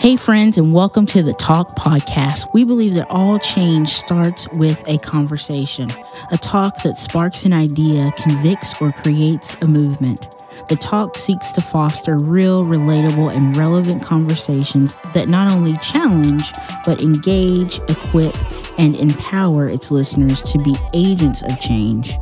Hey, 0.00 0.16
friends, 0.16 0.56
and 0.56 0.72
welcome 0.72 1.04
to 1.04 1.22
the 1.22 1.34
Talk 1.34 1.76
Podcast. 1.76 2.54
We 2.54 2.64
believe 2.64 2.94
that 2.94 3.06
all 3.10 3.38
change 3.38 3.90
starts 3.90 4.48
with 4.52 4.82
a 4.88 4.96
conversation, 4.96 5.90
a 6.32 6.38
talk 6.38 6.82
that 6.84 6.96
sparks 6.96 7.44
an 7.44 7.52
idea, 7.52 8.10
convicts, 8.16 8.72
or 8.80 8.92
creates 8.92 9.60
a 9.60 9.66
movement. 9.66 10.42
The 10.70 10.76
talk 10.76 11.18
seeks 11.18 11.52
to 11.52 11.60
foster 11.60 12.16
real, 12.16 12.64
relatable, 12.64 13.36
and 13.36 13.54
relevant 13.54 14.02
conversations 14.02 14.98
that 15.12 15.28
not 15.28 15.52
only 15.52 15.76
challenge, 15.82 16.50
but 16.86 17.02
engage, 17.02 17.78
equip, 17.90 18.34
and 18.78 18.96
empower 18.96 19.66
its 19.66 19.90
listeners 19.90 20.40
to 20.44 20.58
be 20.60 20.76
agents 20.94 21.42
of 21.42 21.60
change. 21.60 22.16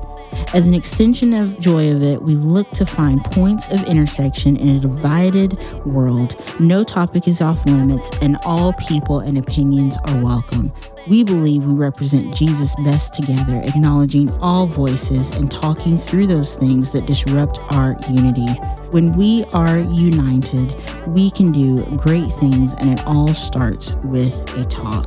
As 0.54 0.66
an 0.66 0.72
extension 0.72 1.34
of 1.34 1.60
Joy 1.60 1.92
of 1.92 2.02
It, 2.02 2.22
we 2.22 2.34
look 2.34 2.70
to 2.70 2.86
find 2.86 3.22
points 3.22 3.70
of 3.70 3.86
intersection 3.86 4.56
in 4.56 4.76
a 4.76 4.80
divided 4.80 5.58
world. 5.84 6.42
No 6.58 6.82
topic 6.82 7.28
is 7.28 7.42
off 7.42 7.66
limits, 7.66 8.10
and 8.22 8.38
all 8.46 8.72
people 8.88 9.20
and 9.20 9.36
opinions 9.36 9.98
are 10.06 10.24
welcome. 10.24 10.72
We 11.06 11.22
believe 11.22 11.66
we 11.66 11.74
represent 11.74 12.34
Jesus 12.34 12.74
best 12.76 13.12
together, 13.12 13.60
acknowledging 13.62 14.30
all 14.40 14.66
voices 14.66 15.28
and 15.28 15.50
talking 15.50 15.98
through 15.98 16.28
those 16.28 16.56
things 16.56 16.92
that 16.92 17.04
disrupt 17.04 17.58
our 17.70 17.94
unity. 18.08 18.48
When 18.90 19.14
we 19.18 19.44
are 19.52 19.78
united, 19.78 20.74
we 21.08 21.30
can 21.30 21.52
do 21.52 21.84
great 21.98 22.32
things, 22.32 22.72
and 22.80 22.98
it 22.98 23.06
all 23.06 23.34
starts 23.34 23.92
with 24.02 24.34
a 24.56 24.64
talk. 24.64 25.06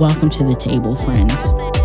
Welcome 0.00 0.30
to 0.30 0.42
the 0.42 0.56
table, 0.56 0.96
friends. 0.96 1.79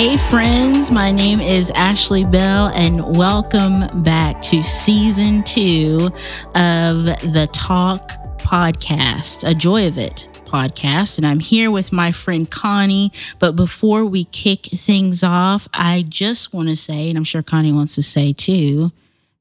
Hey, 0.00 0.16
friends, 0.16 0.90
my 0.90 1.12
name 1.12 1.40
is 1.40 1.70
Ashley 1.72 2.24
Bell, 2.24 2.68
and 2.68 3.18
welcome 3.18 3.84
back 4.02 4.40
to 4.44 4.62
season 4.62 5.42
two 5.42 6.06
of 6.54 7.04
the 7.04 7.46
Talk 7.52 8.08
Podcast, 8.38 9.46
a 9.46 9.52
joy 9.52 9.86
of 9.86 9.98
it 9.98 10.26
podcast. 10.46 11.18
And 11.18 11.26
I'm 11.26 11.38
here 11.38 11.70
with 11.70 11.92
my 11.92 12.12
friend 12.12 12.50
Connie. 12.50 13.12
But 13.40 13.56
before 13.56 14.06
we 14.06 14.24
kick 14.24 14.64
things 14.64 15.22
off, 15.22 15.68
I 15.74 16.06
just 16.08 16.54
want 16.54 16.70
to 16.70 16.76
say, 16.76 17.10
and 17.10 17.18
I'm 17.18 17.24
sure 17.24 17.42
Connie 17.42 17.70
wants 17.70 17.94
to 17.96 18.02
say 18.02 18.32
too, 18.32 18.92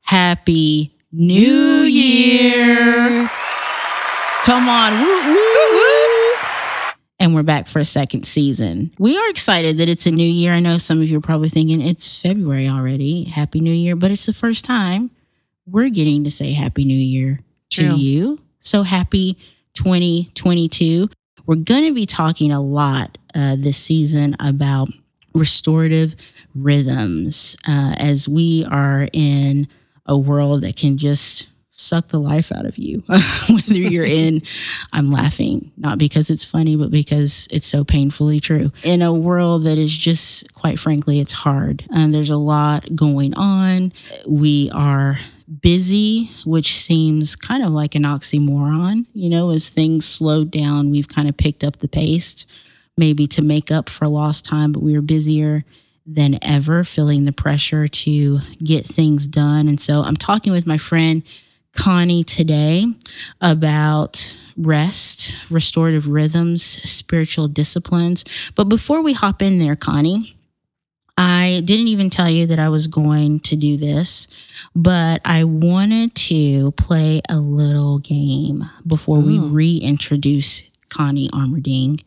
Happy 0.02 0.94
New 1.14 1.84
Year! 1.84 3.32
Come 4.44 4.68
on, 4.68 5.06
woo, 5.06 5.24
woo, 5.26 5.72
woo 5.72 5.89
and 7.20 7.36
we're 7.36 7.44
back 7.44 7.68
for 7.68 7.80
a 7.80 7.86
second 7.86 8.26
season. 8.26 8.92
We 8.98 9.18
are 9.18 9.30
excited 9.30 9.78
that 9.78 9.90
it's 9.90 10.06
a 10.06 10.12
new 10.12 10.28
year. 10.28 10.54
I 10.54 10.60
know 10.60 10.78
some 10.78 11.02
of 11.02 11.10
you 11.10 11.18
are 11.18 11.22
probably 11.22 11.50
thinking 11.50 11.82
it's 11.82 12.22
February 12.22 12.68
already. 12.68 13.26
Happy 13.26 13.60
New 13.60 13.74
Year, 13.74 13.96
but 13.96 14.12
it's 14.12 14.26
the 14.26 14.34
first 14.34 14.64
time 14.66 15.12
we're 15.66 15.90
getting 15.90 16.24
to 16.24 16.32
say 16.32 16.54
Happy 16.54 16.86
New 16.86 16.94
Year 16.94 17.40
to 17.72 17.96
you. 17.96 18.40
So 18.62 18.84
happy 18.84 19.38
2022. 19.74 21.10
We're 21.46 21.56
going 21.56 21.86
to 21.86 21.94
be 21.94 22.06
talking 22.06 22.52
a 22.52 22.62
lot 22.62 23.18
uh, 23.36 23.56
this 23.58 23.78
season 23.78 24.36
about 24.40 24.90
restorative 25.34 26.16
rhythms 26.56 27.56
uh, 27.68 27.96
as 27.98 28.28
we 28.28 28.66
are 28.66 29.08
in 29.14 29.68
a 30.06 30.18
world 30.18 30.64
that 30.64 30.76
can 30.76 30.98
just 30.98 31.48
suck 31.80 32.10
the 32.10 32.20
life 32.20 32.52
out 32.52 32.66
of 32.66 32.78
you. 32.78 33.04
Whether 33.50 33.76
you're 33.76 34.06
in, 34.06 34.42
I'm 34.92 35.12
laughing, 35.12 35.72
not 35.78 35.98
because 35.98 36.30
it's 36.30 36.44
funny, 36.44 36.76
but 36.76 36.92
because 36.92 37.48
it's 37.52 37.68
so 37.68 37.84
painfully 37.84 38.40
true. 38.40 38.72
In 38.84 39.02
a 39.02 39.14
world 39.14 39.64
that 39.64 39.78
is 39.78 39.96
just, 39.96 40.54
quite 40.54 40.80
frankly, 40.80 41.20
it's 41.20 41.32
hard. 41.32 41.86
And 41.92 42.14
there's 42.14 42.30
a 42.30 42.38
lot 42.38 42.96
going 42.96 43.34
on. 43.36 43.94
We 44.28 44.70
are 44.74 45.18
busy, 45.62 46.32
which 46.46 46.78
seems 46.78 47.36
kind 47.36 47.64
of 47.64 47.72
like 47.72 47.96
an 47.96 48.04
oxymoron. 48.04 49.06
You 49.14 49.30
know, 49.30 49.50
as 49.50 49.70
things 49.70 50.06
slowed 50.06 50.52
down, 50.52 50.92
we've 50.92 51.08
kind 51.08 51.30
of 51.30 51.38
picked 51.38 51.64
up 51.64 51.78
the 51.78 51.88
pace, 51.88 52.46
maybe 52.98 53.26
to 53.28 53.42
make 53.42 53.72
up 53.72 53.90
for 53.90 54.08
lost 54.08 54.46
time, 54.46 54.72
but 54.72 54.84
we 54.84 54.94
were 54.94 55.02
busier 55.02 55.64
than 56.06 56.40
ever, 56.42 56.84
feeling 56.84 57.26
the 57.26 57.32
pressure 57.32 57.88
to 57.88 58.40
get 58.64 58.86
things 58.86 59.28
done. 59.28 59.68
And 59.68 59.80
so 59.80 60.02
I'm 60.02 60.16
talking 60.16 60.52
with 60.52 60.66
my 60.66 60.78
friend 60.78 61.24
Connie 61.80 62.26
today 62.26 62.86
about 63.40 64.36
rest, 64.58 65.34
restorative 65.50 66.08
rhythms, 66.08 66.62
spiritual 66.64 67.48
disciplines. 67.48 68.26
But 68.54 68.66
before 68.66 69.02
we 69.02 69.14
hop 69.14 69.42
in 69.42 69.60
there, 69.60 69.78
Connie, 69.78 70.36
I 71.18 71.62
didn't 71.64 71.88
even 71.88 72.10
tell 72.10 72.30
you 72.30 72.48
that 72.48 72.60
I 72.60 72.68
was 72.68 72.88
going 72.88 73.40
to 73.42 73.56
do 73.56 73.78
this, 73.78 74.28
but 74.76 75.22
I 75.24 75.46
wanted 75.46 76.16
to 76.16 76.72
play 76.74 77.22
a 77.30 77.40
little 77.40 78.00
game 78.00 78.70
before 78.86 79.20
Ooh. 79.20 79.22
we 79.22 79.38
mm. 79.38 79.54
reintroduce 79.54 80.64
Connie 80.90 81.30
Armerding 81.30 82.04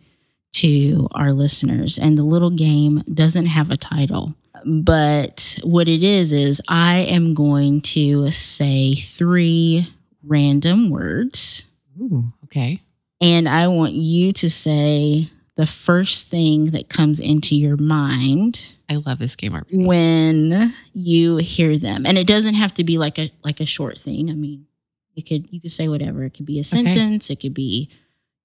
to 0.54 1.08
our 1.12 1.32
listeners. 1.32 1.98
And 1.98 2.18
the 2.18 2.24
little 2.24 2.50
game 2.50 3.02
doesn't 3.12 3.46
have 3.46 3.70
a 3.70 3.78
title. 3.78 4.34
But 4.64 5.58
what 5.62 5.88
it 5.88 6.02
is, 6.02 6.32
is 6.32 6.60
I 6.68 6.98
am 7.00 7.34
going 7.34 7.80
to 7.82 8.30
say 8.30 8.94
three 8.94 9.86
random 10.22 10.90
words. 10.90 11.66
Ooh, 12.00 12.32
okay. 12.44 12.82
And 13.20 13.48
I 13.48 13.68
want 13.68 13.92
you 13.92 14.32
to 14.32 14.50
say 14.50 15.30
the 15.56 15.66
first 15.66 16.28
thing 16.28 16.66
that 16.72 16.88
comes 16.88 17.20
into 17.20 17.54
your 17.54 17.76
mind. 17.76 18.74
I 18.88 18.96
love 18.96 19.18
this 19.18 19.36
game 19.36 19.54
already. 19.54 19.84
When 19.84 20.72
you 20.92 21.36
hear 21.36 21.78
them. 21.78 22.04
And 22.06 22.18
it 22.18 22.26
doesn't 22.26 22.54
have 22.54 22.74
to 22.74 22.84
be 22.84 22.98
like 22.98 23.18
a 23.18 23.30
like 23.44 23.60
a 23.60 23.66
short 23.66 23.98
thing. 23.98 24.30
I 24.30 24.34
mean, 24.34 24.66
you 25.14 25.22
could 25.22 25.52
you 25.52 25.60
could 25.60 25.72
say 25.72 25.88
whatever. 25.88 26.24
It 26.24 26.30
could 26.30 26.46
be 26.46 26.58
a 26.58 26.64
sentence, 26.64 27.26
okay. 27.26 27.34
it 27.34 27.40
could 27.40 27.54
be, 27.54 27.90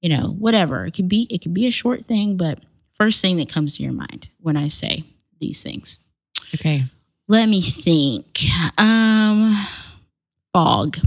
you 0.02 0.10
know, 0.10 0.36
whatever. 0.38 0.86
It 0.86 0.92
could 0.92 1.10
be 1.10 1.28
it 1.30 1.42
could 1.42 1.54
be 1.54 1.68
a 1.68 1.72
short 1.72 2.06
thing, 2.06 2.38
but 2.38 2.60
first 3.00 3.22
thing 3.22 3.38
that 3.38 3.50
comes 3.50 3.78
to 3.78 3.84
your 3.84 3.94
mind 3.94 4.30
when 4.40 4.58
I 4.58 4.68
say 4.68 5.04
these 5.40 5.64
things. 5.64 6.00
Okay. 6.56 6.86
Let 7.28 7.50
me 7.50 7.62
think. 7.62 8.42
Um, 8.78 9.54
fog. 10.54 10.98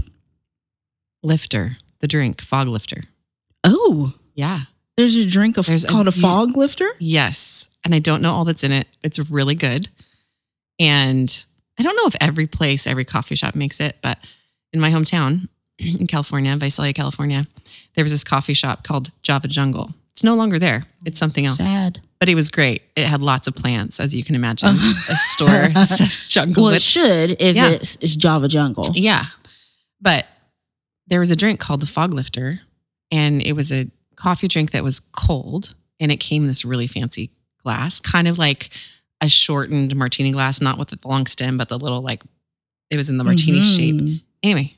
Lifter, 1.23 1.77
the 1.99 2.07
drink, 2.07 2.41
fog 2.41 2.67
lifter. 2.67 3.03
Oh, 3.63 4.13
yeah. 4.33 4.61
There's 4.97 5.15
a 5.15 5.25
drink 5.25 5.57
of, 5.57 5.65
There's 5.65 5.85
called 5.85 6.07
a, 6.07 6.09
a 6.09 6.13
fog 6.13 6.55
lifter? 6.55 6.89
Yes. 6.99 7.67
And 7.83 7.95
I 7.95 7.99
don't 7.99 8.21
know 8.21 8.33
all 8.33 8.45
that's 8.45 8.63
in 8.63 8.71
it. 8.71 8.87
It's 9.03 9.19
really 9.31 9.55
good. 9.55 9.89
And 10.79 11.45
I 11.79 11.83
don't 11.83 11.95
know 11.95 12.07
if 12.07 12.15
every 12.21 12.47
place, 12.47 12.85
every 12.87 13.05
coffee 13.05 13.35
shop 13.35 13.55
makes 13.55 13.79
it, 13.79 13.97
but 14.01 14.19
in 14.73 14.79
my 14.79 14.91
hometown 14.91 15.47
in 15.79 16.07
California, 16.07 16.55
Visalia, 16.57 16.93
California, 16.93 17.47
there 17.95 18.05
was 18.05 18.11
this 18.11 18.23
coffee 18.23 18.53
shop 18.53 18.83
called 18.83 19.11
Java 19.23 19.47
Jungle. 19.47 19.93
It's 20.21 20.25
no 20.25 20.35
longer 20.35 20.59
there. 20.59 20.83
It's 21.03 21.19
something 21.19 21.45
else. 21.45 21.57
Sad 21.57 22.01
but 22.21 22.29
it 22.29 22.35
was 22.35 22.51
great. 22.51 22.83
It 22.95 23.07
had 23.07 23.19
lots 23.19 23.47
of 23.47 23.55
plants, 23.55 23.99
as 23.99 24.13
you 24.13 24.23
can 24.23 24.35
imagine. 24.35 24.69
A 24.69 24.75
store 25.15 25.47
that 25.73 25.89
says 25.89 26.27
jungle. 26.27 26.65
Well, 26.65 26.73
it 26.73 26.81
should 26.81 27.31
if 27.41 27.55
yeah. 27.55 27.69
it's, 27.69 27.95
it's 27.99 28.15
Java 28.15 28.47
Jungle. 28.47 28.85
Yeah, 28.93 29.25
but 29.99 30.27
there 31.07 31.19
was 31.19 31.31
a 31.31 31.35
drink 31.35 31.59
called 31.59 31.81
the 31.81 31.87
Fog 31.87 32.13
Lifter, 32.13 32.61
and 33.09 33.41
it 33.41 33.53
was 33.53 33.71
a 33.71 33.89
coffee 34.15 34.47
drink 34.47 34.69
that 34.71 34.83
was 34.83 34.99
cold, 34.99 35.73
and 35.99 36.11
it 36.11 36.17
came 36.17 36.43
in 36.43 36.47
this 36.47 36.63
really 36.63 36.85
fancy 36.85 37.31
glass, 37.63 37.99
kind 37.99 38.27
of 38.27 38.37
like 38.37 38.69
a 39.19 39.27
shortened 39.27 39.95
martini 39.95 40.31
glass, 40.31 40.61
not 40.61 40.77
with 40.77 40.89
the 40.89 40.99
long 41.03 41.25
stem, 41.25 41.57
but 41.57 41.69
the 41.69 41.79
little 41.79 42.03
like 42.03 42.21
it 42.91 42.97
was 42.97 43.09
in 43.09 43.17
the 43.17 43.23
martini 43.23 43.61
mm-hmm. 43.61 44.07
shape. 44.07 44.21
Anyway, 44.43 44.77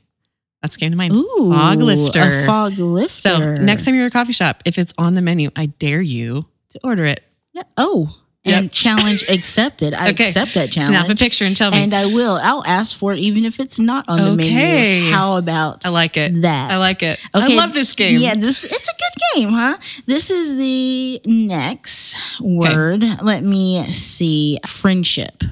that's 0.64 0.78
came 0.78 0.92
to 0.92 0.96
mind. 0.96 1.12
Ooh, 1.12 1.50
fog 1.52 1.78
lifter. 1.78 2.22
A 2.22 2.46
fog 2.46 2.78
lifter. 2.78 3.20
So 3.20 3.56
next 3.56 3.84
time 3.84 3.94
you're 3.94 4.06
at 4.06 4.08
a 4.08 4.10
coffee 4.10 4.32
shop, 4.32 4.62
if 4.64 4.78
it's 4.78 4.94
on 4.96 5.14
the 5.14 5.20
menu, 5.20 5.50
I 5.54 5.66
dare 5.66 6.00
you 6.00 6.46
to 6.70 6.80
order 6.82 7.04
it. 7.04 7.22
Yeah. 7.52 7.64
Oh, 7.76 8.16
Yep. 8.44 8.62
and 8.62 8.72
challenge 8.72 9.24
accepted. 9.28 9.94
I 9.94 10.10
okay. 10.10 10.26
accept 10.26 10.54
that 10.54 10.70
challenge. 10.70 11.06
Snap 11.06 11.08
a 11.08 11.14
picture 11.14 11.44
and 11.44 11.56
tell 11.56 11.70
me. 11.70 11.82
And 11.82 11.94
I 11.94 12.06
will. 12.06 12.38
I'll 12.42 12.64
ask 12.66 12.96
for 12.96 13.12
it 13.12 13.18
even 13.18 13.44
if 13.46 13.58
it's 13.60 13.78
not 13.78 14.06
on 14.08 14.18
the 14.18 14.36
menu. 14.36 14.52
okay. 14.52 15.00
menu. 15.00 15.10
How 15.12 15.36
about 15.38 15.84
I 15.86 15.88
like 15.88 16.18
it. 16.18 16.42
That. 16.42 16.70
I 16.70 16.76
like 16.76 17.02
it. 17.02 17.18
Okay. 17.34 17.54
I 17.54 17.56
love 17.56 17.72
this 17.72 17.94
game. 17.94 18.20
Yeah, 18.20 18.34
this 18.34 18.64
it's 18.64 18.88
a 18.88 18.92
good 18.92 19.22
game, 19.34 19.48
huh? 19.50 19.78
This 20.06 20.30
is 20.30 20.58
the 20.58 21.20
next 21.24 22.16
word. 22.40 23.02
Okay. 23.02 23.16
Let 23.22 23.42
me 23.42 23.82
see. 23.84 24.58
Friendship. 24.66 25.42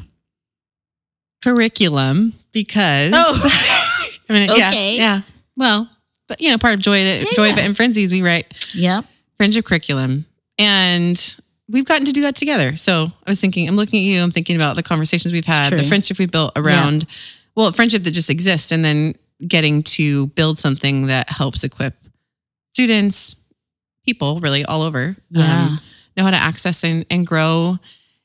Curriculum 1.43 2.35
because 2.53 3.13
oh. 3.15 3.79
I 4.33 4.39
mean, 4.39 4.51
okay. 4.51 4.97
yeah, 4.97 5.17
yeah. 5.17 5.23
Well, 5.57 5.91
but 6.29 6.41
you 6.41 6.51
know, 6.51 6.59
part 6.59 6.75
of 6.75 6.81
joy 6.81 7.03
to, 7.03 7.25
yeah. 7.25 7.33
joy 7.35 7.51
of 7.51 7.59
it 7.59 7.65
and 7.65 7.77
frenzies, 7.77 8.11
we 8.11 8.23
write. 8.23 8.47
Yep. 8.75 9.05
Friendship 9.37 9.65
curriculum. 9.65 10.25
And 10.59 11.37
we've 11.69 11.85
gotten 11.85 12.07
to 12.07 12.13
do 12.13 12.23
that 12.23 12.37
together. 12.37 12.77
So 12.77 13.09
I 13.27 13.31
was 13.31 13.41
thinking, 13.41 13.69
I'm 13.69 13.77
looking 13.77 13.99
at 14.01 14.07
you, 14.07 14.23
I'm 14.23 14.31
thinking 14.31 14.57
about 14.57 14.77
the 14.77 14.83
conversations 14.83 15.33
we've 15.33 15.45
had, 15.45 15.73
the 15.73 15.85
friendship 15.85 16.19
we 16.19 16.27
built 16.27 16.53
around, 16.57 17.03
yeah. 17.03 17.09
well, 17.57 17.73
friendship 17.73 18.05
that 18.05 18.13
just 18.13 18.31
exists, 18.31 18.73
and 18.73 18.85
then 18.85 19.15
getting 19.47 19.83
to 19.83 20.29
build 20.29 20.59
something 20.59 21.07
that 21.07 21.29
helps 21.29 21.65
equip 21.65 21.95
students, 22.75 23.37
people 24.05 24.41
really 24.41 24.65
all 24.65 24.83
over, 24.83 25.17
yeah. 25.31 25.67
um, 25.67 25.81
know 26.17 26.25
how 26.25 26.31
to 26.31 26.37
access 26.37 26.85
and, 26.85 27.05
and 27.11 27.27
grow 27.27 27.79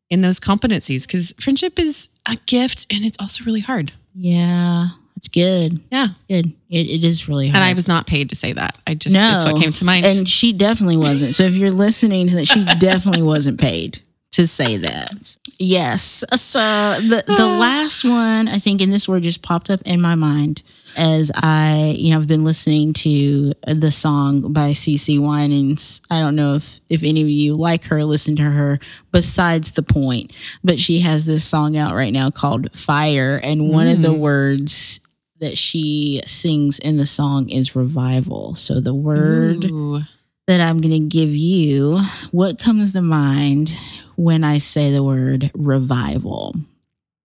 in 0.10 0.22
those 0.22 0.40
competencies 0.40 1.06
because 1.06 1.34
friendship 1.40 1.80
is 1.80 2.10
a 2.28 2.38
gift 2.46 2.88
and 2.92 3.04
it's 3.04 3.18
also 3.20 3.44
really 3.44 3.60
hard. 3.60 3.92
Yeah, 4.14 4.90
it's 5.18 5.28
good. 5.28 5.80
Yeah. 5.92 6.08
It's 6.14 6.24
good. 6.24 6.54
It, 6.70 6.90
it 6.90 7.04
is 7.04 7.28
really 7.28 7.48
hard. 7.50 7.58
And 7.58 7.64
I 7.64 7.74
was 7.74 7.88
not 7.88 8.08
paid 8.08 8.30
to 8.30 8.36
say 8.36 8.54
that. 8.54 8.78
I 8.88 8.94
just, 8.94 9.14
No. 9.14 9.20
that's 9.20 9.52
what 9.52 9.62
came 9.62 9.74
to 9.74 9.84
mind. 9.86 10.06
and 10.06 10.30
she 10.30 10.54
definitely 10.54 10.98
wasn't. 10.98 11.36
So 11.36 11.44
if 11.44 11.56
you're 11.56 11.72
listening 11.72 12.28
to 12.28 12.36
that, 12.38 12.46
she 12.48 12.64
definitely 12.80 13.24
wasn't 13.24 13.60
paid 13.60 14.02
to 14.32 14.46
say 14.48 14.78
that. 14.78 15.36
Yes. 15.60 16.24
So 16.36 16.60
the 16.60 17.24
the 17.26 17.36
Ah. 17.40 17.58
last 17.58 18.04
one, 18.06 18.48
I 18.48 18.60
think, 18.60 18.82
and 18.82 18.94
this 18.94 19.08
word 19.10 19.24
just 19.24 19.42
popped 19.42 19.72
up 19.72 19.82
in 19.86 20.00
my 20.00 20.14
mind 20.14 20.62
as 20.96 21.32
I, 21.36 21.96
you 21.98 22.12
know, 22.12 22.18
I've 22.18 22.28
been 22.28 22.44
listening 22.44 22.94
to 22.94 23.54
the 23.68 23.90
song 23.92 24.54
by 24.54 24.72
CeCe 24.72 25.20
Winans. 25.20 26.02
I 26.12 26.20
don't 26.20 26.36
know 26.36 26.54
if 26.56 26.80
if 26.90 27.02
any 27.04 27.22
of 27.24 27.30
you 27.30 27.56
like 27.56 27.86
her, 27.86 28.04
listen 28.04 28.36
to 28.36 28.44
her. 28.44 28.80
Besides 29.12 29.72
the 29.72 29.82
point, 29.82 30.32
but 30.64 30.80
she 30.80 31.00
has 31.00 31.26
this 31.26 31.44
song 31.44 31.76
out 31.76 31.96
right 31.96 32.14
now 32.14 32.30
called 32.30 32.72
Fire, 32.74 33.40
and 33.42 33.70
one 33.70 33.88
of 33.88 34.04
the 34.04 34.10
Mm. 34.14 34.20
words 34.20 35.00
that 35.40 35.58
she 35.58 36.22
sings 36.26 36.80
in 36.80 36.98
the 36.98 37.06
song 37.06 37.50
is 37.50 37.76
revival. 37.76 38.56
So 38.56 38.80
the 38.80 38.94
word 38.94 39.66
Ooh. 39.66 40.02
that 40.48 40.62
I'm 40.62 40.80
going 40.80 40.92
to 40.92 41.18
give 41.18 41.30
you, 41.30 42.00
what 42.32 42.60
comes 42.60 42.94
to 42.94 43.02
mind 43.02 43.78
when 44.16 44.44
I 44.44 44.58
say 44.58 44.92
the 44.92 45.04
word 45.04 45.52
revival? 45.54 46.56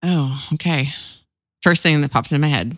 Oh, 0.03 0.49
okay. 0.55 0.89
First 1.63 1.83
thing 1.83 2.01
that 2.01 2.11
popped 2.11 2.33
into 2.33 2.41
my 2.41 2.49
head 2.49 2.77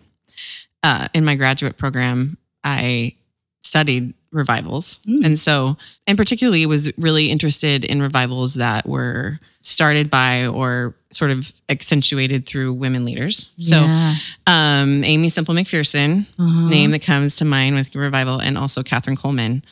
uh, 0.83 1.07
in 1.15 1.25
my 1.25 1.35
graduate 1.35 1.77
program, 1.77 2.37
I 2.63 3.15
studied 3.63 4.13
revivals. 4.35 4.99
Mm. 5.07 5.25
And 5.25 5.39
so, 5.39 5.77
and 6.05 6.17
particularly 6.17 6.65
was 6.65 6.91
really 6.97 7.31
interested 7.31 7.85
in 7.85 8.01
revivals 8.01 8.55
that 8.55 8.85
were 8.87 9.39
started 9.63 10.11
by 10.11 10.45
or 10.45 10.93
sort 11.11 11.31
of 11.31 11.51
accentuated 11.69 12.45
through 12.45 12.73
women 12.73 13.05
leaders. 13.05 13.49
So, 13.59 13.81
Yeah. 13.81 14.15
um, 14.45 15.03
Aimee 15.03 15.29
Semple 15.29 15.55
McPherson, 15.55 16.25
Uh-huh. 16.37 16.67
name 16.69 16.91
that 16.91 17.01
comes 17.01 17.37
to 17.37 17.45
mind 17.45 17.75
with 17.75 17.95
revival, 17.95 18.39
and 18.39 18.57
also 18.57 18.83
Kathryn 18.83 19.15
Kuhlman, 19.17 19.63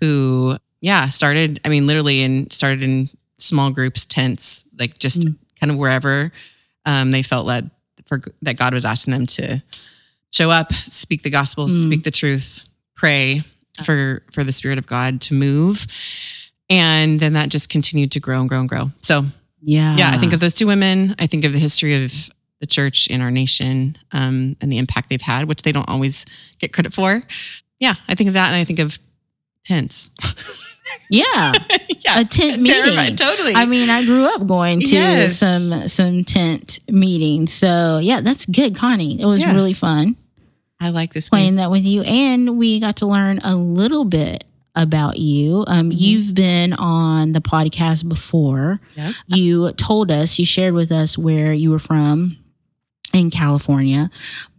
who, 0.00 0.56
yeah, 0.80 1.08
started, 1.10 1.60
I 1.64 1.68
mean, 1.68 1.86
literally, 1.86 2.22
and 2.22 2.50
started 2.52 2.82
in 2.82 3.10
small 3.38 3.70
groups, 3.72 4.06
tents, 4.06 4.64
like 4.78 4.98
just 4.98 5.22
Mm. 5.22 5.36
kind 5.60 5.70
of 5.72 5.76
wherever 5.76 6.32
um, 6.86 7.10
they 7.12 7.22
felt 7.22 7.46
led 7.46 7.70
for 8.06 8.20
that 8.42 8.56
God 8.56 8.74
was 8.74 8.84
asking 8.84 9.12
them 9.12 9.26
to 9.26 9.62
show 10.32 10.50
up, 10.50 10.72
speak 10.74 11.22
the 11.22 11.30
gospel, 11.30 11.66
Mm. 11.68 11.82
speak 11.86 12.02
the 12.04 12.10
truth, 12.10 12.64
pray 12.96 13.44
for 13.84 14.22
for 14.32 14.44
the 14.44 14.52
Spirit 14.52 14.78
of 14.78 14.86
God 14.86 15.20
to 15.22 15.34
move. 15.34 15.86
And 16.70 17.20
then 17.20 17.34
that 17.34 17.48
just 17.50 17.68
continued 17.68 18.12
to 18.12 18.20
grow 18.20 18.40
and 18.40 18.48
grow 18.48 18.60
and 18.60 18.68
grow. 18.68 18.90
So 19.02 19.24
Yeah. 19.60 19.96
yeah, 19.96 20.10
I 20.12 20.18
think 20.18 20.32
of 20.32 20.40
those 20.40 20.54
two 20.54 20.66
women. 20.66 21.14
I 21.18 21.26
think 21.26 21.44
of 21.44 21.52
the 21.52 21.58
history 21.58 22.04
of 22.04 22.30
the 22.60 22.66
church 22.66 23.08
in 23.08 23.20
our 23.20 23.30
nation 23.30 23.96
um, 24.12 24.56
and 24.60 24.72
the 24.72 24.78
impact 24.78 25.10
they've 25.10 25.20
had, 25.20 25.46
which 25.48 25.62
they 25.62 25.72
don't 25.72 25.88
always 25.88 26.24
get 26.60 26.72
credit 26.72 26.92
for. 26.94 27.22
Yeah, 27.80 27.94
I 28.08 28.14
think 28.14 28.28
of 28.28 28.34
that, 28.34 28.46
and 28.48 28.56
I 28.56 28.64
think 28.64 28.78
of 28.78 28.98
tents. 29.64 30.10
Yeah. 31.08 31.52
yeah, 32.04 32.20
A 32.20 32.24
tent 32.24 32.66
terrifying, 32.66 32.96
meeting. 33.12 33.16
totally. 33.16 33.54
I 33.54 33.64
mean, 33.66 33.88
I 33.88 34.04
grew 34.04 34.24
up 34.26 34.46
going 34.46 34.80
to 34.80 34.86
Yes. 34.94 35.38
some 35.38 35.70
some 35.88 36.24
tent 36.24 36.80
meetings. 36.88 37.52
So 37.52 37.98
yeah, 37.98 38.20
that's 38.20 38.44
good, 38.46 38.74
Connie. 38.74 39.18
It 39.20 39.24
was 39.24 39.40
Yeah. 39.40 39.54
really 39.54 39.72
fun 39.72 40.16
I 40.82 40.90
like 40.90 41.14
this 41.14 41.28
playing 41.30 41.50
game. 41.52 41.56
that 41.56 41.70
with 41.70 41.84
you. 41.84 42.02
And 42.02 42.58
we 42.58 42.80
got 42.80 42.96
to 42.96 43.06
learn 43.06 43.38
a 43.44 43.54
little 43.56 44.04
bit 44.04 44.44
about 44.74 45.18
you. 45.18 45.64
Um, 45.68 45.90
Mhm. 45.90 46.00
You've 46.00 46.34
been 46.34 46.72
on 46.72 47.32
the 47.32 47.40
podcast 47.40 48.08
before. 48.08 48.80
Yep. 48.96 49.14
You 49.28 49.72
told 49.72 50.10
us, 50.10 50.38
you 50.38 50.46
shared 50.46 50.74
with 50.74 50.90
us 50.90 51.16
where 51.18 51.52
you 51.52 51.70
were 51.70 51.78
from 51.78 52.36
in 53.12 53.30
California. 53.30 54.10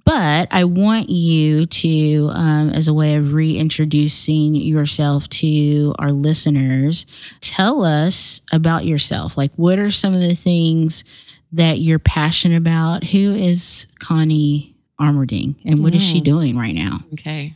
But 0.05 0.49
I 0.51 0.65
want 0.65 1.09
you 1.09 1.65
to, 1.65 2.29
um, 2.33 2.69
as 2.71 2.87
a 2.87 2.93
way 2.93 3.15
of 3.15 3.33
reintroducing 3.33 4.53
yourself 4.55 5.29
to 5.29 5.95
our 5.97 6.11
listeners, 6.11 7.05
tell 7.41 7.83
us 7.83 8.41
about 8.51 8.85
yourself. 8.85 9.37
Like, 9.37 9.51
what 9.55 9.79
are 9.79 9.91
some 9.91 10.13
of 10.13 10.21
the 10.21 10.35
things 10.35 11.03
that 11.53 11.79
you're 11.79 11.99
passionate 11.99 12.57
about? 12.57 13.05
Who 13.05 13.33
is 13.33 13.87
Connie 13.99 14.72
Armerding 15.01 15.55
and 15.65 15.83
what 15.83 15.93
is 15.93 16.03
she 16.03 16.21
doing 16.21 16.57
right 16.57 16.75
now? 16.75 16.99
Okay. 17.13 17.55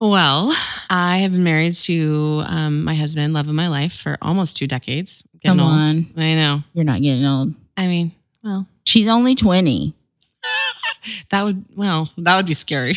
Well, 0.00 0.52
I 0.90 1.18
have 1.18 1.30
been 1.32 1.44
married 1.44 1.74
to 1.74 2.42
um, 2.46 2.82
my 2.84 2.94
husband, 2.94 3.32
love 3.34 3.48
of 3.48 3.54
my 3.54 3.68
life, 3.68 3.92
for 3.92 4.18
almost 4.20 4.56
two 4.56 4.66
decades. 4.66 5.22
Getting 5.40 5.58
Come 5.58 5.66
old. 5.66 5.78
on. 5.78 6.06
I 6.16 6.34
know. 6.34 6.58
You're 6.74 6.84
not 6.84 7.00
getting 7.00 7.24
old. 7.24 7.54
I 7.76 7.86
mean, 7.86 8.12
well, 8.42 8.66
She's 8.84 9.06
only 9.08 9.34
20 9.36 9.94
that 11.30 11.42
would 11.44 11.64
well, 11.76 12.10
that 12.18 12.36
would 12.36 12.46
be 12.46 12.54
scary. 12.54 12.94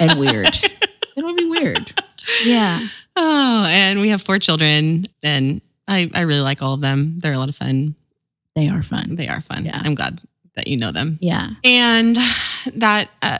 and 0.00 0.18
weird. 0.18 0.48
it 1.16 1.24
would 1.24 1.36
be 1.36 1.46
weird. 1.48 2.02
Yeah. 2.44 2.80
Oh, 3.16 3.64
and 3.68 4.00
we 4.00 4.08
have 4.08 4.20
four 4.22 4.38
children, 4.38 5.06
and 5.22 5.60
I, 5.88 6.10
I 6.14 6.22
really 6.22 6.40
like 6.40 6.62
all 6.62 6.74
of 6.74 6.80
them. 6.80 7.18
They're 7.20 7.32
a 7.32 7.38
lot 7.38 7.48
of 7.48 7.56
fun. 7.56 7.94
They 8.56 8.68
are 8.68 8.82
fun. 8.82 9.14
They 9.16 9.28
are 9.28 9.40
fun. 9.40 9.64
Yeah. 9.64 9.80
I'm 9.84 9.94
glad 9.94 10.20
that 10.56 10.66
you 10.66 10.76
know 10.76 10.90
them. 10.92 11.18
Yeah. 11.20 11.46
And 11.64 12.16
that, 12.74 13.08
uh, 13.22 13.38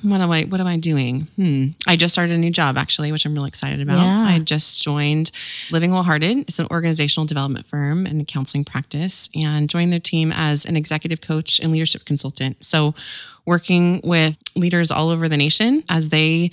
what 0.00 0.22
am 0.22 0.30
I? 0.30 0.44
What 0.44 0.58
am 0.58 0.66
I 0.66 0.78
doing? 0.78 1.26
Hmm. 1.36 1.64
I 1.86 1.96
just 1.96 2.14
started 2.14 2.34
a 2.34 2.38
new 2.38 2.50
job 2.50 2.78
actually, 2.78 3.12
which 3.12 3.26
I'm 3.26 3.34
really 3.34 3.48
excited 3.48 3.82
about. 3.82 4.02
Yeah. 4.02 4.24
I 4.26 4.38
just 4.38 4.82
joined 4.82 5.30
Living 5.70 5.90
Wholehearted. 5.90 6.38
It's 6.48 6.58
an 6.58 6.66
organizational 6.70 7.26
development 7.26 7.66
firm 7.66 8.06
and 8.06 8.18
a 8.22 8.24
counseling 8.24 8.64
practice, 8.64 9.28
and 9.34 9.68
joined 9.68 9.92
their 9.92 10.00
team 10.00 10.32
as 10.34 10.64
an 10.64 10.76
executive 10.78 11.20
coach 11.20 11.60
and 11.60 11.70
leadership 11.72 12.06
consultant. 12.06 12.64
So, 12.64 12.94
working 13.44 14.00
with 14.02 14.38
leaders 14.56 14.90
all 14.90 15.10
over 15.10 15.28
the 15.28 15.36
nation 15.36 15.84
as 15.90 16.08
they 16.08 16.52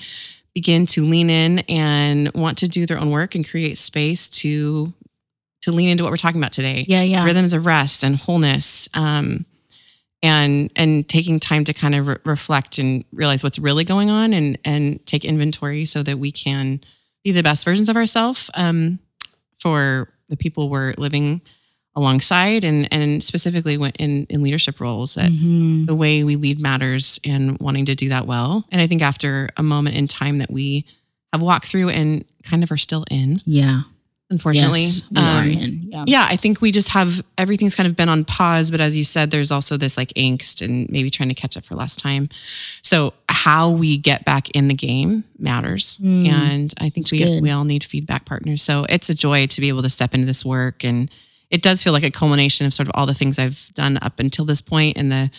begin 0.53 0.85
to 0.87 1.05
lean 1.05 1.29
in 1.29 1.59
and 1.69 2.29
want 2.33 2.57
to 2.57 2.67
do 2.67 2.85
their 2.85 2.99
own 2.99 3.09
work 3.09 3.35
and 3.35 3.47
create 3.47 3.77
space 3.77 4.27
to 4.29 4.91
to 5.61 5.71
lean 5.71 5.89
into 5.89 6.03
what 6.03 6.09
we're 6.11 6.17
talking 6.17 6.41
about 6.41 6.51
today 6.53 6.83
Yeah. 6.89 7.03
Yeah. 7.03 7.23
rhythms 7.23 7.53
of 7.53 7.65
rest 7.65 8.03
and 8.03 8.15
wholeness 8.17 8.89
um, 8.93 9.45
and 10.21 10.71
and 10.75 11.07
taking 11.07 11.39
time 11.39 11.63
to 11.65 11.73
kind 11.73 11.95
of 11.95 12.07
re- 12.07 12.17
reflect 12.25 12.77
and 12.77 13.03
realize 13.11 13.43
what's 13.43 13.59
really 13.59 13.83
going 13.83 14.09
on 14.09 14.33
and 14.33 14.57
and 14.65 15.05
take 15.05 15.23
inventory 15.25 15.85
so 15.85 16.03
that 16.03 16.19
we 16.19 16.31
can 16.31 16.81
be 17.23 17.31
the 17.31 17.43
best 17.43 17.65
versions 17.65 17.89
of 17.89 17.95
ourselves 17.95 18.49
um, 18.55 18.99
for 19.61 20.09
the 20.29 20.37
people 20.37 20.69
we're 20.69 20.93
living 20.97 21.41
alongside 21.95 22.63
and 22.63 22.87
and 22.93 23.23
specifically 23.23 23.75
in 23.99 24.25
in 24.29 24.41
leadership 24.43 24.79
roles 24.79 25.15
that 25.15 25.31
Mhm. 25.31 25.85
the 25.87 25.95
way 25.95 26.23
we 26.23 26.35
lead 26.35 26.59
matters 26.59 27.19
and 27.25 27.57
wanting 27.59 27.85
to 27.87 27.95
do 27.95 28.09
that 28.09 28.25
well 28.27 28.65
and 28.71 28.79
i 28.81 28.87
think 28.87 29.01
after 29.01 29.49
a 29.57 29.63
moment 29.63 29.95
in 29.97 30.07
time 30.07 30.37
that 30.37 30.51
we 30.51 30.85
have 31.33 31.41
walked 31.41 31.65
through 31.67 31.89
and 31.89 32.23
kind 32.43 32.63
of 32.63 32.71
are 32.71 32.77
still 32.77 33.05
in 33.11 33.37
Yeah. 33.45 33.81
Unfortunately 34.29 34.81
Yes, 34.81 35.03
we 35.11 35.17
are 35.21 35.41
um, 35.41 35.47
in. 35.49 35.81
Yeah. 35.91 36.03
yeah, 36.07 36.27
I 36.29 36.35
think 36.35 36.61
we 36.61 36.71
just 36.71 36.89
have 36.89 37.23
everything's 37.37 37.75
kind 37.75 37.87
of 37.87 37.95
been 37.95 38.09
on 38.09 38.25
pause. 38.25 38.69
But 38.71 38.79
as 38.81 38.95
you 38.97 39.03
said, 39.03 39.31
there's 39.31 39.51
also 39.51 39.75
this 39.77 39.97
like 39.97 40.09
angst 40.15 40.61
and 40.63 40.89
maybe 40.89 41.09
trying 41.09 41.29
to 41.29 41.35
catch 41.35 41.57
up 41.57 41.65
for 41.65 41.75
last 41.75 41.99
time. 41.99 42.29
So 42.83 43.13
how 43.27 43.71
we 43.71 43.97
get 43.97 44.25
back 44.25 44.49
in 44.51 44.67
the 44.67 44.75
game 44.75 45.23
matters, 45.37 45.97
Mm, 46.01 46.27
and 46.27 46.73
I 46.79 46.89
think 46.89 47.11
we 47.11 47.19
good. 47.19 47.41
we 47.41 47.49
all 47.51 47.63
need 47.65 47.83
feedback 47.83 48.25
partners. 48.25 48.61
So 48.61 48.85
it's 48.89 49.09
a 49.09 49.15
joy 49.15 49.47
to 49.47 49.61
be 49.61 49.69
able 49.69 49.81
to 49.83 49.89
step 49.89 50.13
into 50.13 50.25
this 50.27 50.45
work, 50.45 50.83
and 50.83 51.09
it 51.49 51.61
does 51.63 51.81
feel 51.81 51.93
like 51.93 52.03
a 52.03 52.11
culmination 52.11 52.67
of 52.67 52.73
sort 52.73 52.87
of 52.87 52.91
all 52.95 53.05
the 53.07 53.13
things 53.15 53.39
I've 53.39 53.71
done 53.73 53.97
up 54.01 54.19
until 54.19 54.45
this 54.45 54.61
point 54.61 54.97
and 54.97 55.11
the 55.11 55.31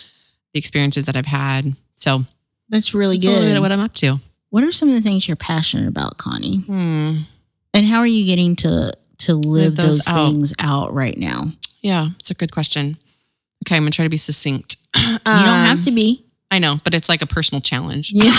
the 0.53 0.59
experiences 0.59 1.05
that 1.05 1.15
I've 1.15 1.25
had. 1.25 1.75
So 1.95 2.25
That's 2.67 2.93
really 2.93 3.15
that's 3.17 3.25
a 3.27 3.29
little 3.29 3.43
bit 3.43 3.47
good. 3.51 3.55
of 3.57 3.61
what 3.63 3.71
I'm 3.71 3.79
up 3.79 3.93
to. 3.95 4.19
What 4.49 4.65
are 4.65 4.71
some 4.73 4.89
of 4.89 4.95
the 4.95 5.01
things 5.01 5.29
you're 5.29 5.37
passionate 5.37 5.87
about, 5.87 6.17
Connie? 6.17 6.57
Hmm. 6.57 7.19
And 7.73 7.85
how 7.85 7.99
are 7.99 8.07
you 8.07 8.25
getting 8.25 8.55
to 8.57 8.91
to 9.19 9.35
live, 9.35 9.45
Live 9.45 9.75
those 9.75 9.97
those, 9.99 10.07
out. 10.07 10.25
things 10.27 10.53
out 10.59 10.93
right 10.93 11.17
now? 11.17 11.51
Yeah, 11.81 12.09
it's 12.19 12.31
a 12.31 12.33
good 12.33 12.51
question. 12.51 12.97
Okay, 13.65 13.75
I'm 13.75 13.83
gonna 13.83 13.91
try 13.91 14.05
to 14.05 14.09
be 14.09 14.17
succinct. 14.17 14.77
you 14.95 15.17
don't 15.23 15.25
have 15.25 15.81
to 15.85 15.91
be. 15.91 16.25
I 16.49 16.59
know, 16.59 16.79
but 16.83 16.93
it's 16.93 17.07
like 17.07 17.21
a 17.21 17.25
personal 17.27 17.61
challenge. 17.61 18.11
Yeah. 18.13 18.35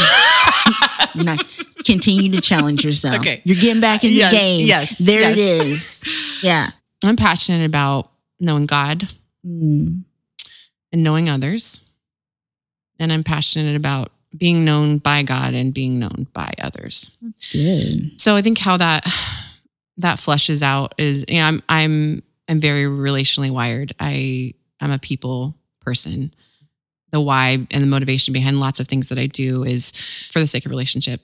Not 1.14 1.42
continue 1.84 2.30
to 2.32 2.40
challenge 2.42 2.84
yourself. 2.84 3.20
Okay. 3.20 3.40
You're 3.44 3.56
getting 3.58 3.80
back 3.80 4.04
in 4.04 4.12
the 4.12 4.28
game. 4.30 4.66
yes, 4.66 4.98
There 4.98 5.20
yes. 5.20 5.32
it 5.32 5.38
is. 5.38 6.42
Yeah. 6.42 6.68
I'm 7.04 7.16
passionate 7.16 7.64
about 7.64 8.10
knowing 8.38 8.66
God 8.66 9.08
Mm. 9.46 10.04
and 10.92 11.02
knowing 11.02 11.28
others. 11.28 11.80
And 13.00 13.12
I'm 13.12 13.24
passionate 13.24 13.74
about 13.76 14.12
being 14.36 14.64
known 14.64 14.98
by 14.98 15.22
God 15.22 15.54
and 15.54 15.74
being 15.74 15.98
known 15.98 16.26
by 16.32 16.52
others. 16.60 17.10
Good. 17.52 18.20
So 18.20 18.34
I 18.36 18.42
think 18.42 18.58
how 18.58 18.76
that 18.78 19.06
that 19.98 20.18
flushes 20.18 20.62
out 20.62 20.94
is 20.98 21.24
you 21.28 21.36
know, 21.36 21.46
I'm 21.46 21.62
I'm 21.68 22.22
I'm 22.48 22.60
very 22.60 22.84
relationally 22.84 23.50
wired. 23.50 23.94
I 24.00 24.54
I'm 24.80 24.90
a 24.90 24.98
people 24.98 25.54
person. 25.80 26.32
The 27.10 27.20
why 27.20 27.66
and 27.70 27.82
the 27.82 27.86
motivation 27.86 28.32
behind 28.32 28.58
lots 28.58 28.80
of 28.80 28.88
things 28.88 29.10
that 29.10 29.18
I 29.18 29.26
do 29.26 29.64
is 29.64 29.92
for 30.30 30.40
the 30.40 30.46
sake 30.46 30.64
of 30.64 30.70
relationship 30.70 31.20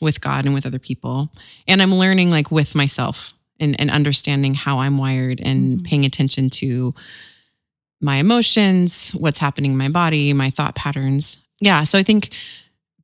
with 0.00 0.20
God 0.20 0.44
and 0.46 0.54
with 0.54 0.66
other 0.66 0.78
people. 0.78 1.32
And 1.66 1.82
I'm 1.82 1.92
learning 1.94 2.30
like 2.30 2.50
with 2.50 2.74
myself 2.76 3.34
and, 3.58 3.78
and 3.80 3.90
understanding 3.90 4.54
how 4.54 4.78
I'm 4.78 4.98
wired 4.98 5.40
and 5.44 5.80
Mhm. 5.80 5.84
paying 5.84 6.04
attention 6.04 6.48
to 6.50 6.94
my 8.00 8.16
emotions, 8.16 9.10
what's 9.10 9.38
happening 9.38 9.72
in 9.72 9.76
my 9.78 9.88
body, 9.88 10.32
my 10.32 10.50
thought 10.50 10.74
patterns. 10.74 11.38
Yeah. 11.62 11.84
So 11.84 11.98
I 11.98 12.02
think 12.02 12.30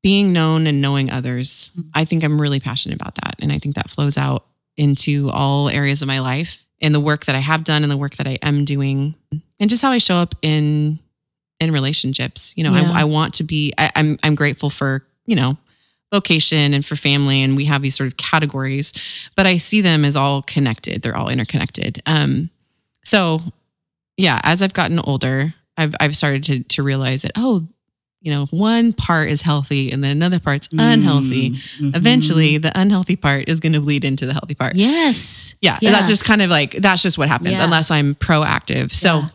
being 0.03 0.33
known 0.33 0.67
and 0.67 0.81
knowing 0.83 1.11
others, 1.11 1.71
Mhm. 1.79 1.85
I 1.95 2.05
think 2.05 2.23
I'm 2.25 2.41
really 2.41 2.61
passionate 2.61 2.95
about 2.97 3.15
that. 3.17 3.37
And 3.41 3.53
I 3.53 3.59
think 3.59 3.75
that 3.77 3.91
flows 3.91 4.19
out 4.19 4.47
into 4.77 5.31
all 5.31 5.69
areas 5.69 6.03
of 6.03 6.09
my 6.09 6.21
life 6.21 6.59
in 6.81 6.93
the 6.93 7.01
work 7.01 7.25
that 7.27 7.35
I 7.35 7.41
have 7.41 7.65
done 7.65 7.83
and 7.83 7.91
the 7.91 7.97
work 7.97 8.17
that 8.17 8.29
I 8.29 8.39
am 8.43 8.65
doing 8.65 9.15
and 9.59 9.69
just 9.71 9.83
how 9.83 9.91
I 9.91 9.99
show 9.99 10.17
up 10.17 10.35
in 10.43 10.99
in 11.61 11.73
relationships. 11.73 12.53
You 12.57 12.65
know, 12.65 12.75
Yeah. 12.75 12.93
I, 12.93 13.01
I 13.01 13.05
want 13.05 13.35
to 13.35 13.45
be 13.45 13.73
I, 13.79 13.91
I'm 13.97 14.19
I'm 14.23 14.35
grateful 14.37 14.71
for, 14.71 15.05
you 15.27 15.35
know, 15.37 15.57
vocation 16.13 16.73
and 16.75 16.87
for 16.87 16.95
family 16.97 17.43
and 17.43 17.57
we 17.57 17.65
have 17.67 17.83
these 17.83 17.95
sort 17.97 18.07
of 18.07 18.17
categories, 18.17 18.93
but 19.37 19.47
I 19.47 19.59
see 19.59 19.81
them 19.81 20.05
as 20.05 20.17
all 20.17 20.43
connected. 20.43 21.03
They're 21.03 21.17
all 21.17 21.29
interconnected. 21.29 22.03
Um 22.07 22.51
so 23.05 23.41
yeah, 24.17 24.41
as 24.45 24.63
I've 24.63 24.73
gotten 24.75 24.99
older, 25.01 25.55
I've 25.77 25.95
I've 26.01 26.17
started 26.17 26.45
to 26.45 26.63
to 26.63 26.83
realize 26.85 27.23
that, 27.23 27.33
oh, 27.37 27.67
you 28.21 28.33
know, 28.33 28.47
one 28.47 28.93
part 28.93 29.29
is 29.31 29.43
healthy 29.43 29.93
and 29.93 30.03
then 30.03 30.11
another 30.11 30.41
part's 30.41 30.69
unhealthy. 30.73 31.51
Mhm. 31.79 31.95
Eventually, 31.95 32.59
the 32.59 32.73
unhealthy 32.79 33.15
part 33.15 33.49
is 33.49 33.61
going 33.61 33.75
to 33.75 33.81
bleed 33.81 34.05
into 34.05 34.27
the 34.27 34.33
healthy 34.33 34.55
part. 34.55 34.75
Yes. 34.75 35.55
Yeah, 35.63 35.79
Yeah. 35.81 35.93
that's 35.93 36.09
just 36.09 36.25
kind 36.25 36.43
of 36.43 36.51
like 36.51 36.73
that's 36.73 37.01
just 37.03 37.17
what 37.17 37.29
happens 37.29 37.53
Yeah. 37.53 37.65
unless 37.65 37.91
I'm 37.93 38.17
proactive. 38.17 38.93
So, 38.93 39.19
Yeah. 39.21 39.29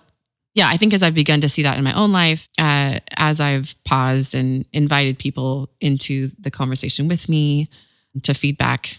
yeah. 0.55 0.67
I 0.67 0.75
think 0.75 0.93
as 0.93 1.01
I've 1.01 1.13
begun 1.15 1.39
to 1.41 1.49
see 1.49 1.63
that 1.63 1.77
in 1.77 1.83
my 1.85 1.93
own 1.93 2.11
life, 2.11 2.49
uh, 2.59 2.99
as 3.15 3.39
I've 3.39 3.73
paused 3.85 4.35
and 4.35 4.65
invited 4.73 5.17
people 5.17 5.69
into 5.79 6.31
the 6.39 6.51
conversation 6.51 7.07
with 7.07 7.29
me 7.29 7.69
to 8.23 8.33
feedback 8.33 8.97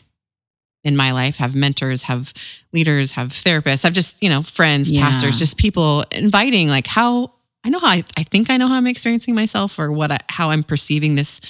in 0.82 0.96
my 0.96 1.12
life, 1.12 1.36
have 1.36 1.54
mentors, 1.54 2.04
have 2.04 2.32
leaders, 2.72 3.12
have 3.12 3.28
therapists, 3.32 3.84
I've 3.84 3.92
just 3.92 4.16
you 4.22 4.30
know 4.30 4.42
friends, 4.42 4.90
pastors, 4.90 5.38
just 5.38 5.58
people 5.58 6.04
inviting 6.10 6.68
like 6.68 6.86
how 6.86 7.32
I 7.64 7.70
know 7.70 7.78
how 7.78 7.88
I, 7.88 8.04
I 8.16 8.22
think 8.24 8.50
I 8.50 8.56
know 8.58 8.68
how 8.68 8.74
I'm 8.76 8.86
experiencing 8.86 9.34
myself 9.34 9.78
or 9.78 9.90
what 9.90 10.12
I, 10.12 10.18
how 10.28 10.50
I'm 10.50 10.62
perceiving 10.62 11.14
this. 11.14 11.40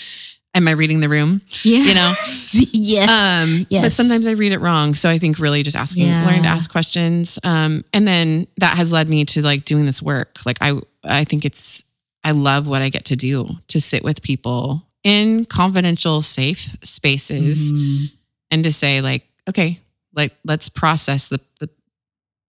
Am 0.56 0.68
I 0.68 0.70
reading 0.70 1.00
the 1.00 1.08
room? 1.08 1.40
Yeah. 1.64 1.78
You 1.80 1.94
know, 1.94 2.12
yes. 2.72 3.08
um, 3.10 3.66
But 3.82 3.92
sometimes 3.92 4.24
I 4.24 4.32
read 4.32 4.52
it 4.52 4.60
wrong. 4.60 4.94
So 4.94 5.10
I 5.10 5.18
think 5.18 5.40
really 5.40 5.64
just 5.64 5.76
asking, 5.76 6.06
Yeah. 6.06 6.24
learning 6.24 6.44
to 6.44 6.48
ask 6.48 6.70
questions. 6.70 7.40
Um, 7.42 7.84
and 7.92 8.06
then 8.06 8.46
that 8.58 8.76
has 8.76 8.92
led 8.92 9.08
me 9.08 9.24
to 9.24 9.42
like 9.42 9.64
doing 9.64 9.84
this 9.84 10.00
work. 10.00 10.38
Like 10.46 10.58
I, 10.60 10.80
I 11.02 11.24
think 11.24 11.44
it's, 11.44 11.82
I 12.22 12.30
love 12.30 12.68
what 12.68 12.82
I 12.82 12.88
get 12.88 13.06
to 13.06 13.16
do 13.16 13.48
to 13.68 13.80
sit 13.80 14.04
with 14.04 14.22
people 14.22 14.86
in 15.02 15.44
confidential, 15.44 16.22
safe 16.22 16.76
spaces 16.84 17.72
Mhm. 17.72 18.12
and 18.52 18.62
to 18.62 18.72
say 18.72 19.00
like, 19.00 19.24
okay, 19.48 19.80
like 20.14 20.32
let's 20.44 20.68
process 20.68 21.26
the, 21.26 21.40
the, 21.58 21.68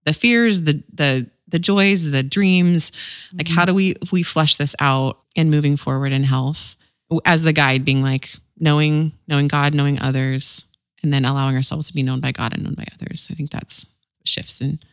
the 0.06 0.14
fears, 0.14 0.62
the, 0.62 0.84
the, 0.94 1.28
the 1.56 1.60
joys, 1.60 2.12
the 2.12 2.22
dreams. 2.22 2.92
Like, 3.34 3.48
how 3.48 3.62
mm-hmm. 3.62 3.68
do 3.68 3.74
we, 3.74 3.92
if 4.02 4.12
we 4.12 4.24
flesh 4.24 4.58
this 4.58 4.76
out 4.80 5.20
and 5.38 5.50
moving 5.50 5.78
forward 5.78 6.12
in 6.12 6.24
health 6.24 6.76
as 7.24 7.44
the 7.44 7.54
guide 7.54 7.86
being 7.86 8.04
like 8.04 8.36
knowing, 8.60 9.14
knowing 9.26 9.48
God, 9.48 9.74
knowing 9.74 9.98
others, 10.02 10.66
and 11.02 11.14
then 11.14 11.24
allowing 11.24 11.56
ourselves 11.56 11.88
to 11.88 11.94
be 11.94 12.04
known 12.04 12.20
by 12.20 12.34
God 12.34 12.54
and 12.54 12.64
known 12.64 12.74
by 12.74 12.86
others. 12.94 13.30
I 13.32 13.36
think 13.36 13.52
that's 13.52 13.88
shifts 14.26 14.60
and 14.60 14.84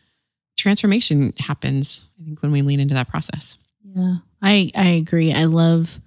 transformation 0.57 1.33
happens. 1.37 2.07
I 2.21 2.23
think 2.23 2.41
when 2.41 2.53
we 2.53 2.61
lean 2.61 2.79
into 2.79 2.93
that 2.93 3.09
process. 3.09 3.57
Yeah, 3.83 4.15
I 4.41 4.71
I 4.73 4.91
agree. 4.91 5.33
I 5.33 5.45
love 5.45 5.99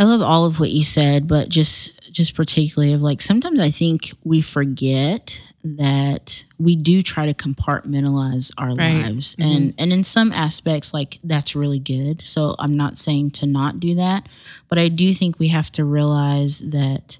I 0.00 0.04
love 0.04 0.22
all 0.22 0.46
of 0.46 0.58
what 0.58 0.70
you 0.70 0.82
said, 0.82 1.28
but 1.28 1.50
just 1.50 2.10
just 2.10 2.34
particularly 2.34 2.92
of 2.94 3.02
like 3.02 3.20
sometimes 3.20 3.60
I 3.60 3.70
think 3.70 4.12
we 4.24 4.40
forget 4.40 5.38
that 5.62 6.44
we 6.58 6.74
do 6.74 7.02
try 7.02 7.26
to 7.26 7.34
compartmentalize 7.34 8.50
our 8.56 8.74
Right. 8.74 9.02
lives, 9.02 9.36
Mhm. 9.36 9.44
and 9.56 9.74
and 9.78 9.92
in 9.92 10.02
some 10.04 10.32
aspects, 10.32 10.94
like 10.94 11.18
that's 11.22 11.54
really 11.54 11.78
good. 11.78 12.22
So 12.22 12.56
I'm 12.58 12.76
not 12.76 12.96
saying 12.96 13.32
to 13.32 13.46
not 13.46 13.78
do 13.78 13.94
that, 13.96 14.26
but 14.68 14.78
I 14.78 14.88
do 14.88 15.12
think 15.12 15.38
we 15.38 15.48
have 15.48 15.70
to 15.72 15.84
realize 15.84 16.60
that 16.60 17.18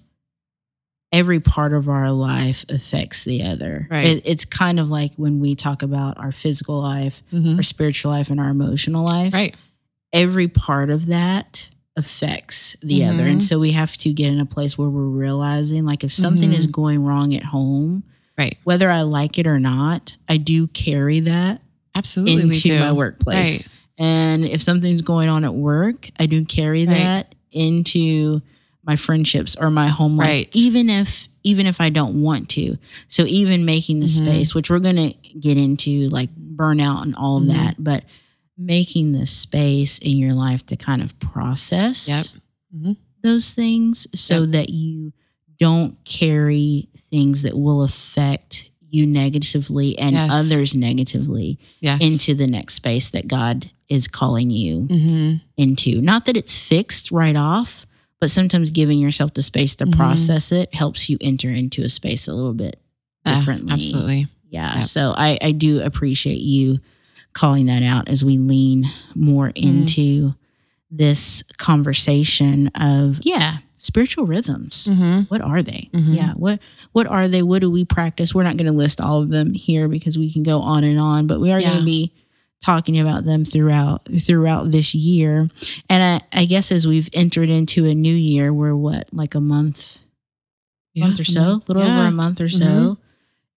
every 1.12 1.40
part 1.40 1.74
of 1.74 1.88
our 1.88 2.10
life 2.10 2.64
affects 2.70 3.24
the 3.24 3.42
other. 3.42 3.88
Right. 3.90 4.06
It, 4.06 4.22
it's 4.24 4.44
kind 4.46 4.80
of 4.80 4.88
like 4.88 5.12
when 5.16 5.38
we 5.40 5.54
talk 5.54 5.82
about 5.82 6.16
our 6.18 6.32
physical 6.32 6.80
life, 6.80 7.20
our 7.32 7.62
spiritual 7.62 8.10
life, 8.12 8.30
and 8.30 8.40
our 8.40 8.48
emotional 8.48 9.04
life 9.04 9.34
Right. 9.34 9.54
every 10.14 10.48
part 10.48 10.88
of 10.88 11.06
that 11.06 11.68
affects 12.00 12.74
the 12.82 13.04
other. 13.04 13.22
Mhm. 13.24 13.30
And 13.32 13.42
so 13.42 13.58
we 13.60 13.72
have 13.72 13.96
to 13.98 14.12
get 14.12 14.32
in 14.32 14.40
a 14.40 14.46
place 14.46 14.76
where 14.76 14.88
we're 14.88 15.04
realizing 15.04 15.84
like 15.84 16.02
if 16.02 16.12
something 16.12 16.50
Mhm. 16.50 16.56
is 16.58 16.66
going 16.66 17.04
wrong 17.04 17.34
at 17.34 17.44
home, 17.44 18.02
Right. 18.36 18.56
whether 18.64 18.90
I 18.90 19.02
like 19.02 19.38
it 19.38 19.46
or 19.46 19.60
not, 19.60 20.16
I 20.28 20.38
do 20.38 20.66
carry 20.68 21.20
that 21.20 21.62
Absolutely. 21.94 22.42
into 22.42 22.78
my 22.80 22.90
workplace. 22.92 23.66
Right. 23.66 24.06
And 24.06 24.44
if 24.46 24.62
something's 24.62 25.02
going 25.02 25.28
on 25.28 25.44
at 25.44 25.54
work, 25.54 26.08
I 26.18 26.26
do 26.26 26.44
carry 26.44 26.86
Right. 26.86 26.94
that 26.96 27.34
into 27.52 28.40
my 28.84 28.96
friendships 28.96 29.56
or 29.60 29.70
my 29.70 29.88
home 29.88 30.16
life, 30.16 30.26
Right. 30.28 30.48
even 30.54 30.88
if 30.90 31.28
even 31.42 31.64
if 31.66 31.80
I 31.80 31.88
don't 31.88 32.20
want 32.20 32.50
to. 32.50 32.76
So 33.08 33.24
even 33.24 33.64
making 33.64 34.00
the 34.00 34.06
Mhm. 34.06 34.10
space, 34.24 34.54
which 34.54 34.68
we're 34.68 34.78
gonna 34.78 35.14
get 35.40 35.56
into 35.56 36.10
like 36.10 36.28
burnout 36.54 37.02
and 37.02 37.14
all 37.16 37.38
of 37.38 37.44
Mhm. 37.44 37.48
that, 37.54 37.76
but 37.82 38.04
making 38.60 39.12
the 39.12 39.26
space 39.26 39.98
in 39.98 40.16
your 40.18 40.34
life 40.34 40.64
to 40.66 40.76
kind 40.76 41.00
of 41.02 41.18
process 41.18 42.06
Yep. 42.08 42.26
Mhm. 42.76 42.96
those 43.22 43.52
things 43.54 44.06
so 44.14 44.42
Yep. 44.42 44.50
that 44.52 44.70
you 44.70 45.12
don't 45.58 46.02
carry 46.04 46.88
things 47.10 47.42
that 47.42 47.58
will 47.58 47.82
affect 47.82 48.70
you 48.90 49.06
negatively 49.06 49.98
and 49.98 50.12
Yes. 50.12 50.30
others 50.32 50.74
negatively 50.74 51.58
Yes. 51.80 52.02
into 52.02 52.34
the 52.34 52.46
next 52.46 52.74
space 52.74 53.08
that 53.10 53.28
God 53.28 53.70
is 53.88 54.06
calling 54.08 54.50
you 54.50 54.82
hmm 54.90 55.34
into. 55.56 56.00
Not 56.00 56.24
that 56.26 56.36
it's 56.36 56.58
fixed 56.58 57.10
right 57.10 57.36
off, 57.36 57.86
but 58.20 58.30
sometimes 58.30 58.70
giving 58.70 58.98
yourself 58.98 59.32
the 59.34 59.42
space 59.42 59.74
to 59.76 59.86
Mhm. 59.86 59.92
process 59.92 60.52
it 60.52 60.74
helps 60.74 61.08
you 61.08 61.16
enter 61.20 61.50
into 61.50 61.82
a 61.82 61.88
space 61.88 62.28
a 62.28 62.34
little 62.34 62.52
bit 62.54 62.78
differently. 63.24 63.72
absolutely. 63.72 64.26
Yeah. 64.50 64.76
Yep. 64.80 64.84
So 64.88 65.14
I, 65.16 65.38
I 65.42 65.52
do 65.52 65.80
appreciate 65.80 66.40
you 66.40 66.80
calling 67.32 67.66
that 67.66 67.82
out 67.82 68.08
as 68.08 68.24
we 68.24 68.38
lean 68.38 68.84
more 69.14 69.48
Mm. 69.50 69.62
into 69.62 70.34
this 70.90 71.42
conversation 71.58 72.68
of, 72.74 73.20
yeah, 73.22 73.58
spiritual 73.78 74.26
rhythms. 74.26 74.86
hmm 74.86 75.20
What 75.28 75.40
are 75.40 75.62
they? 75.62 75.88
Mhm. 75.94 76.14
Yeah. 76.16 76.32
What 76.34 76.58
what 76.92 77.06
are 77.06 77.28
they? 77.28 77.42
What 77.42 77.60
do 77.60 77.70
we 77.70 77.84
practice? 77.84 78.34
We're 78.34 78.42
not 78.42 78.56
going 78.56 78.66
to 78.66 78.76
list 78.76 79.00
all 79.00 79.22
of 79.22 79.30
them 79.30 79.54
here 79.54 79.86
because 79.88 80.18
we 80.18 80.32
can 80.32 80.42
go 80.42 80.60
on 80.60 80.82
and 80.84 80.98
on, 80.98 81.26
but 81.28 81.40
we 81.40 81.52
are 81.52 81.60
going 81.60 81.78
to 81.78 81.84
be 81.84 82.12
talking 82.62 82.98
about 82.98 83.24
them 83.24 83.44
throughout 83.44 84.02
throughout 84.20 84.70
this 84.70 84.94
year. 84.94 85.48
And 85.88 86.20
I, 86.32 86.40
I 86.40 86.44
guess 86.44 86.70
as 86.72 86.86
we've 86.86 87.08
entered 87.14 87.48
into 87.48 87.86
a 87.86 87.94
new 87.94 88.14
year, 88.14 88.52
we're 88.52 88.74
what, 88.76 89.08
like 89.12 89.34
a 89.36 89.40
month 89.40 89.98
month 90.96 91.20
or 91.20 91.24
so, 91.24 91.40
a 91.40 91.62
little 91.68 91.82
over 91.84 92.06
a 92.06 92.10
month 92.10 92.40
or 92.40 92.48
so 92.50 92.64
Mhm. 92.64 92.96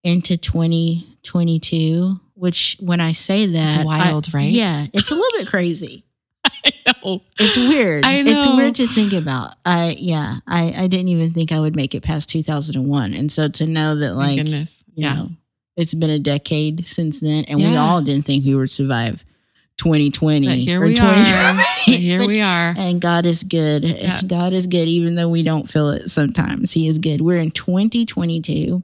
into 0.04 0.36
2022. 0.38 2.20
Which, 2.44 2.76
when 2.78 3.00
I 3.00 3.12
say 3.12 3.46
that, 3.46 3.78
I- 3.78 3.84
wild, 3.84 4.34
right? 4.34 4.50
Yeah, 4.52 4.86
it's 4.92 5.10
a 5.10 5.14
little 5.14 5.38
bit 5.38 5.48
crazy. 5.48 6.04
I 6.44 6.72
know. 6.86 7.22
It's 7.40 7.56
weird. 7.56 8.04
I 8.04 8.16
It's 8.16 8.46
weird 8.46 8.74
to 8.74 8.86
think 8.86 9.14
about. 9.14 9.54
I 9.64 9.96
yeah, 9.98 10.36
I 10.46 10.74
I 10.76 10.86
didn't 10.88 11.08
even 11.08 11.32
think 11.32 11.52
I 11.52 11.58
would 11.60 11.74
make 11.74 11.94
it 11.94 12.02
past 12.02 12.28
2001, 12.28 13.14
and 13.14 13.32
so 13.32 13.48
to 13.48 13.66
know 13.66 13.94
that 13.94 14.12
like 14.14 14.36
goodness. 14.36 14.84
you 14.94 15.04
Yeah. 15.04 15.14
know, 15.14 15.30
it's 15.78 15.94
been 15.94 16.10
a 16.10 16.18
decade 16.18 16.86
since 16.86 17.20
then, 17.20 17.44
and 17.44 17.58
we 17.60 17.76
all 17.76 18.02
didn't 18.02 18.26
think 18.26 18.44
we 18.44 18.54
would 18.54 18.70
survive 18.70 19.24
2020 19.78 20.46
But 20.46 20.56
here 20.58 20.80
we 20.80 20.94
2020. 20.94 21.30
are. 21.32 21.54
But 21.86 21.94
here 22.00 22.26
we 22.26 22.40
are. 22.42 22.74
And 22.76 23.00
God 23.00 23.26
is 23.26 23.42
good. 23.42 23.84
Yeah. 23.84 24.20
God 24.26 24.52
is 24.52 24.66
good, 24.66 24.86
even 24.88 25.14
though 25.16 25.28
we 25.28 25.42
don't 25.42 25.68
feel 25.68 25.90
it 25.90 26.08
sometimes. 26.10 26.72
He 26.72 26.86
is 26.86 26.98
good. 26.98 27.20
We're 27.20 27.38
in 27.40 27.50
2022. 27.50 28.82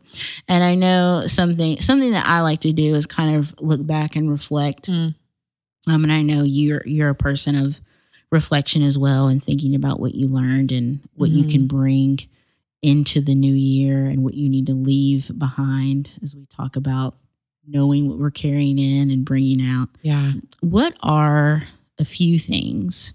And 0.48 0.64
I 0.64 0.74
know 0.74 1.24
something 1.26 1.80
something 1.80 2.10
that 2.12 2.26
I 2.26 2.40
like 2.40 2.60
to 2.60 2.72
do 2.72 2.94
is 2.94 3.06
kind 3.06 3.36
of 3.36 3.54
look 3.60 3.86
back 3.86 4.16
and 4.16 4.30
reflect. 4.30 4.88
Mm. 4.90 5.14
Um, 5.88 6.02
and 6.04 6.12
I 6.12 6.22
know 6.22 6.42
you're 6.42 6.82
you're 6.86 7.10
a 7.10 7.14
person 7.14 7.54
of 7.54 7.80
reflection 8.30 8.82
as 8.82 8.96
well 8.98 9.28
and 9.28 9.42
thinking 9.42 9.74
about 9.74 9.98
what 10.00 10.14
you 10.14 10.28
learned 10.28 10.70
and 10.72 11.00
what 11.14 11.30
you 11.30 11.44
Mhm. 11.44 11.50
can 11.50 11.66
bring 11.66 12.18
into 12.82 13.20
the 13.20 13.34
new 13.34 13.52
year 13.54 14.06
and 14.06 14.22
what 14.22 14.34
you 14.34 14.48
need 14.48 14.66
to 14.66 14.74
leave 14.74 15.30
behind 15.38 16.10
as 16.22 16.34
we 16.36 16.46
talk 16.46 16.76
about 16.76 17.16
knowing 17.70 18.08
what 18.08 18.18
we're 18.18 18.30
carrying 18.30 18.78
in 18.78 19.10
and 19.10 19.24
bringing 19.24 19.60
out 19.64 19.88
Yeah. 20.02 20.32
what 20.60 20.96
are 21.02 21.64
a 21.98 22.04
few 22.04 22.38
things 22.38 23.14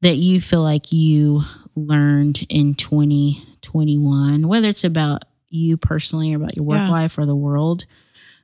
that 0.00 0.16
you 0.16 0.40
feel 0.40 0.62
like 0.62 0.92
you 0.92 1.42
learned 1.76 2.46
in 2.48 2.74
2021, 2.74 4.48
whether 4.48 4.68
it's 4.68 4.84
about 4.84 5.24
you 5.50 5.76
personally 5.76 6.32
or 6.32 6.36
about 6.36 6.56
your 6.56 6.64
work 6.64 6.78
Yeah. 6.78 6.90
life 6.90 7.18
or 7.18 7.26
the 7.26 7.36
world, 7.36 7.86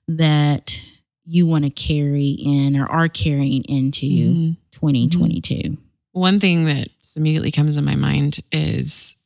that 0.08 0.78
you 1.24 1.46
want 1.46 1.64
to 1.64 1.70
carry 1.70 2.28
in 2.30 2.76
or 2.76 2.86
are 2.86 3.08
carrying 3.08 3.62
into 3.64 4.06
Mhm. 4.06 4.56
2022? 4.72 5.76
One 6.12 6.38
thing 6.40 6.64
that 6.66 6.88
just 7.02 7.16
immediately 7.16 7.50
comes 7.50 7.76
to 7.76 7.82
my 7.82 7.96
mind 7.96 8.40
is 8.52 9.16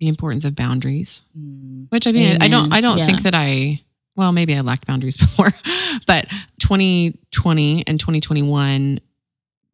the 0.00 0.08
importance 0.08 0.44
of 0.44 0.54
boundaries. 0.56 1.22
Mm. 1.38 1.86
Which 1.90 2.06
I 2.06 2.12
mean, 2.12 2.38
I 2.40 2.48
don't, 2.48 2.72
I 2.72 2.80
don't 2.80 2.98
Yeah. 2.98 3.06
think 3.06 3.22
that 3.22 3.34
I. 3.34 3.80
Well, 4.16 4.32
maybe 4.32 4.54
I 4.54 4.60
lacked 4.60 4.86
boundaries 4.86 5.16
before, 5.18 5.50
but 6.06 6.28
2020 6.60 7.84
and 7.86 7.98
2021 7.98 9.00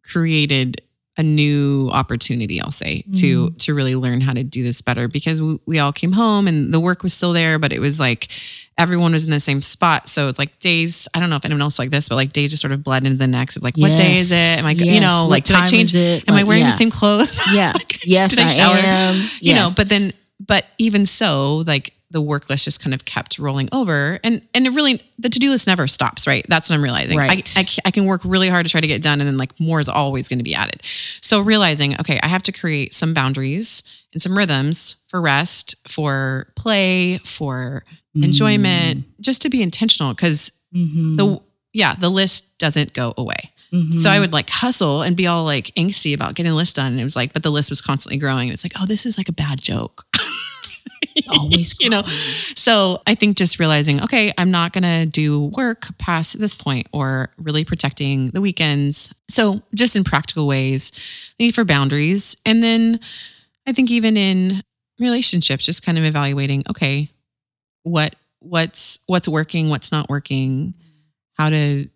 created 0.02 0.82
a 1.18 1.22
new 1.22 1.90
opportunity 1.92 2.60
i'll 2.62 2.70
say 2.70 3.02
to 3.16 3.46
mm-hmm. 3.46 3.56
to 3.56 3.74
really 3.74 3.96
learn 3.96 4.20
how 4.20 4.32
to 4.32 4.44
do 4.44 4.62
this 4.62 4.80
better 4.80 5.08
because 5.08 5.42
we, 5.42 5.58
we 5.66 5.78
all 5.80 5.92
came 5.92 6.12
home 6.12 6.46
and 6.46 6.72
the 6.72 6.78
work 6.78 7.02
was 7.02 7.12
still 7.12 7.32
there 7.32 7.58
but 7.58 7.72
it 7.72 7.80
was 7.80 7.98
like 7.98 8.28
everyone 8.78 9.10
was 9.10 9.24
in 9.24 9.30
the 9.30 9.40
same 9.40 9.60
spot 9.60 10.08
so 10.08 10.28
it's 10.28 10.38
like 10.38 10.56
days 10.60 11.08
i 11.14 11.18
don't 11.20 11.28
know 11.28 11.34
if 11.34 11.44
anyone 11.44 11.60
else 11.60 11.76
like 11.76 11.90
this 11.90 12.08
but 12.08 12.14
like 12.14 12.32
days 12.32 12.50
just 12.50 12.60
sort 12.62 12.70
of 12.70 12.84
bled 12.84 13.04
into 13.04 13.18
the 13.18 13.26
next 13.26 13.56
it's 13.56 13.64
like 13.64 13.76
what 13.76 13.96
day 13.96 14.14
is 14.14 14.30
it 14.30 14.58
am 14.58 14.64
i 14.64 14.74
go- 14.74 14.84
you 14.84 15.00
know 15.00 15.22
What 15.24 15.30
like 15.30 15.44
did 15.44 15.56
i 15.56 15.66
change 15.66 15.92
it? 15.92 16.22
am 16.28 16.36
i 16.36 16.44
wearing 16.44 16.62
yeah. 16.62 16.70
the 16.70 16.76
same 16.76 16.90
clothes 16.92 17.40
Yeah. 17.52 17.72
Like, 17.74 17.98
Yes, 18.04 18.30
did 18.36 18.44
I, 18.46 18.52
shower? 18.52 18.76
am. 18.76 19.28
you 19.40 19.54
know 19.54 19.70
but 19.76 19.88
then 19.88 20.12
but 20.48 20.64
even 20.78 21.06
so 21.06 21.58
like 21.58 21.94
the 22.10 22.20
work 22.22 22.48
list 22.48 22.64
just 22.64 22.80
kind 22.82 22.94
of 22.94 23.04
kept 23.04 23.38
rolling 23.38 23.68
over 23.70 24.18
and 24.24 24.40
and 24.54 24.66
it 24.66 24.70
really 24.70 24.98
the 25.18 25.28
to-do 25.28 25.50
list 25.50 25.66
never 25.66 25.86
stops 25.86 26.26
right 26.26 26.44
that's 26.48 26.70
what 26.70 26.74
i'm 26.76 26.82
realizing 26.82 27.18
Right. 27.18 27.52
I, 27.56 27.60
I, 27.60 27.66
I 27.84 27.90
can 27.90 28.06
work 28.06 28.22
really 28.24 28.48
hard 28.48 28.64
to 28.64 28.70
try 28.72 28.80
to 28.80 28.86
get 28.86 28.94
it 28.96 29.02
done 29.02 29.20
and 29.20 29.28
then 29.28 29.36
like 29.36 29.52
more 29.60 29.78
is 29.78 29.90
always 29.90 30.26
going 30.26 30.38
to 30.38 30.42
be 30.42 30.54
added 30.54 30.80
so 31.20 31.40
realizing 31.42 32.00
okay 32.00 32.18
i 32.22 32.26
have 32.28 32.42
to 32.44 32.52
create 32.52 32.94
some 32.94 33.12
boundaries 33.12 33.82
and 34.14 34.22
some 34.22 34.36
rhythms 34.36 34.96
for 35.08 35.20
rest 35.20 35.74
for 35.86 36.50
play 36.56 37.18
for 37.24 37.84
enjoyment 38.14 39.04
just 39.20 39.42
to 39.42 39.48
be 39.50 39.62
intentional 39.62 40.14
because 40.14 40.50
Mhm. 40.74 41.16
the 41.16 41.40
yeah 41.72 41.94
the 41.94 42.10
list 42.10 42.58
doesn't 42.58 42.92
go 42.92 43.14
away 43.16 43.52
Mhm. 43.72 44.00
so 44.00 44.08
I 44.10 44.18
would 44.18 44.32
like 44.32 44.48
hustle 44.48 45.02
and 45.02 45.14
be 45.14 45.26
all 45.26 45.44
like 45.44 45.66
angsty 45.76 46.14
about 46.14 46.34
getting 46.34 46.52
a 46.52 46.54
list 46.54 46.76
done. 46.76 46.92
And 46.92 47.00
it 47.00 47.04
was 47.04 47.14
like, 47.14 47.34
but 47.34 47.42
the 47.42 47.50
list 47.50 47.68
was 47.68 47.82
constantly 47.82 48.16
growing. 48.18 48.48
And 48.48 48.54
it's 48.54 48.64
like, 48.64 48.72
oh, 48.80 48.86
this 48.86 49.04
is 49.04 49.18
like 49.18 49.28
a 49.28 49.32
bad 49.32 49.60
joke. 49.60 50.06
always, 51.28 51.78
you 51.80 51.90
know. 51.90 52.02
So 52.54 53.00
I 53.06 53.14
think 53.14 53.36
just 53.36 53.58
realizing, 53.58 54.02
okay, 54.02 54.32
I'm 54.38 54.50
not 54.50 54.72
going 54.72 54.84
to 54.84 55.06
do 55.06 55.44
work 55.56 55.86
past 55.98 56.38
this 56.38 56.54
point 56.54 56.86
or 56.92 57.30
really 57.38 57.64
protecting 57.64 58.30
the 58.30 58.40
weekends. 58.40 59.12
So 59.28 59.62
just 59.74 59.96
in 59.96 60.04
practical 60.04 60.46
ways, 60.46 60.90
the 61.38 61.46
need 61.46 61.54
for 61.54 61.64
boundaries. 61.64 62.36
And 62.44 62.62
then 62.62 63.00
I 63.66 63.72
think 63.72 63.90
even 63.90 64.16
in 64.16 64.62
relationships, 64.98 65.64
just 65.64 65.84
kind 65.84 65.98
of 65.98 66.04
evaluating, 66.04 66.64
okay, 66.70 67.10
what 67.82 68.14
what's 68.40 68.98
what's 69.06 69.28
working, 69.28 69.68
what's 69.68 69.92
not 69.92 70.08
working, 70.08 70.74
how 71.34 71.50
to 71.50 71.88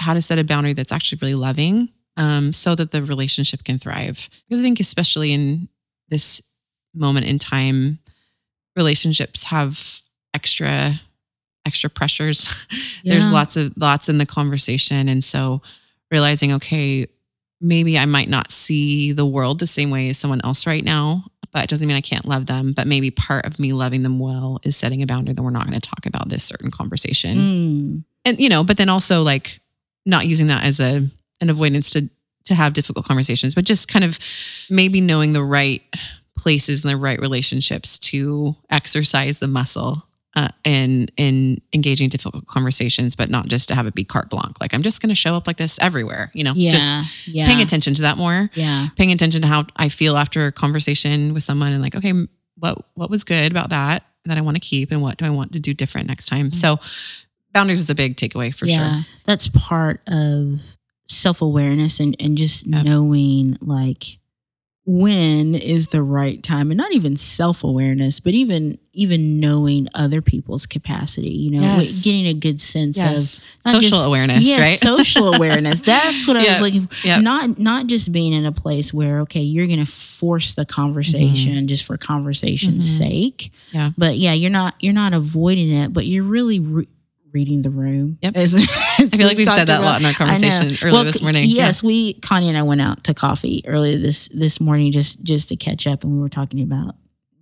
how 0.00 0.14
to 0.14 0.22
set 0.22 0.38
a 0.38 0.44
boundary 0.44 0.72
that's 0.72 0.92
actually 0.92 1.18
really 1.20 1.34
loving 1.34 1.90
um, 2.16 2.52
so 2.52 2.74
that 2.74 2.90
the 2.90 3.02
relationship 3.02 3.64
can 3.64 3.78
thrive. 3.78 4.28
Because 4.48 4.60
I 4.60 4.62
think 4.62 4.80
especially 4.80 5.32
in 5.32 5.68
this 6.08 6.42
moment 6.94 7.26
in 7.26 7.38
time, 7.38 7.98
relationships 8.76 9.44
have 9.44 10.00
extra 10.34 11.00
extra 11.66 11.90
pressures. 11.90 12.48
There's 13.04 13.30
lots 13.30 13.56
of 13.56 13.72
lots 13.76 14.08
in 14.08 14.18
the 14.18 14.26
conversation. 14.26 15.08
And 15.08 15.22
so 15.22 15.60
realizing, 16.10 16.52
okay, 16.54 17.06
maybe 17.60 17.98
I 17.98 18.06
might 18.06 18.28
not 18.28 18.50
see 18.50 19.12
the 19.12 19.26
world 19.26 19.58
the 19.58 19.66
same 19.66 19.90
way 19.90 20.08
as 20.08 20.18
someone 20.18 20.40
else 20.42 20.66
right 20.66 20.82
now, 20.82 21.24
but 21.52 21.62
it 21.64 21.70
doesn't 21.70 21.86
mean 21.86 21.96
I 21.96 22.00
can't 22.00 22.26
love 22.26 22.46
them. 22.46 22.72
But 22.72 22.86
maybe 22.86 23.10
part 23.10 23.44
of 23.44 23.58
me 23.58 23.72
loving 23.72 24.02
them 24.02 24.18
well 24.18 24.58
is 24.64 24.76
setting 24.76 25.02
a 25.02 25.06
boundary 25.06 25.34
that 25.34 25.42
we're 25.42 25.50
not 25.50 25.66
going 25.68 25.78
to 25.78 25.88
talk 25.88 26.06
about 26.06 26.28
this 26.28 26.42
certain 26.44 26.70
conversation 26.70 27.36
Mm. 27.36 28.04
and 28.24 28.40
you 28.40 28.48
know 28.48 28.64
but 28.64 28.76
then 28.78 28.88
also 28.88 29.22
like 29.22 29.60
not 30.06 30.26
using 30.26 30.46
that 30.48 30.64
as 30.64 30.80
a 30.80 31.06
an 31.40 31.50
avoidance 31.50 31.90
to 31.90 32.08
to 32.46 32.54
have 32.54 32.72
difficult 32.72 33.04
conversations 33.06 33.54
but 33.54 33.64
just 33.64 33.86
kind 33.86 34.04
of 34.04 34.18
maybe 34.70 35.00
knowing 35.00 35.32
the 35.34 35.42
right 35.44 35.82
places 36.40 36.82
and 36.82 36.90
the 36.90 36.96
right 36.96 37.20
relationships 37.20 37.98
to 37.98 38.54
exercise 38.70 39.38
the 39.38 39.46
muscle 39.46 40.02
uh, 40.36 40.48
and 40.64 41.10
in 41.16 41.60
engaging 41.72 42.08
difficult 42.08 42.46
conversations 42.46 43.16
but 43.16 43.28
not 43.30 43.46
just 43.48 43.68
to 43.68 43.74
have 43.74 43.86
it 43.86 43.94
be 43.94 44.04
carte 44.04 44.30
blanche 44.30 44.56
like 44.60 44.72
i'm 44.74 44.82
just 44.82 45.02
going 45.02 45.08
to 45.08 45.14
show 45.14 45.34
up 45.34 45.46
like 45.46 45.56
this 45.56 45.78
everywhere 45.80 46.30
you 46.34 46.44
know 46.44 46.52
Yeah. 46.54 46.70
just 46.70 47.28
yeah. 47.28 47.46
paying 47.46 47.60
attention 47.60 47.94
to 47.94 48.02
that 48.02 48.16
more 48.16 48.48
Yeah. 48.54 48.88
paying 48.96 49.12
attention 49.12 49.42
to 49.42 49.48
how 49.48 49.66
i 49.76 49.88
feel 49.88 50.16
after 50.16 50.46
a 50.46 50.52
conversation 50.52 51.34
with 51.34 51.42
someone 51.42 51.72
and 51.72 51.82
like 51.82 51.94
okay 51.96 52.12
what 52.56 52.84
what 52.94 53.10
was 53.10 53.24
good 53.24 53.50
about 53.50 53.70
that 53.70 54.04
that 54.24 54.38
i 54.38 54.40
want 54.40 54.56
to 54.56 54.60
keep 54.60 54.92
and 54.92 55.02
what 55.02 55.16
do 55.18 55.24
i 55.24 55.30
want 55.30 55.52
to 55.52 55.58
do 55.60 55.74
different 55.74 56.06
next 56.06 56.26
time 56.26 56.52
so 56.52 56.78
boundaries 57.52 57.80
is 57.80 57.90
a 57.90 57.94
big 57.94 58.16
takeaway 58.16 58.54
for 58.54 58.68
sure 58.68 59.04
That's 59.24 59.48
part 59.48 60.00
of 60.06 60.60
self 61.08 61.42
awareness 61.42 61.98
and, 61.98 62.14
and 62.22 62.38
just 62.38 62.66
Yep. 62.68 62.84
knowing 62.84 63.58
like 63.60 64.18
when 64.98 65.54
is 65.54 65.88
the 65.88 66.02
right 66.02 66.42
time 66.42 66.70
and 66.70 66.78
not 66.78 66.92
even 66.92 67.16
self 67.16 67.62
awareness, 67.62 68.18
but 68.20 68.34
even 68.34 68.76
even 68.92 69.38
knowing 69.38 69.86
other 69.94 70.20
people's 70.20 70.66
capacity, 70.66 71.30
you 71.30 71.52
know, 71.52 71.60
Yes. 71.60 72.02
getting 72.02 72.26
a 72.26 72.34
good 72.34 72.60
sense 72.60 72.96
yes 72.96 73.40
not 73.64 73.76
social 73.76 73.90
just- 73.90 74.04
awareness 74.04 74.38
of 74.38 74.42
yes, 74.42 74.60
right 74.60 74.78
social 74.98 75.32
awareness. 75.34 75.80
That's 75.82 76.26
what 76.26 76.36
I 76.36 76.48
was 76.48 76.60
looking 76.60 76.88
for. 76.88 77.06
Yep. 77.06 77.22
Not 77.22 77.58
not 77.58 77.86
just 77.86 78.10
being 78.10 78.32
in 78.32 78.44
a 78.46 78.52
place 78.52 78.92
where, 78.92 79.20
okay, 79.20 79.42
you're 79.42 79.68
gonna 79.68 79.86
force 79.86 80.54
the 80.54 80.64
conversation 80.66 81.68
just 81.68 81.84
for 81.84 81.96
conversation's 81.96 82.86
Mhm. 82.88 82.98
sake. 82.98 83.52
Yeah. 83.72 83.90
But 83.96 84.18
yeah, 84.18 84.32
you're 84.32 84.50
not 84.50 84.74
you're 84.80 84.92
not 84.92 85.12
avoiding 85.14 85.70
it, 85.70 85.92
but 85.92 86.06
you're 86.06 86.24
really 86.24 86.58
re- 86.58 86.88
reading 87.32 87.62
the 87.62 87.70
room. 87.70 88.18
Yep. 88.22 88.34
I 89.12 89.16
feel 89.16 89.26
like 89.26 89.36
we've 89.36 89.46
said 89.46 89.66
that 89.66 89.80
a 89.80 89.84
lot 89.84 90.00
in 90.00 90.06
our 90.06 90.12
conversation 90.12 90.68
earlier 90.82 90.92
Well, 90.92 91.04
this 91.04 91.22
morning. 91.22 91.44
Yes, 91.46 91.82
we 91.82 92.14
Connie 92.14 92.48
and 92.48 92.58
I 92.58 92.62
went 92.62 92.80
out 92.80 93.04
to 93.04 93.14
coffee 93.14 93.62
earlier 93.66 93.96
this 93.98 94.28
this 94.28 94.60
morning 94.60 94.92
just 94.92 95.22
just 95.22 95.48
to 95.50 95.56
catch 95.56 95.86
up, 95.86 96.04
and 96.04 96.12
we 96.12 96.18
were 96.20 96.28
talking 96.28 96.62
about 96.62 96.94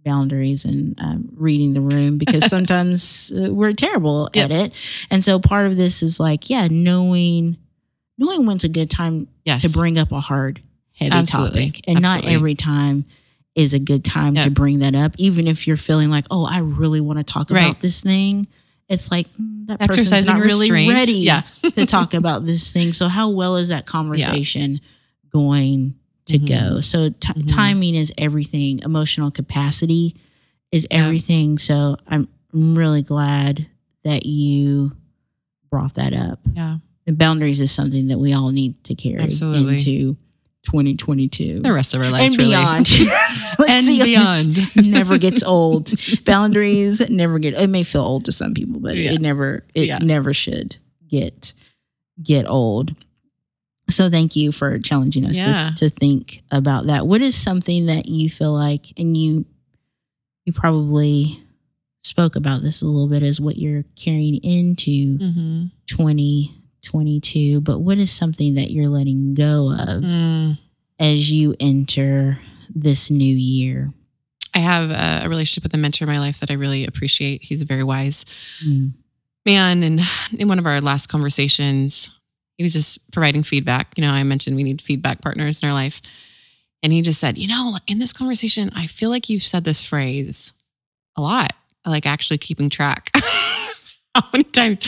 boundaries 0.04 0.64
and 0.64 0.98
um, 1.00 1.28
reading 1.34 1.74
the 1.74 1.80
room 1.80 2.16
because 2.18 2.46
sometimes 2.48 3.32
uh, 3.36 3.52
we're 3.52 3.72
terrible 3.72 4.28
Yep. 4.34 4.44
at 4.44 4.50
it, 4.50 4.72
and 5.10 5.22
so 5.22 5.38
part 5.38 5.66
of 5.66 5.76
this 5.76 6.02
is 6.02 6.18
like 6.20 6.48
yeah, 6.48 6.68
knowing 6.70 7.56
knowing 8.16 8.46
when's 8.46 8.64
a 8.64 8.68
good 8.68 8.90
time 8.90 9.28
yes. 9.44 9.62
to 9.62 9.68
bring 9.70 9.96
up 9.98 10.10
a 10.12 10.20
hard, 10.20 10.60
heavy 10.92 11.12
Absolutely. 11.12 11.66
topic, 11.70 11.84
and 11.88 12.00
not 12.02 12.24
every 12.24 12.54
time 12.54 13.04
is 13.54 13.74
a 13.74 13.78
good 13.78 14.04
time 14.04 14.36
to 14.36 14.50
bring 14.50 14.78
that 14.80 14.94
up, 14.94 15.12
even 15.18 15.48
if 15.48 15.66
you're 15.66 15.76
feeling 15.76 16.10
like 16.10 16.24
oh, 16.30 16.46
I 16.48 16.60
really 16.60 17.00
want 17.00 17.18
to 17.18 17.24
talk 17.24 17.50
Right. 17.50 17.64
about 17.70 17.80
this 17.82 18.00
thing. 18.00 18.46
It's 18.88 19.10
like 19.10 19.28
mm, 19.34 19.66
that 19.66 19.80
person's 19.80 20.26
not 20.26 20.40
really 20.40 20.70
restraint 20.70 20.92
ready 20.92 21.12
yeah 21.18 21.42
to 21.74 21.84
talk 21.86 22.14
about 22.14 22.46
this 22.46 22.72
thing. 22.72 22.92
So 22.92 23.08
how 23.08 23.28
well 23.30 23.56
is 23.56 23.68
that 23.68 23.86
conversation 23.86 24.80
going 25.32 25.94
to 26.26 26.38
Mhm. 26.38 26.46
go? 26.48 26.80
So 26.80 27.10
t- 27.10 27.14
Mhm. 27.32 27.46
timing 27.54 27.94
is 27.94 28.12
everything. 28.18 28.80
Emotional 28.84 29.30
capacity 29.30 30.14
is 30.72 30.86
Yeah. 30.90 31.04
everything. 31.06 31.58
So 31.58 31.96
I'm 32.06 32.28
I'm 32.54 32.74
really 32.74 33.02
glad 33.02 33.66
that 34.04 34.24
you 34.24 34.92
brought 35.70 35.94
that 35.94 36.14
up. 36.14 36.40
yeah 36.54 36.78
And 37.06 37.18
boundaries 37.18 37.60
is 37.60 37.70
something 37.70 38.08
that 38.08 38.18
we 38.18 38.32
all 38.32 38.50
need 38.50 38.82
to 38.84 38.94
carry 38.94 39.20
Absolutely. 39.22 39.74
into 39.74 40.16
2022. 40.68 41.60
The 41.60 41.72
rest 41.72 41.94
of 41.94 42.02
our 42.02 42.10
lives, 42.10 42.34
and 42.36 42.36
beyond. 42.36 42.90
Really. 42.90 43.70
and 43.70 44.04
beyond, 44.04 44.90
never 44.90 45.16
gets 45.16 45.42
old. 45.42 45.92
Boundaries 46.24 47.08
never 47.08 47.38
get. 47.38 47.54
It 47.54 47.68
may 47.68 47.82
feel 47.82 48.02
old 48.02 48.26
to 48.26 48.32
some 48.32 48.52
people, 48.52 48.78
but 48.78 48.96
yeah. 48.96 49.12
it 49.12 49.20
never. 49.20 49.64
It 49.74 49.86
yeah. 49.86 49.98
never 49.98 50.34
should 50.34 50.76
get 51.08 51.54
get 52.22 52.46
old. 52.46 52.94
So 53.88 54.10
thank 54.10 54.36
you 54.36 54.52
for 54.52 54.78
challenging 54.78 55.24
us 55.24 55.38
yeah. 55.38 55.70
to, 55.76 55.88
to 55.88 55.90
think 55.90 56.42
about 56.50 56.88
that. 56.88 57.06
What 57.06 57.22
is 57.22 57.34
something 57.34 57.86
that 57.86 58.06
you 58.06 58.28
feel 58.28 58.52
like, 58.52 58.92
and 58.98 59.16
you 59.16 59.46
you 60.44 60.52
probably 60.52 61.38
spoke 62.02 62.36
about 62.36 62.60
this 62.60 62.82
a 62.82 62.86
little 62.86 63.08
bit, 63.08 63.22
is 63.22 63.40
what 63.40 63.56
you're 63.56 63.84
carrying 63.96 64.36
into 64.44 65.18
mm-hmm. 65.18 65.64
20. 65.86 66.57
22, 66.88 67.60
but 67.60 67.80
what 67.80 67.98
is 67.98 68.10
something 68.10 68.54
that 68.54 68.70
you're 68.70 68.88
letting 68.88 69.34
go 69.34 69.72
of 69.72 70.02
mm. 70.02 70.58
as 70.98 71.30
you 71.30 71.54
enter 71.60 72.40
this 72.74 73.10
new 73.10 73.34
year? 73.34 73.92
I 74.54 74.58
have 74.60 74.90
a, 74.90 75.26
a, 75.26 75.28
relationship 75.28 75.62
with 75.62 75.74
a 75.74 75.78
mentor 75.78 76.04
in 76.04 76.10
my 76.10 76.18
life 76.18 76.40
that 76.40 76.50
I 76.50 76.54
really 76.54 76.86
appreciate. 76.86 77.42
He's 77.42 77.62
a 77.62 77.66
very 77.66 77.84
wise 77.84 78.24
mm. 78.66 78.92
man. 79.44 79.82
And 79.82 80.00
in 80.38 80.48
one 80.48 80.58
of 80.58 80.66
our 80.66 80.80
last 80.80 81.08
conversations, 81.08 82.10
he 82.56 82.64
was 82.64 82.72
just 82.72 83.10
providing 83.12 83.42
feedback. 83.42 83.92
You 83.96 84.02
know, 84.02 84.10
I 84.10 84.22
mentioned 84.24 84.56
we 84.56 84.64
need 84.64 84.80
feedback 84.80 85.20
partners 85.20 85.62
in 85.62 85.68
our 85.68 85.74
life. 85.74 86.00
And 86.82 86.92
he 86.92 87.02
just 87.02 87.20
said, 87.20 87.38
You 87.38 87.48
know, 87.48 87.76
in 87.86 87.98
this 87.98 88.12
conversation, 88.12 88.70
I 88.74 88.86
feel 88.86 89.10
like 89.10 89.28
you've 89.28 89.42
said 89.42 89.64
this 89.64 89.80
phrase 89.80 90.52
a 91.16 91.20
lot, 91.20 91.52
I 91.84 91.90
like 91.90 92.06
actually 92.06 92.38
keeping 92.38 92.70
track. 92.70 93.10
how 94.14 94.24
many 94.32 94.44
times 94.44 94.86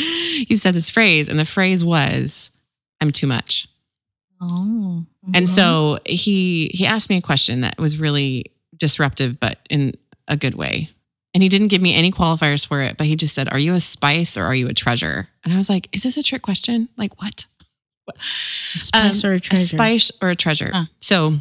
you 0.50 0.56
said 0.56 0.74
this 0.74 0.90
phrase 0.90 1.28
and 1.28 1.38
the 1.38 1.44
phrase 1.44 1.84
was 1.84 2.50
i'm 3.00 3.10
too 3.12 3.26
much 3.26 3.66
Oh. 4.42 5.04
and 5.34 5.46
so 5.46 5.98
mm-hmm. 6.04 6.14
he 6.14 6.70
he 6.72 6.86
asked 6.86 7.10
me 7.10 7.18
a 7.18 7.20
question 7.20 7.60
that 7.60 7.76
was 7.78 7.98
really 7.98 8.46
disruptive, 8.78 9.38
but 9.38 9.58
in 9.68 9.92
a 10.28 10.34
good 10.36 10.54
way. 10.54 10.88
And 11.34 11.42
he 11.42 11.50
didn't 11.50 11.68
give 11.68 11.82
me 11.82 11.94
any 11.94 12.10
qualifiers 12.10 12.66
for 12.66 12.80
it, 12.80 12.96
but 12.96 13.06
he 13.06 13.16
just 13.16 13.34
said, 13.34 13.46
"Are 13.52 13.58
you 13.58 13.74
a 13.74 13.80
spice 13.80 14.38
or 14.38 14.44
are 14.44 14.54
you 14.54 14.66
a 14.68 14.72
treasure?" 14.72 15.28
And 15.44 15.52
I 15.52 15.58
was 15.58 15.68
like, 15.68 15.90
"Is 15.94 16.04
this 16.04 16.16
a 16.16 16.22
trick 16.22 16.40
question? 16.40 16.88
Like 16.96 17.20
what? 17.20 17.44
A 18.08 18.14
spice 18.80 19.22
um, 19.24 19.30
or 19.30 19.34
a 19.34 19.36
A 19.36 19.40
treasure? 19.40 19.76
spice 19.76 20.10
or 20.22 20.30
a 20.30 20.34
treasure?" 20.36 20.70
Huh. 20.72 20.84
So 21.02 21.34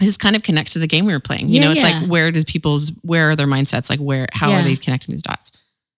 this 0.00 0.16
kind 0.16 0.34
of 0.34 0.42
connects 0.42 0.72
to 0.72 0.80
the 0.80 0.88
game 0.88 1.06
we 1.06 1.12
were 1.12 1.20
playing. 1.20 1.50
You 1.50 1.60
Yeah, 1.60 1.66
know, 1.66 1.70
it's 1.70 1.82
yeah. 1.84 2.00
like 2.00 2.08
where 2.10 2.32
does 2.32 2.44
people's 2.44 2.90
where 3.02 3.30
are 3.30 3.36
their 3.36 3.46
mindsets? 3.46 3.88
Like 3.88 4.00
where 4.00 4.26
how 4.32 4.50
Yeah. 4.50 4.58
are 4.60 4.64
they 4.64 4.74
connecting 4.74 5.12
these 5.14 5.22
dots? 5.22 5.52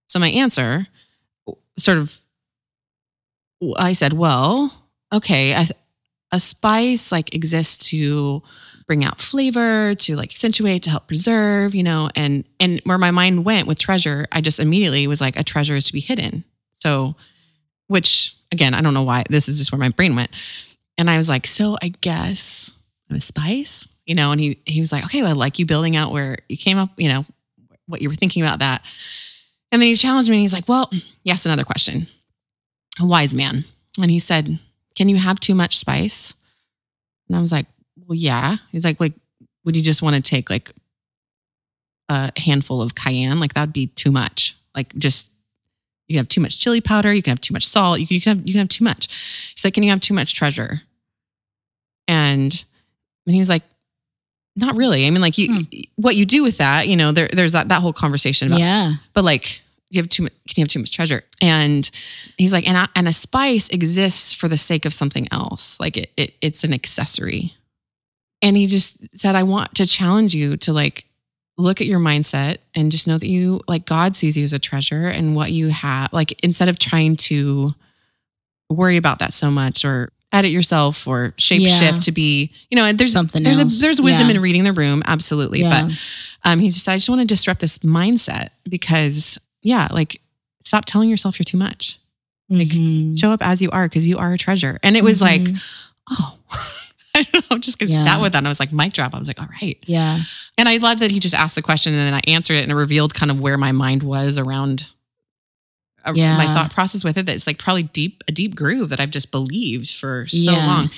So 0.07 0.19
my 0.19 0.29
answer, 0.29 0.87
sort 1.79 1.99
of, 1.99 2.19
I 3.77 3.93
said, 3.93 4.13
"Well, 4.13 4.73
okay, 5.13 5.55
I." 5.55 5.69
a 6.33 6.41
spice 6.41 7.13
like 7.13 7.35
exists 7.35 7.89
to 7.91 8.43
bring 8.87 9.05
out 9.05 9.21
flavor, 9.21 9.95
to 9.95 10.17
like 10.17 10.31
accentuate, 10.31 10.83
to 10.85 10.91
help 10.91 11.07
preserve, 11.07 11.75
you 11.75 11.83
know, 11.83 12.09
and 12.15 12.45
and 12.61 12.81
where 12.85 12.99
my 12.99 13.11
mind 13.11 13.45
went 13.45 13.67
with 13.67 13.79
treasure, 13.79 14.27
I 14.33 14.41
just 14.41 14.61
immediately 14.61 15.07
was 15.07 15.21
like 15.21 15.39
a 15.39 15.45
treasure 15.45 15.77
is 15.77 15.85
to 15.87 15.93
be 15.93 16.01
hidden. 16.01 16.45
So 16.75 17.17
which 17.89 18.37
again, 18.53 18.75
I 18.75 18.81
don't 18.81 18.95
know 18.95 19.03
why 19.03 19.25
this 19.31 19.49
is 19.49 19.59
just 19.59 19.73
where 19.73 19.79
my 19.79 19.91
brain 19.91 20.17
went. 20.17 20.31
And 20.99 21.11
I 21.11 21.19
was 21.19 21.29
like, 21.29 21.47
so 21.47 21.77
I 21.83 21.89
guess 21.89 22.73
I'm 23.11 23.17
a 23.17 23.21
spice, 23.21 23.87
you 24.07 24.15
know, 24.15 24.33
and 24.33 24.41
he 24.41 24.61
he 24.65 24.81
was 24.81 24.93
like, 24.93 25.05
okay, 25.05 25.23
well, 25.23 25.31
I 25.31 25.35
like 25.35 25.59
you 25.59 25.67
building 25.67 25.97
out 25.97 26.13
where 26.13 26.39
you 26.49 26.57
came 26.57 26.79
up, 26.79 26.91
you 26.97 27.09
know, 27.09 27.25
what 27.87 28.03
you 28.03 28.09
were 28.09 28.15
thinking 28.15 28.43
about 28.43 28.61
that. 28.61 28.83
And 29.73 29.83
then 29.83 29.89
he 29.89 29.95
challenged 29.95 30.31
me 30.31 30.37
and 30.37 30.43
he's 30.43 30.53
like, 30.53 30.69
well, 30.69 30.91
yes, 31.23 31.45
another 31.45 31.65
question. 31.65 32.07
A 33.01 33.07
wise 33.07 33.35
man. 33.35 33.65
And 34.01 34.11
he 34.11 34.19
said, 34.19 34.59
Can 34.95 35.09
you 35.09 35.17
have 35.17 35.41
too 35.41 35.55
much 35.55 35.79
spice? 35.79 36.35
And 37.29 37.37
I 37.37 37.41
was 37.41 37.53
like, 37.53 37.67
Well, 38.07 38.17
yeah. 38.17 38.59
He's 38.73 38.85
like, 38.85 39.01
like, 39.01 39.15
would 39.65 39.77
you 39.77 39.83
just 39.83 40.03
want 40.03 40.17
to 40.17 40.23
take 40.23 40.49
like 40.49 40.73
a 42.09 42.33
handful 42.39 42.81
of 42.81 42.95
cayenne? 42.95 43.41
Like 43.41 43.55
that'd 43.55 43.73
be 43.73 43.89
too 43.89 44.11
much. 44.11 44.57
Like 44.75 44.95
just 44.97 45.31
you 46.09 46.15
can 46.15 46.21
have 46.21 46.29
too 46.29 46.41
much 46.41 46.59
chili 46.59 46.81
powder, 46.81 47.13
you 47.13 47.23
can 47.23 47.33
have 47.33 47.41
too 47.41 47.53
much 47.53 47.67
salt, 47.67 47.99
you 47.99 48.07
can, 48.07 48.15
you 48.15 48.21
can 48.21 48.37
have 48.39 48.47
you 48.47 48.53
can 48.53 48.61
have 48.61 48.69
too 48.69 48.85
much. 48.85 49.53
He's 49.55 49.65
like, 49.65 49.75
Can 49.75 49.83
you 49.83 49.91
have 49.91 50.01
too 50.01 50.15
much 50.15 50.35
treasure? 50.35 50.83
And 52.09 52.65
and 53.27 53.35
he's 53.35 53.49
like, 53.49 53.65
not 54.57 54.75
really. 54.77 55.07
I 55.07 55.11
mean, 55.11 55.21
like 55.21 55.37
you, 55.39 55.53
Hmm. 55.53 55.61
what 55.97 56.17
you 56.17 56.25
do 56.27 56.43
with 56.43 56.59
that, 56.59 56.89
you 56.89 56.97
know, 56.97 57.13
there, 57.13 57.29
there's 57.33 57.53
that, 57.53 57.69
that 57.69 57.81
whole 57.83 57.93
conversation 57.93 58.49
about 58.49 58.61
Yeah. 58.61 58.95
but 59.13 59.23
like 59.25 59.61
you 59.91 60.01
have 60.01 60.09
too 60.09 60.25
much 60.25 60.33
can 60.49 60.55
you 60.57 60.63
have 60.63 60.69
too 60.69 60.81
much 60.81 60.91
treasure 60.91 61.23
and 61.41 61.89
he's 62.39 62.53
like 62.53 62.67
and, 62.67 62.77
I, 62.77 62.89
and 62.97 63.07
a 63.07 63.13
spice 63.13 63.69
exists 63.69 64.33
for 64.33 64.49
the 64.49 64.57
sake 64.57 64.85
of 64.85 64.93
something 64.93 65.29
else 65.31 65.79
like 65.79 65.97
it, 65.97 66.11
it 66.17 66.35
it's 66.41 66.65
an 66.65 66.75
accessory 66.75 67.55
and 68.43 68.57
he 68.57 68.67
just 68.67 68.97
said 69.17 69.37
i 69.37 69.45
want 69.45 69.77
to 69.77 69.87
challenge 69.87 70.35
you 70.35 70.57
to 70.57 70.73
like 70.73 71.07
look 71.57 71.81
at 71.81 71.87
your 71.87 72.01
mindset 72.01 72.57
and 72.75 72.91
just 72.91 73.07
know 73.07 73.17
that 73.17 73.29
you 73.29 73.61
like 73.69 73.87
god 73.87 74.17
sees 74.17 74.37
you 74.37 74.43
as 74.43 74.53
a 74.53 74.59
treasure 74.59 75.07
and 75.07 75.37
what 75.37 75.53
you 75.53 75.69
have 75.69 76.13
like 76.13 76.33
instead 76.45 76.69
of 76.69 76.81
trying 76.81 77.15
to 77.15 77.73
worry 78.69 78.97
about 78.97 79.21
that 79.21 79.33
so 79.33 79.53
much 79.53 79.85
or 79.85 80.11
edit 80.33 80.51
yourself 80.51 81.07
or 81.07 81.33
shape 81.39 81.63
Yeah. 81.63 81.79
shift 81.79 82.03
to 82.03 82.13
be 82.13 82.53
you 82.71 82.77
know 82.77 82.93
there's 82.93 83.13
Something 83.13 83.43
there's 83.43 83.59
else. 83.59 83.79
a 83.79 83.81
there's 83.83 84.01
wisdom 84.01 84.29
Yeah. 84.29 84.37
in 84.37 84.43
reading 84.43 84.65
the 84.65 84.73
room 84.73 85.03
absolutely 85.07 85.61
Yeah. 85.61 85.87
but 85.89 85.99
um, 86.45 86.61
he 86.61 86.69
just 86.71 86.85
said, 86.85 86.93
I 86.93 86.97
just 86.99 87.09
want 87.09 87.23
to 87.23 87.27
disrupt 87.27 87.61
this 87.61 87.79
mindset 87.79 88.51
because, 88.69 89.37
yeah, 89.63 89.89
like 89.91 90.21
stop 90.65 90.85
telling 90.85 91.11
yourself 91.11 91.39
you're 91.41 91.45
too 91.45 91.57
much. 91.57 91.99
like, 92.49 92.69
Mhm. 92.69 93.19
Show 93.19 93.33
up 93.33 93.45
as 93.45 93.61
you 93.61 93.69
are 93.73 93.89
because 93.89 94.07
you 94.07 94.19
are 94.19 94.33
a 94.33 94.39
treasure. 94.39 94.79
And 94.85 94.97
it 94.97 95.03
was 95.03 95.21
like, 95.21 95.41
Mhm. 95.41 95.61
oh, 96.11 96.39
I 97.17 97.23
don't 97.33 97.51
know, 97.51 97.59
just 97.59 97.83
Yeah. 97.83 98.01
sat 98.05 98.21
with 98.21 98.31
that. 98.33 98.39
And 98.39 98.47
I 98.47 98.51
was 98.51 98.61
like, 98.61 98.73
mic 98.73 98.93
drop. 98.93 99.13
I 99.13 99.19
was 99.19 99.27
like, 99.27 99.41
all 99.41 99.49
right. 99.61 99.77
yeah. 99.87 100.21
And 100.57 100.69
I 100.69 100.77
love 100.77 101.01
that 101.01 101.11
he 101.11 101.19
just 101.19 101.35
asked 101.35 101.57
the 101.57 101.63
question 101.63 101.93
and 101.95 102.01
then 102.07 102.15
I 102.15 102.21
answered 102.31 102.55
it 102.55 102.63
and 102.63 102.71
it 102.71 102.77
revealed 102.77 103.13
kind 103.15 103.33
of 103.33 103.41
where 103.41 103.59
my 103.59 103.73
mind 103.73 104.05
was 104.05 104.39
around 104.39 104.89
uh, 106.07 106.13
Yeah. 106.15 106.37
my 106.37 106.47
thought 106.47 106.73
process 106.73 107.03
with 107.05 107.17
it. 107.19 107.27
That's 107.27 107.47
like 107.47 107.59
probably 107.59 107.85
deep, 107.85 108.23
a 108.29 108.33
deep 108.33 108.55
groove 108.55 108.89
that 108.91 109.01
I've 109.01 109.11
just 109.11 109.31
believed 109.31 109.93
for 109.95 110.27
so 110.29 110.37
Yeah. 110.53 110.67
long. 110.67 110.91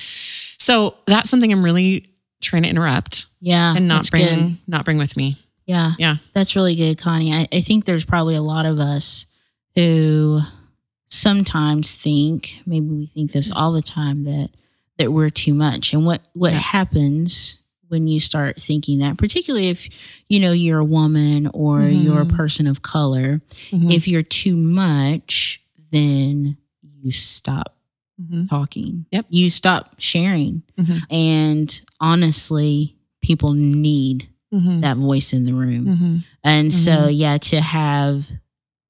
So 0.57 0.95
that's 1.05 1.29
something 1.29 1.51
I'm 1.51 1.63
really 1.63 2.07
trying 2.41 2.63
to 2.63 2.69
interrupt 2.69 3.25
Yeah. 3.41 3.75
and 3.75 3.87
not 3.87 4.09
bring, 4.11 4.23
good. 4.25 4.57
not 4.67 4.85
bring 4.85 4.97
with 4.97 5.15
me. 5.17 5.37
Yeah. 5.65 5.93
Yeah. 5.99 6.15
That's 6.33 6.55
really 6.55 6.75
good, 6.75 6.97
Connie. 6.97 7.33
I, 7.33 7.47
I 7.51 7.61
think 7.61 7.85
there's 7.85 8.05
probably 8.05 8.35
a 8.35 8.41
lot 8.41 8.65
of 8.65 8.79
us 8.79 9.25
who 9.75 10.41
sometimes 11.09 11.95
think, 11.95 12.61
maybe 12.65 12.87
we 12.87 13.05
think 13.07 13.31
this 13.31 13.51
all 13.51 13.71
the 13.71 13.81
time, 13.81 14.23
that 14.23 14.49
that 14.97 15.13
we're 15.13 15.29
too 15.29 15.53
much. 15.53 15.93
And 15.93 16.05
what 16.05 16.21
what 16.33 16.51
Yeah. 16.53 16.59
happens 16.59 17.58
when 17.89 18.07
you 18.07 18.19
start 18.19 18.55
thinking 18.61 18.99
that, 18.99 19.17
particularly 19.17 19.67
if 19.69 19.89
you 20.29 20.39
know 20.39 20.51
you're 20.51 20.79
a 20.79 20.85
woman 20.85 21.47
or 21.53 21.81
you're 21.83 22.21
a 22.21 22.25
person 22.25 22.65
of 22.67 22.81
color, 22.81 23.41
Mhm. 23.71 23.91
if 23.93 24.07
you're 24.07 24.23
too 24.23 24.55
much, 24.55 25.61
then 25.91 26.55
you 26.81 27.11
stop 27.11 27.75
Mhm. 28.21 28.47
talking. 28.49 29.05
Yep. 29.11 29.25
You 29.29 29.49
stop 29.49 29.95
sharing. 29.97 30.61
Mhm. 30.79 31.01
And 31.09 31.81
honestly, 31.99 32.95
people 33.21 33.53
need 33.53 34.27
Mhm. 34.53 34.81
that 34.81 34.97
voice 34.97 35.33
in 35.33 35.45
the 35.45 35.53
room. 35.53 35.85
Mhm. 35.85 36.23
And 36.43 36.73
so, 36.73 37.07
yeah, 37.07 37.37
to 37.37 37.59
have, 37.61 38.31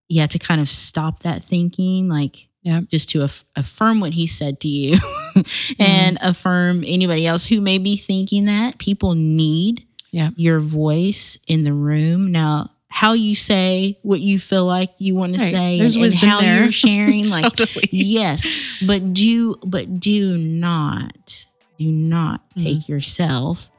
yeah, 0.10 0.28
to 0.28 0.40
kind 0.40 0.60
of 0.62 0.70
stop 0.70 1.24
that 1.24 1.44
thinking, 1.44 2.08
like, 2.10 2.49
Yep. 2.64 2.90
just 2.90 3.10
to 3.12 3.24
aff- 3.24 3.46
affirm 3.56 4.00
what 4.02 4.14
he 4.14 4.28
said 4.28 4.60
to 4.62 4.68
you 4.68 4.98
and 5.80 6.18
affirm 6.22 6.84
anybody 6.86 7.26
else 7.26 7.46
who 7.46 7.62
may 7.62 7.78
be 7.78 7.96
thinking 7.96 8.46
that 8.46 8.78
people 8.78 9.16
need 9.16 9.86
yeah. 10.12 10.32
your 10.36 10.60
voice 10.60 11.38
in 11.48 11.64
the 11.64 11.74
room. 11.74 12.32
Now, 12.32 12.70
how 12.90 13.14
you 13.14 13.36
say 13.36 13.98
what 14.02 14.20
you 14.20 14.40
feel 14.40 14.66
like 14.66 14.92
you 14.98 15.16
want 15.16 15.36
to 15.36 15.40
Right. 15.42 15.52
say 15.52 15.80
There's 15.80 15.96
and, 15.96 16.14
how 16.16 16.42
there. 16.42 16.64
you're 16.64 16.72
sharing, 16.86 17.30
like, 17.30 17.56
totally. 17.56 17.88
yes, 17.92 18.46
but 18.86 19.14
do, 19.14 19.56
but 19.66 20.00
do 20.00 20.38
not, 20.38 21.46
do 21.78 21.86
not 21.90 22.42
Mhm. 22.58 22.64
take 22.64 22.90
yourself 22.90 23.70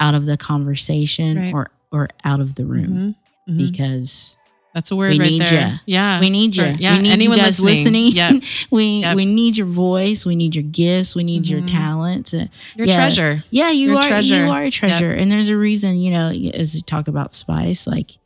out 0.00 0.14
of 0.14 0.24
the 0.24 0.36
conversation 0.36 1.36
Right. 1.38 1.52
or, 1.54 1.70
or 1.92 2.08
out 2.24 2.40
of 2.40 2.54
the 2.54 2.64
room 2.64 3.16
Mhm. 3.48 3.54
Mhm. 3.54 3.58
because 3.70 4.36
That's 4.74 4.90
a 4.90 4.96
word 4.96 5.12
we 5.12 5.20
right 5.20 5.30
need 5.30 5.42
there. 5.42 5.68
ya. 5.68 5.76
Yeah. 5.86 6.20
we 6.20 6.30
need 6.30 6.56
you. 6.56 6.64
Yeah. 6.64 6.96
We 6.96 7.02
need 7.04 7.10
Anyone 7.12 7.38
you 7.38 7.44
guys 7.44 7.60
listening. 7.60 8.06
listening. 8.06 8.40
Yep. 8.40 8.42
we 8.72 8.84
Yep. 9.00 9.16
we 9.16 9.24
need 9.24 9.56
your 9.56 9.68
voice. 9.68 10.26
We 10.26 10.34
need 10.34 10.54
your 10.56 10.64
gifts. 10.64 11.14
We 11.14 11.22
need 11.22 11.46
your 11.46 11.60
Mhm. 11.60 11.66
talents. 11.70 12.34
Uh, 12.34 12.46
Your 12.76 12.88
Yeah. 12.88 12.94
treasure. 12.96 13.44
Yeah, 13.50 13.70
you 13.70 13.90
You're 13.90 14.00
a 14.00 14.02
treasure. 14.02 14.36
You 14.44 14.50
are 14.50 14.64
a 14.64 14.70
treasure, 14.70 15.12
and 15.12 15.30
there's 15.30 15.48
a 15.48 15.56
reason. 15.56 16.00
You 16.00 16.10
know, 16.10 16.28
as 16.54 16.74
we 16.74 16.80
talk 16.80 17.06
about 17.06 17.34
spice, 17.36 17.86
like 17.86 18.18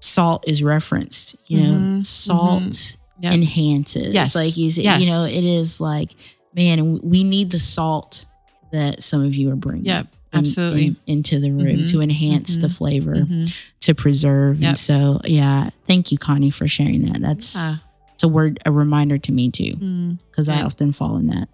salt 0.00 0.44
is 0.46 0.62
referenced. 0.62 1.36
You 1.46 1.60
know, 1.62 1.72
Mhm. 1.72 2.04
salt 2.06 2.96
Yep. 3.22 3.32
enhances. 3.32 4.12
Yes. 4.14 4.34
like 4.36 4.54
you 4.56 4.68
say, 4.70 4.82
Yes. 4.82 5.00
you 5.00 5.06
know, 5.06 5.24
it 5.24 5.44
is 5.44 5.80
like 5.80 6.10
man, 6.54 6.98
we 7.02 7.22
need 7.22 7.50
the 7.50 7.58
salt 7.58 8.24
that 8.72 9.02
some 9.02 9.22
of 9.22 9.34
you 9.34 9.50
are 9.50 9.56
bringing. 9.56 9.84
Yep. 9.86 10.06
In- 10.32 10.38
Absolutely. 10.40 10.86
in- 10.86 10.96
into 11.06 11.38
the 11.40 11.50
room 11.50 11.76
Mhm. 11.78 11.90
to 11.90 12.00
enhance 12.02 12.56
the 12.56 12.66
Mhm. 12.68 12.72
flavor, 12.76 13.14
Mhm. 13.14 13.54
to 13.80 13.94
preserve. 13.94 14.60
Yep. 14.60 14.68
And 14.68 14.78
so, 14.78 15.20
yeah, 15.24 15.70
thank 15.86 16.10
you, 16.12 16.18
Connie, 16.18 16.50
for 16.50 16.66
sharing 16.68 17.02
that. 17.06 17.20
That's 17.20 17.56
Ah. 17.56 17.80
it's 18.14 18.22
a 18.22 18.28
word, 18.28 18.58
a 18.66 18.72
reminder 18.72 19.18
to 19.18 19.32
me 19.32 19.50
too, 19.50 19.76
Mm. 19.80 20.18
because 20.30 20.48
I 20.48 20.62
often 20.62 20.92
fall 20.92 21.16
in 21.16 21.26
that 21.26 21.48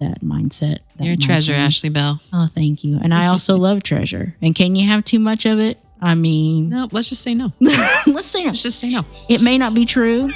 that 0.00 0.22
mindset. 0.22 0.78
that 0.96 1.04
You're 1.04 1.16
treasure. 1.16 1.54
Ashley 1.54 1.88
Bell. 1.88 2.20
Oh, 2.32 2.48
thank 2.54 2.84
you. 2.84 3.00
And 3.02 3.12
I 3.12 3.26
also 3.32 3.58
love 3.58 3.82
treasure. 3.82 4.36
And 4.40 4.54
can 4.54 4.76
you 4.76 4.86
have 4.86 5.04
too 5.04 5.18
much 5.18 5.44
of 5.44 5.58
it? 5.58 5.80
I 6.00 6.14
mean, 6.14 6.68
No, 6.68 6.88
let's 6.92 7.08
just 7.08 7.22
say 7.22 7.34
no. 7.34 7.52
let's 7.60 8.28
say 8.28 8.42
no. 8.42 8.50
Let's 8.50 8.62
just 8.62 8.78
say 8.78 8.90
no. 8.90 9.04
It 9.28 9.40
may 9.42 9.58
not 9.58 9.74
be 9.74 9.84
true. 9.84 10.30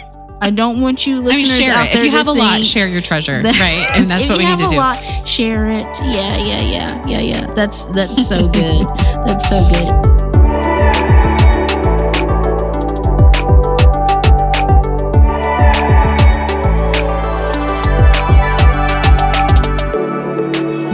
I 0.45 0.51
don't 0.51 0.81
want 0.81 1.07
you 1.07 1.15
I 1.15 1.19
mean, 1.19 1.25
listeners 1.27 1.57
share 1.65 1.75
out 1.77 1.87
it. 1.87 1.93
there 1.93 2.01
If 2.03 2.07
you 2.07 2.11
to 2.11 2.17
have 2.17 2.27
a 2.27 2.33
lot, 2.33 2.65
share 2.65 2.89
your 2.89 3.01
treasure, 3.01 3.41
that- 3.43 3.61
right? 3.61 4.01
And 4.01 4.07
that's 4.11 4.29
what 4.29 4.39
we 4.39 4.45
need 4.45 4.59
to 4.59 4.65
have 4.65 4.71
do. 4.71 4.77
a 4.77 4.77
lot, 4.77 5.27
share 5.29 5.69
it. 5.69 5.87
Yeah, 6.03 6.37
yeah, 6.37 6.61
yeah, 6.61 7.03
yeah, 7.07 7.21
yeah. 7.21 7.47
That's 7.55 7.85
that's 7.87 8.27
so 8.29 8.49
good. 8.61 8.87
that's 9.25 9.49
so 9.49 9.61
good. 9.71 11.03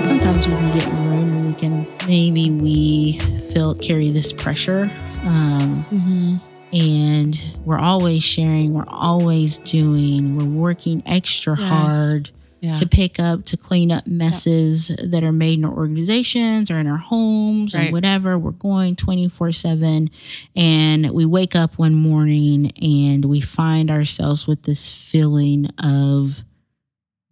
Sometimes 0.06 0.46
we 0.46 0.54
can 0.54 0.74
get 0.74 0.86
in 0.86 0.92
a 0.92 1.00
room 1.10 1.32
and 1.36 1.46
we 1.46 1.54
can 1.54 1.86
maybe 2.06 2.50
we 2.50 3.18
feel 3.52 3.74
carry 3.74 4.10
this 4.10 4.32
pressure. 4.32 4.90
Um, 5.24 5.84
Mm-hmm. 5.90 6.47
And 6.72 7.58
we're 7.64 7.78
always 7.78 8.22
sharing, 8.22 8.74
we're 8.74 8.84
always 8.88 9.58
doing, 9.58 10.36
we're 10.36 10.44
working 10.44 11.02
extra 11.06 11.56
Yes. 11.58 11.68
hard 11.68 12.30
Yeah. 12.60 12.76
to 12.76 12.86
pick 12.86 13.18
up, 13.20 13.44
to 13.46 13.56
clean 13.56 13.90
up 13.92 14.06
messes 14.06 14.88
that 15.02 15.22
are 15.22 15.32
made 15.32 15.58
in 15.58 15.64
our 15.64 15.72
organizations 15.72 16.70
or 16.70 16.78
in 16.78 16.86
our 16.86 16.98
homes 16.98 17.74
Right. 17.74 17.84
and 17.84 17.92
whatever. 17.92 18.38
We're 18.38 18.50
going 18.50 18.96
24 18.96 19.52
7. 19.52 20.10
And 20.56 21.10
we 21.10 21.24
wake 21.24 21.54
up 21.56 21.78
one 21.78 21.94
morning 21.94 22.72
and 22.82 23.24
we 23.24 23.40
find 23.40 23.90
ourselves 23.90 24.46
with 24.46 24.64
this 24.64 24.92
feeling 24.92 25.66
of 25.82 26.44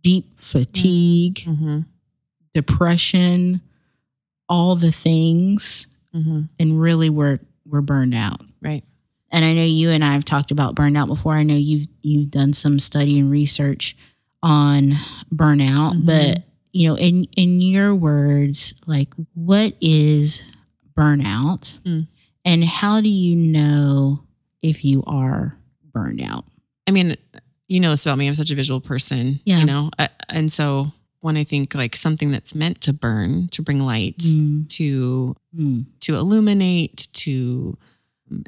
deep 0.03 0.39
fatigue, 0.41 1.41
mm-hmm. 1.45 1.81
depression, 2.55 3.61
all 4.49 4.77
the 4.77 4.93
things. 4.93 5.89
Mm-hmm. 6.15 6.43
And 6.59 6.81
really, 6.81 7.11
we're, 7.11 7.41
we're 7.67 7.81
burned 7.83 8.15
out. 8.15 8.41
And 9.31 9.45
I 9.45 9.55
know 9.55 9.65
you 9.65 9.91
and 9.91 10.05
I 10.05 10.13
have 10.13 10.25
talked 10.25 10.51
about 10.51 10.75
burnout 10.75 11.07
before. 11.09 11.35
I 11.35 11.43
know 11.43 11.55
you've 11.57 11.87
you've 12.03 12.31
done 12.31 12.53
some 12.53 12.79
study 12.79 13.19
and 13.19 13.31
research 13.31 13.97
on 14.43 14.91
burnout, 15.35 15.95
Mhm. 15.95 16.07
but 16.07 16.45
you 16.73 16.89
know, 16.89 16.97
in 16.97 17.25
in 17.37 17.61
your 17.61 17.95
words, 17.95 18.75
like 18.87 19.13
what 19.35 19.75
is 19.81 20.43
burnout, 20.97 21.79
Mm. 21.85 22.07
and 22.45 22.65
how 22.65 23.01
do 23.01 23.09
you 23.09 23.35
know 23.37 24.23
if 24.63 24.85
you 24.85 25.03
are 25.07 25.57
burned 25.93 26.21
out? 26.21 26.45
I 26.87 26.91
mean, 26.93 27.17
you 27.69 27.81
know 27.81 27.91
this 27.91 28.07
about 28.07 28.19
me. 28.19 28.27
I'm 28.29 28.35
such 28.35 28.51
a 28.51 28.55
visual 28.55 28.81
person. 28.81 29.41
Yeah. 29.45 29.61
You 29.61 29.67
know, 29.67 29.91
I, 29.99 30.09
and 30.31 30.53
so 30.53 30.93
when 31.21 31.37
I 31.37 31.45
think 31.45 31.75
like 31.75 31.97
something 31.97 32.31
that's 32.31 32.55
meant 32.55 32.81
to 32.83 32.93
burn, 32.93 33.49
to 33.49 33.63
bring 33.63 33.81
light, 33.81 34.19
Mm, 34.19 34.69
to 34.71 35.35
mm, 35.59 35.85
to 36.01 36.15
illuminate, 36.17 37.09
to 37.15 37.77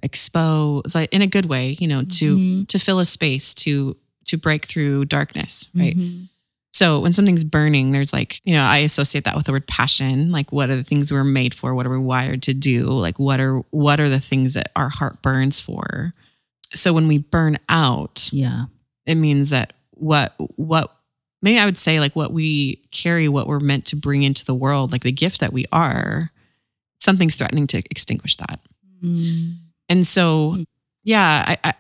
expose, 0.03 0.95
like 0.95 1.13
in 1.13 1.23
a 1.23 1.27
good 1.27 1.47
way, 1.47 1.77
you 1.81 1.87
know, 1.89 2.03
to 2.03 2.37
mhm, 2.37 2.69
to 2.69 2.79
fill 2.79 2.99
a 3.01 3.07
space, 3.07 3.55
to 3.55 3.97
to 4.27 4.37
break 4.37 4.67
through 4.67 5.05
darkness, 5.07 5.69
right? 5.75 5.97
mhm. 5.97 6.29
So 6.75 7.01
when 7.01 7.13
something's 7.13 7.43
burning, 7.45 7.91
there's 7.91 8.13
like, 8.13 8.41
you 8.45 8.53
know, 8.55 8.63
I 8.63 8.79
associate 8.79 9.25
that 9.25 9.35
with 9.37 9.47
the 9.47 9.53
word 9.53 9.67
passion. 9.67 10.31
Like 10.31 10.53
what 10.53 10.71
are 10.71 10.77
the 10.77 10.85
things 10.85 11.11
we're 11.11 11.25
made 11.25 11.53
for? 11.55 11.75
What 11.75 11.87
are 11.87 11.91
we 11.91 11.99
wired 11.99 12.43
to 12.45 12.55
do? 12.55 12.85
Like 12.87 13.19
what 13.19 13.41
are 13.41 13.59
what 13.71 13.99
are 14.01 14.09
the 14.09 14.21
things 14.21 14.55
that 14.55 14.71
our 14.77 14.89
heart 14.89 15.21
burns 15.23 15.59
for? 15.61 16.13
So 16.75 16.93
when 16.93 17.09
we 17.09 17.19
burn 17.19 17.59
out, 17.69 18.29
Yeah. 18.33 18.67
it 19.07 19.15
means 19.17 19.51
that 19.51 19.73
what 19.93 20.35
what 20.57 20.95
maybe 21.43 21.59
I 21.59 21.65
would 21.65 21.79
say 21.79 21.99
like 22.01 22.15
what 22.15 22.33
we 22.33 22.77
carry, 22.93 23.29
what 23.29 23.47
we're 23.49 23.61
meant 23.61 23.87
to 23.87 23.97
bring 23.97 24.23
into 24.23 24.45
the 24.45 24.55
world, 24.55 24.93
like 24.93 25.03
the 25.03 25.11
gift 25.13 25.41
that 25.41 25.53
we 25.53 25.65
are, 25.73 26.31
something's 27.01 27.35
threatening 27.37 27.67
to 27.69 27.79
extinguish 27.91 28.37
that. 28.37 28.61
Mm, 29.03 29.57
And 29.89 30.07
so, 30.07 30.53
Hmm. 30.53 30.63
yeah, 31.05 31.45
I, 31.47 31.59
I 31.65 31.75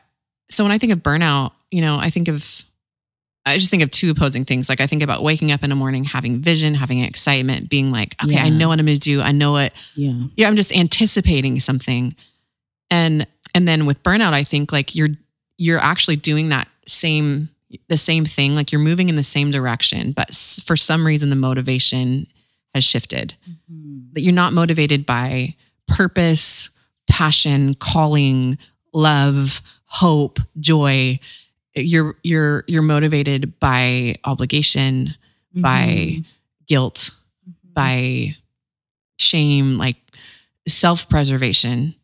so 0.50 0.64
when 0.64 0.72
I 0.72 0.78
think 0.78 0.92
of 0.92 1.00
burnout, 1.00 1.52
you 1.70 1.80
know, 1.82 1.98
I 1.98 2.10
think 2.10 2.28
of 2.28 2.64
I 3.46 3.56
just 3.58 3.70
think 3.70 3.82
of 3.82 3.90
two 3.90 4.10
opposing 4.10 4.44
things. 4.44 4.68
Like 4.68 4.80
I 4.80 4.86
think 4.86 5.02
about 5.02 5.22
waking 5.22 5.52
up 5.52 5.62
in 5.62 5.70
the 5.70 5.76
morning, 5.76 6.04
having 6.04 6.40
vision, 6.40 6.74
having 6.74 7.00
excitement, 7.00 7.70
being 7.70 7.90
like, 7.90 8.14
okay, 8.22 8.36
I 8.38 8.50
know 8.50 8.68
what 8.68 8.78
I'm 8.78 8.84
going 8.84 8.98
to 8.98 9.00
do. 9.00 9.22
I 9.22 9.32
know 9.32 9.56
it. 9.56 9.72
yeah. 9.94 10.12
Yeah, 10.36 10.48
I'm 10.48 10.56
just 10.56 10.70
anticipating 10.76 11.58
something. 11.60 12.14
And 12.90 13.26
and 13.54 13.66
then 13.66 13.86
with 13.86 14.02
burnout, 14.02 14.32
I 14.34 14.44
think 14.44 14.70
like 14.72 14.94
you're 14.94 15.08
you're 15.56 15.78
actually 15.78 16.16
doing 16.16 16.50
that 16.50 16.68
same 16.86 17.48
the 17.88 17.96
same 17.98 18.24
thing. 18.24 18.54
Like 18.54 18.70
you're 18.72 18.80
moving 18.80 19.08
in 19.08 19.16
the 19.16 19.22
same 19.22 19.50
direction, 19.50 20.12
but 20.12 20.30
s- 20.30 20.60
for 20.64 20.76
some 20.76 21.06
reason 21.06 21.28
the 21.30 21.36
motivation 21.36 22.26
has 22.74 22.84
shifted 22.84 23.34
Mhm. 23.70 24.12
that 24.12 24.22
you're 24.22 24.34
not 24.34 24.52
motivated 24.52 25.04
by 25.06 25.54
purpose, 25.86 26.70
passion, 27.08 27.74
calling, 27.74 28.58
love, 28.92 29.62
hope, 29.86 30.38
joy. 30.60 31.18
You're 31.74 32.16
you're 32.22 32.64
you're 32.66 32.82
motivated 32.82 33.58
by 33.60 34.16
obligation, 34.24 35.14
by 35.54 35.86
Mhm. 35.88 36.24
guilt, 36.66 37.10
Mhm. 37.48 37.74
by 37.74 38.36
shame, 39.18 39.76
like 39.78 39.96
self-preservation. 40.66 41.94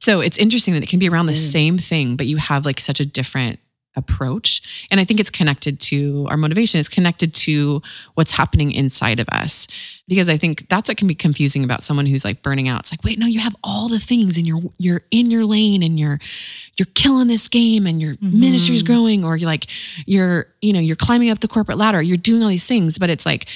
So 0.00 0.20
it's 0.20 0.38
interesting 0.38 0.74
that 0.74 0.82
it 0.82 0.88
can 0.88 0.98
be 0.98 1.08
around 1.08 1.26
the 1.26 1.32
Yeah. 1.34 1.38
same 1.50 1.78
thing, 1.78 2.16
but 2.16 2.26
you 2.26 2.36
have 2.36 2.64
like 2.64 2.80
such 2.80 3.00
a 3.00 3.06
different 3.06 3.58
approach. 3.96 4.86
And 4.90 5.00
I 5.00 5.04
think 5.04 5.20
it's 5.20 5.30
connected 5.30 5.80
to 5.80 6.26
our 6.30 6.36
motivation. 6.36 6.80
It's 6.80 6.88
connected 6.88 7.34
to 7.34 7.82
what's 8.14 8.32
happening 8.32 8.72
inside 8.72 9.20
of 9.20 9.28
us. 9.30 9.66
Because 10.08 10.28
I 10.28 10.36
think 10.36 10.68
that's 10.68 10.88
what 10.88 10.98
can 10.98 11.08
be 11.08 11.14
confusing 11.14 11.64
about 11.64 11.82
someone 11.82 12.04
who's 12.06 12.24
like 12.24 12.42
burning 12.42 12.68
out. 12.68 12.80
It's 12.80 12.92
like, 12.92 13.04
wait, 13.04 13.18
no, 13.18 13.26
you 13.26 13.40
have 13.40 13.56
all 13.64 13.88
the 13.88 13.98
things 13.98 14.36
and 14.36 14.46
you're 14.46 14.60
you're 14.78 15.00
in 15.10 15.30
your 15.30 15.44
lane 15.44 15.82
and 15.82 15.98
you're 15.98 16.18
you're 16.78 16.88
killing 16.94 17.28
this 17.28 17.48
game 17.48 17.86
and 17.86 18.02
your 18.02 18.14
Mhm. 18.16 18.32
ministry's 18.34 18.82
growing, 18.82 19.24
or 19.24 19.36
you're 19.36 19.48
like 19.48 19.66
you're, 20.06 20.46
you 20.60 20.72
know, 20.72 20.80
you're 20.80 20.96
climbing 20.96 21.30
up 21.30 21.40
the 21.40 21.48
corporate 21.48 21.78
ladder, 21.78 22.02
you're 22.02 22.16
doing 22.16 22.42
all 22.42 22.48
these 22.50 22.66
things, 22.66 22.98
but 22.98 23.08
it's 23.10 23.24
like 23.24 23.46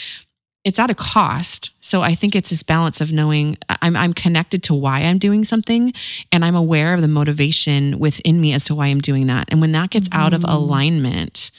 it's 0.65 0.79
at 0.79 0.91
a 0.91 0.95
cost. 0.95 1.71
So 1.81 2.03
I 2.03 2.15
think 2.15 2.35
it's 2.37 2.51
this 2.51 2.63
balance 2.63 3.01
of 3.01 3.13
knowing 3.13 3.57
I'm 3.83 3.97
I'm 3.97 4.13
connected 4.13 4.63
to 4.65 4.75
why 4.75 5.01
I'm 5.05 5.19
doing 5.19 5.45
something 5.45 5.93
and 6.33 6.45
I'm 6.45 6.57
aware 6.57 6.95
of 6.95 7.01
the 7.01 7.09
motivation 7.09 7.99
within 7.99 8.41
me 8.41 8.53
as 8.53 8.65
to 8.67 8.75
why 8.75 8.89
I'm 8.89 9.01
doing 9.01 9.29
that. 9.29 9.47
And 9.51 9.61
when 9.61 9.73
that 9.73 9.91
gets 9.91 10.09
out 10.13 10.35
of 10.35 10.43
Mhm. 10.43 10.53
alignment, 10.53 11.51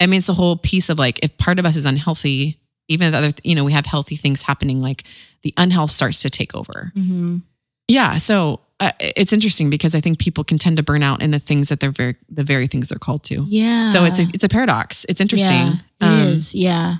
I 0.00 0.06
mean 0.06 0.18
it's 0.18 0.28
a 0.28 0.34
whole 0.34 0.56
piece 0.56 0.88
of 0.90 0.98
like 0.98 1.18
if 1.22 1.36
part 1.38 1.58
of 1.58 1.66
us 1.66 1.74
is 1.76 1.86
unhealthy, 1.86 2.58
even 2.88 3.06
if 3.08 3.12
the 3.12 3.18
other 3.18 3.32
you 3.44 3.54
know, 3.54 3.64
we 3.64 3.72
have 3.72 3.86
healthy 3.86 4.16
things 4.16 4.42
happening, 4.42 4.80
like 4.82 5.04
the 5.42 5.54
unhealth 5.56 5.90
starts 5.90 6.20
to 6.20 6.30
take 6.30 6.54
over. 6.54 6.92
Mhm. 6.96 7.42
Yeah, 7.88 8.18
so 8.18 8.60
uh, 8.80 8.92
it's 9.00 9.32
interesting 9.32 9.70
because 9.70 9.94
I 9.96 10.00
think 10.00 10.18
people 10.20 10.44
can 10.44 10.58
tend 10.58 10.76
to 10.76 10.82
burn 10.84 11.02
out 11.02 11.20
in 11.22 11.32
the 11.32 11.40
things 11.40 11.68
that 11.70 11.80
they're 11.80 11.90
very 11.90 12.14
the 12.28 12.44
very 12.44 12.66
things 12.68 12.88
they're 12.88 12.98
called 12.98 13.24
to. 13.24 13.44
Yeah. 13.48 13.86
So 13.86 14.04
it's 14.04 14.20
a 14.20 14.26
it's 14.34 14.44
a 14.44 14.48
paradox. 14.48 15.04
It's 15.08 15.20
interesting. 15.20 15.56
Yeah, 15.56 15.74
it 16.02 16.06
Um, 16.06 16.20
is. 16.28 16.54
Yeah. 16.54 16.96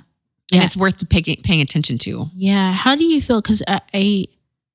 And 0.51 0.59
Yeah. 0.61 0.65
it's 0.65 0.75
worth 0.77 1.07
paying 1.09 1.37
paying 1.43 1.61
attention 1.61 1.97
to. 1.99 2.29
Yeah. 2.35 2.71
How 2.73 2.95
do 2.95 3.03
you 3.03 3.21
feel? 3.21 3.41
Because 3.41 3.61
I, 3.67 3.81
I, 3.93 4.25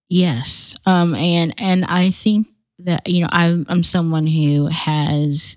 yes, 0.09 0.77
um, 0.87 1.15
and 1.15 1.53
and 1.59 1.85
I 1.87 2.11
think 2.11 2.49
that 2.81 3.09
you 3.09 3.21
know 3.23 3.29
I'm 3.31 3.67
I'm 3.69 3.83
someone 3.83 4.27
who 4.27 4.67
has 4.67 5.57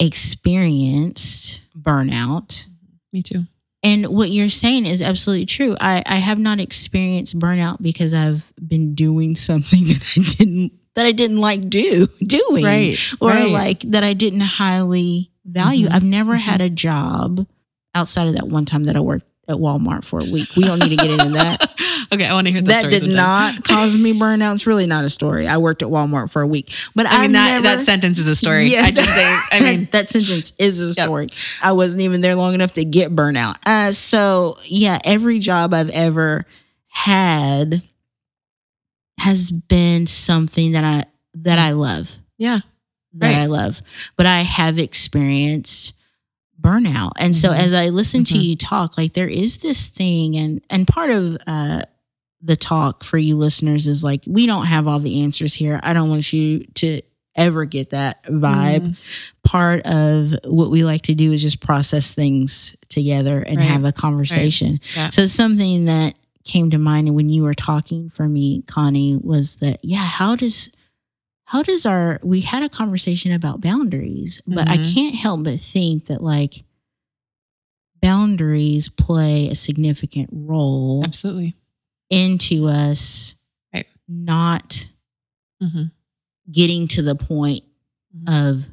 experienced 0.00 1.60
burnout, 1.78 2.66
Me 3.12 3.22
too. 3.22 3.44
and 3.82 4.06
what 4.06 4.30
you're 4.30 4.48
saying 4.50 4.86
is 4.86 5.00
absolutely 5.02 5.46
true. 5.46 5.76
I 5.80 6.02
I 6.06 6.16
have 6.16 6.38
not 6.38 6.60
experienced 6.60 7.38
burnout 7.38 7.80
because 7.80 8.12
I've 8.12 8.52
been 8.66 8.94
doing 8.94 9.36
something 9.36 9.84
that 9.86 10.12
I 10.16 10.22
didn't 10.36 10.72
that 10.94 11.06
I 11.06 11.12
didn't 11.12 11.38
like 11.38 11.68
do 11.68 12.06
doing, 12.26 12.64
Right. 12.64 12.96
or 13.20 13.28
right. 13.28 13.50
like 13.50 13.80
that 13.82 14.02
I 14.04 14.12
didn't 14.14 14.40
highly 14.40 15.30
value. 15.44 15.88
Mhm. 15.88 15.92
I've 15.94 16.04
never 16.04 16.36
had 16.36 16.60
a 16.60 16.70
job 16.70 17.46
outside 17.94 18.28
of 18.28 18.34
that 18.34 18.48
one 18.48 18.64
time 18.64 18.84
that 18.84 18.96
I 18.96 19.00
worked 19.00 19.26
at 19.48 19.56
Walmart 19.56 20.04
for 20.04 20.18
a 20.18 20.24
week. 20.24 20.48
We 20.56 20.64
don't 20.64 20.80
need 20.80 20.88
to 20.90 20.96
get 20.96 21.10
into 21.10 21.30
that. 21.34 21.72
okay, 22.12 22.26
I 22.26 22.32
want 22.34 22.46
to 22.48 22.52
hear 22.52 22.60
the 22.62 22.68
that 22.68 22.78
story 22.80 22.92
That 22.94 23.00
did 23.00 23.12
sometime. 23.12 23.54
not 23.54 23.64
cause 23.64 23.96
me 23.96 24.12
burnout. 24.12 24.54
It's 24.54 24.66
really 24.66 24.86
not 24.86 25.04
a 25.04 25.10
story. 25.10 25.46
I 25.46 25.58
worked 25.58 25.82
at 25.82 25.88
Walmart 25.88 26.30
for 26.30 26.42
a 26.42 26.46
week, 26.46 26.72
but 26.94 27.06
I 27.06 27.22
mean 27.22 27.24
I've 27.24 27.32
that 27.32 27.62
never, 27.62 27.76
that 27.76 27.82
sentence 27.82 28.18
is 28.18 28.26
a 28.26 28.34
story. 28.36 28.66
Yeah, 28.66 28.82
I 28.82 28.90
just 28.90 29.08
say. 29.08 29.24
I 29.52 29.60
mean, 29.62 29.88
that, 29.92 30.10
sentence 30.10 30.52
is 30.58 30.80
a 30.80 30.94
Yep. 31.00 31.06
story. 31.06 31.28
I 31.62 31.72
wasn't 31.72 32.02
even 32.02 32.20
there 32.20 32.34
long 32.34 32.54
enough 32.54 32.72
to 32.72 32.84
get 32.84 33.14
burnout. 33.14 33.56
Uh, 33.64 33.92
so 33.92 34.56
yeah, 34.64 34.98
every 35.04 35.38
job 35.38 35.72
I've 35.74 35.90
ever 35.90 36.44
had 36.88 37.82
has 39.18 39.50
been 39.50 40.06
something 40.06 40.72
that 40.72 40.84
I 40.84 41.04
that 41.34 41.58
I 41.58 41.72
love 41.72 42.14
yeah, 42.38 42.60
that 43.14 43.26
Right. 43.34 43.36
I 43.42 43.46
love, 43.46 43.80
but 44.16 44.26
I 44.26 44.40
have 44.40 44.78
experienced 44.78 45.94
burnout. 46.66 47.12
And 47.18 47.34
so 47.34 47.50
Mhm. 47.50 47.58
as 47.58 47.72
I 47.72 47.88
listen 47.90 48.24
to 48.24 48.34
Mhm. 48.34 48.42
you 48.44 48.56
talk, 48.56 48.98
like 48.98 49.12
there 49.14 49.28
is 49.28 49.58
this 49.58 49.88
thing 49.88 50.36
and 50.36 50.60
and 50.70 50.86
part 50.86 51.10
of 51.10 51.36
uh 51.46 51.80
the 52.42 52.56
talk 52.56 53.02
for 53.02 53.18
you 53.18 53.36
listeners 53.36 53.86
is 53.86 54.02
like 54.04 54.22
we 54.26 54.46
don't 54.46 54.66
have 54.66 54.86
all 54.86 54.98
the 55.00 55.22
answers 55.22 55.54
here. 55.54 55.80
I 55.82 55.92
don't 55.92 56.10
want 56.10 56.32
you 56.32 56.64
to 56.74 57.00
ever 57.34 57.64
get 57.66 57.90
that 57.90 58.24
vibe. 58.24 58.80
Mhm. 58.80 58.96
Part 59.44 59.82
of 59.86 60.34
what 60.44 60.70
we 60.70 60.84
like 60.84 61.02
to 61.02 61.14
do 61.14 61.32
is 61.32 61.42
just 61.42 61.60
process 61.60 62.12
things 62.12 62.74
together 62.88 63.40
and 63.40 63.58
Right. 63.58 63.66
have 63.66 63.84
a 63.84 63.92
conversation. 63.92 64.80
Yeah. 64.96 65.10
So 65.10 65.26
something 65.26 65.84
that 65.86 66.14
came 66.44 66.70
to 66.70 66.78
mind 66.78 67.14
when 67.14 67.28
you 67.28 67.42
were 67.42 67.54
talking 67.54 68.10
for 68.14 68.28
me, 68.28 68.62
Connie, 68.66 69.16
was 69.16 69.56
that 69.56 69.80
yeah, 69.82 70.04
how 70.04 70.34
does 70.36 70.70
how 71.46 71.62
does 71.62 71.86
our 71.86 72.20
we 72.24 72.40
had 72.42 72.62
a 72.62 72.68
conversation 72.68 73.32
about 73.32 73.60
boundaries, 73.60 74.40
but 74.46 74.68
I 74.68 74.78
Mhm. 74.78 74.94
can't 74.94 75.14
help 75.14 75.44
but 75.44 75.58
think 75.60 76.06
that 76.06 76.22
like 76.22 76.64
boundaries 78.02 78.88
play 78.88 79.48
a 79.48 79.54
significant 79.54 80.28
role 80.32 81.02
absolutely. 81.04 81.54
into 82.10 82.66
us 82.66 83.34
Right. 83.74 83.86
not 84.08 84.86
hmm 85.60 85.84
getting 86.50 86.86
to 86.86 87.02
the 87.02 87.16
point 87.16 87.64
Mhm. 88.16 88.28
of 88.52 88.66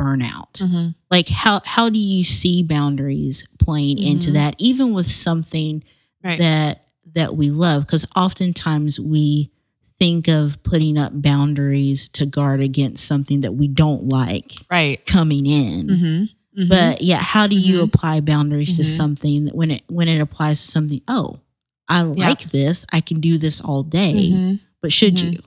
burnout. 0.00 0.58
hmm 0.58 0.88
Like 1.10 1.28
how 1.28 1.60
how 1.64 1.88
do 1.88 1.98
you 1.98 2.24
see 2.24 2.62
boundaries 2.62 3.46
playing 3.58 3.98
into 3.98 4.30
Mhm. 4.30 4.34
that 4.34 4.54
even 4.58 4.92
with 4.92 5.10
something 5.10 5.82
Right. 6.24 6.38
that 6.38 6.82
that 7.14 7.36
we 7.36 7.50
love 7.50 7.86
because 7.86 8.04
oftentimes 8.16 8.98
we 9.00 9.50
think 9.98 10.28
of 10.28 10.62
putting 10.62 10.98
up 10.98 11.12
boundaries 11.22 12.08
to 12.10 12.26
guard 12.26 12.60
against 12.60 13.06
something 13.06 13.40
that 13.42 13.52
we 13.52 13.66
don't 13.68 14.04
like 14.04 14.52
right. 14.70 15.04
coming 15.06 15.46
in. 15.46 15.88
hmm 15.88 16.24
But 16.68 17.02
yeah, 17.02 17.18
how 17.20 17.46
do 17.46 17.54
you 17.56 17.80
Mhm. 17.80 17.84
apply 17.84 18.20
boundaries 18.20 18.76
to 18.76 18.82
Mhm. 18.82 18.96
something 18.96 19.44
that 19.46 19.54
when 19.54 19.70
it 19.70 19.82
when 19.88 20.08
it 20.08 20.20
applies 20.20 20.60
to 20.62 20.66
something, 20.66 21.00
oh, 21.08 21.40
I 21.88 22.02
like 22.02 22.50
this, 22.50 22.84
I 22.92 23.00
can 23.00 23.20
do 23.20 23.38
this 23.38 23.60
all 23.60 23.82
day, 23.82 24.30
hmm 24.30 24.54
but 24.82 24.92
should 24.92 25.16
Mhm. 25.16 25.32
you? 25.34 25.38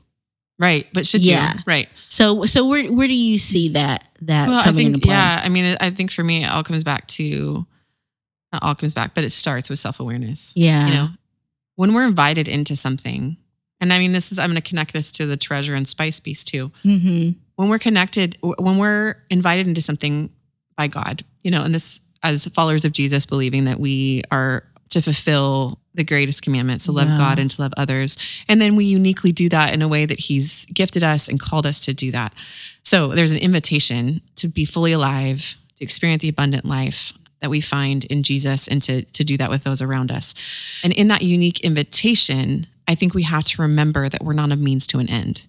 right. 0.60 0.86
But 0.94 1.06
should 1.08 1.24
Yeah. 1.26 1.54
you? 1.56 1.60
Right. 1.66 1.90
So 2.10 2.46
so 2.46 2.68
where 2.68 2.92
where 2.92 3.08
do 3.08 3.14
you 3.14 3.38
see 3.40 3.70
that 3.70 4.08
that 4.22 4.48
Well, 4.50 4.60
I 4.60 4.64
coming 4.66 4.76
think 4.86 4.96
into 4.96 5.08
play? 5.08 5.16
yeah. 5.16 5.42
I 5.44 5.50
mean, 5.50 5.78
I 5.80 5.90
think 5.90 6.12
for 6.12 6.24
me, 6.24 6.44
it 6.44 6.48
all 6.52 6.64
comes 6.64 6.84
back 6.84 7.08
to 7.10 7.66
not 8.54 8.64
all 8.64 8.76
comes 8.76 8.94
back, 8.94 9.14
but 9.16 9.24
it 9.24 9.32
starts 9.32 9.70
with 9.70 9.80
self 9.80 10.00
awareness. 10.00 10.54
Yeah. 10.56 10.88
You 10.88 10.94
know, 10.94 11.10
when 11.76 11.94
we're 11.94 12.06
invited 12.08 12.48
into 12.48 12.76
something, 12.76 13.38
and 13.82 13.92
I 13.94 14.00
mean, 14.00 14.12
this 14.12 14.32
is 14.32 14.40
I'm 14.40 14.50
going 14.50 14.62
to 14.62 14.68
connect 14.70 14.94
this 14.94 15.12
to 15.14 15.26
the 15.26 15.38
treasure 15.38 15.76
and 15.76 15.88
spice 15.88 16.20
piece 16.20 16.44
too. 16.44 16.72
hmm 16.84 17.30
when 17.56 17.68
we're 17.68 17.78
connected, 17.78 18.38
when 18.42 18.78
we're 18.78 19.16
invited 19.30 19.68
into 19.68 19.82
something 19.82 20.30
by 20.78 20.88
God, 20.88 21.26
you 21.44 21.52
know, 21.52 21.62
and 21.64 21.76
this 21.76 22.00
as 22.24 22.46
followers 22.48 22.86
of 22.86 22.94
Jesus, 22.94 23.26
believing 23.26 23.66
that 23.66 23.82
we 23.82 24.22
are 24.32 24.64
to 24.92 25.02
fulfill 25.02 25.78
the 25.94 26.06
greatest 26.06 26.42
commandments 26.42 26.86
to 26.86 26.94
love 26.94 27.10
Yeah. 27.10 27.18
God 27.18 27.38
and 27.38 27.52
to 27.52 27.62
love 27.62 27.74
others. 27.76 28.18
And 28.48 28.62
then 28.62 28.78
we 28.78 28.86
uniquely 28.86 29.34
do 29.34 29.50
that 29.50 29.74
in 29.74 29.82
a 29.82 29.90
way 29.90 30.06
that 30.06 30.22
He's 30.22 30.66
gifted 30.68 31.04
us 31.04 31.28
and 31.28 31.38
called 31.38 31.66
us 31.66 31.82
to 31.82 31.94
do 31.94 32.12
that. 32.12 32.34
So 32.84 33.10
there's 33.10 33.34
an 33.34 33.40
invitation 33.40 34.22
to 34.38 34.48
be 34.48 34.64
fully 34.64 34.94
alive, 34.94 35.58
to 35.80 35.84
experience 35.84 36.22
the 36.22 36.30
abundant 36.30 36.64
life, 36.64 37.12
that 37.42 37.50
we 37.50 37.62
find 37.62 38.06
in 38.06 38.24
Jesus 38.24 38.68
and 38.68 38.82
to 38.84 39.04
to 39.04 39.24
do 39.24 39.38
that 39.38 39.50
with 39.50 39.64
those 39.64 39.82
around 39.82 40.12
us. 40.12 40.34
And 40.84 40.94
in 40.94 41.08
that 41.10 41.22
unique 41.22 41.62
invitation, 41.62 42.68
I 42.88 42.96
think 42.96 43.14
we 43.14 43.24
have 43.24 43.44
to 43.46 43.62
remember 43.62 44.10
that 44.10 44.24
we're 44.24 44.34
not 44.34 44.52
a 44.52 44.56
means 44.56 44.88
to 44.88 45.00
an 45.00 45.10
end. 45.10 45.46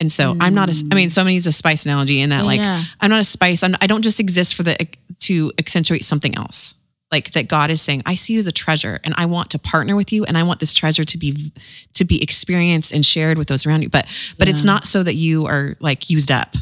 And 0.00 0.12
so 0.12 0.36
I'm 0.40 0.54
not 0.54 0.68
a, 0.68 0.84
I 0.92 0.94
mean, 0.94 1.10
so 1.10 1.20
I'm 1.20 1.24
gonna 1.24 1.34
use 1.34 1.46
a 1.46 1.52
spice 1.52 1.84
analogy 1.84 2.20
in 2.20 2.30
that 2.30 2.44
like 2.44 2.60
yeah. 2.60 2.84
I'm 3.00 3.10
not 3.10 3.20
a 3.20 3.24
spice. 3.24 3.62
I'm, 3.62 3.74
I 3.80 3.88
don't 3.88 4.02
just 4.02 4.20
exist 4.20 4.54
for 4.54 4.62
the 4.62 4.76
to 5.20 5.52
accentuate 5.58 6.04
something 6.04 6.36
else. 6.36 6.74
Like 7.10 7.32
that, 7.32 7.48
God 7.48 7.70
is 7.70 7.80
saying, 7.80 8.02
I 8.04 8.16
see 8.16 8.34
you 8.34 8.38
as 8.38 8.46
a 8.46 8.52
treasure, 8.52 9.00
and 9.02 9.14
I 9.16 9.24
want 9.24 9.50
to 9.52 9.58
partner 9.58 9.96
with 9.96 10.12
you, 10.12 10.24
and 10.26 10.36
I 10.36 10.42
want 10.42 10.60
this 10.60 10.74
treasure 10.74 11.04
to 11.04 11.18
be 11.18 11.52
to 11.94 12.04
be 12.04 12.22
experienced 12.22 12.92
and 12.92 13.04
shared 13.04 13.38
with 13.38 13.48
those 13.48 13.64
around 13.64 13.82
you. 13.82 13.88
But 13.88 14.06
but 14.36 14.46
it's 14.46 14.62
not 14.62 14.86
so 14.86 15.02
that 15.02 15.14
you 15.14 15.46
are 15.46 15.74
like 15.80 16.10
used 16.10 16.30
up, 16.30 16.54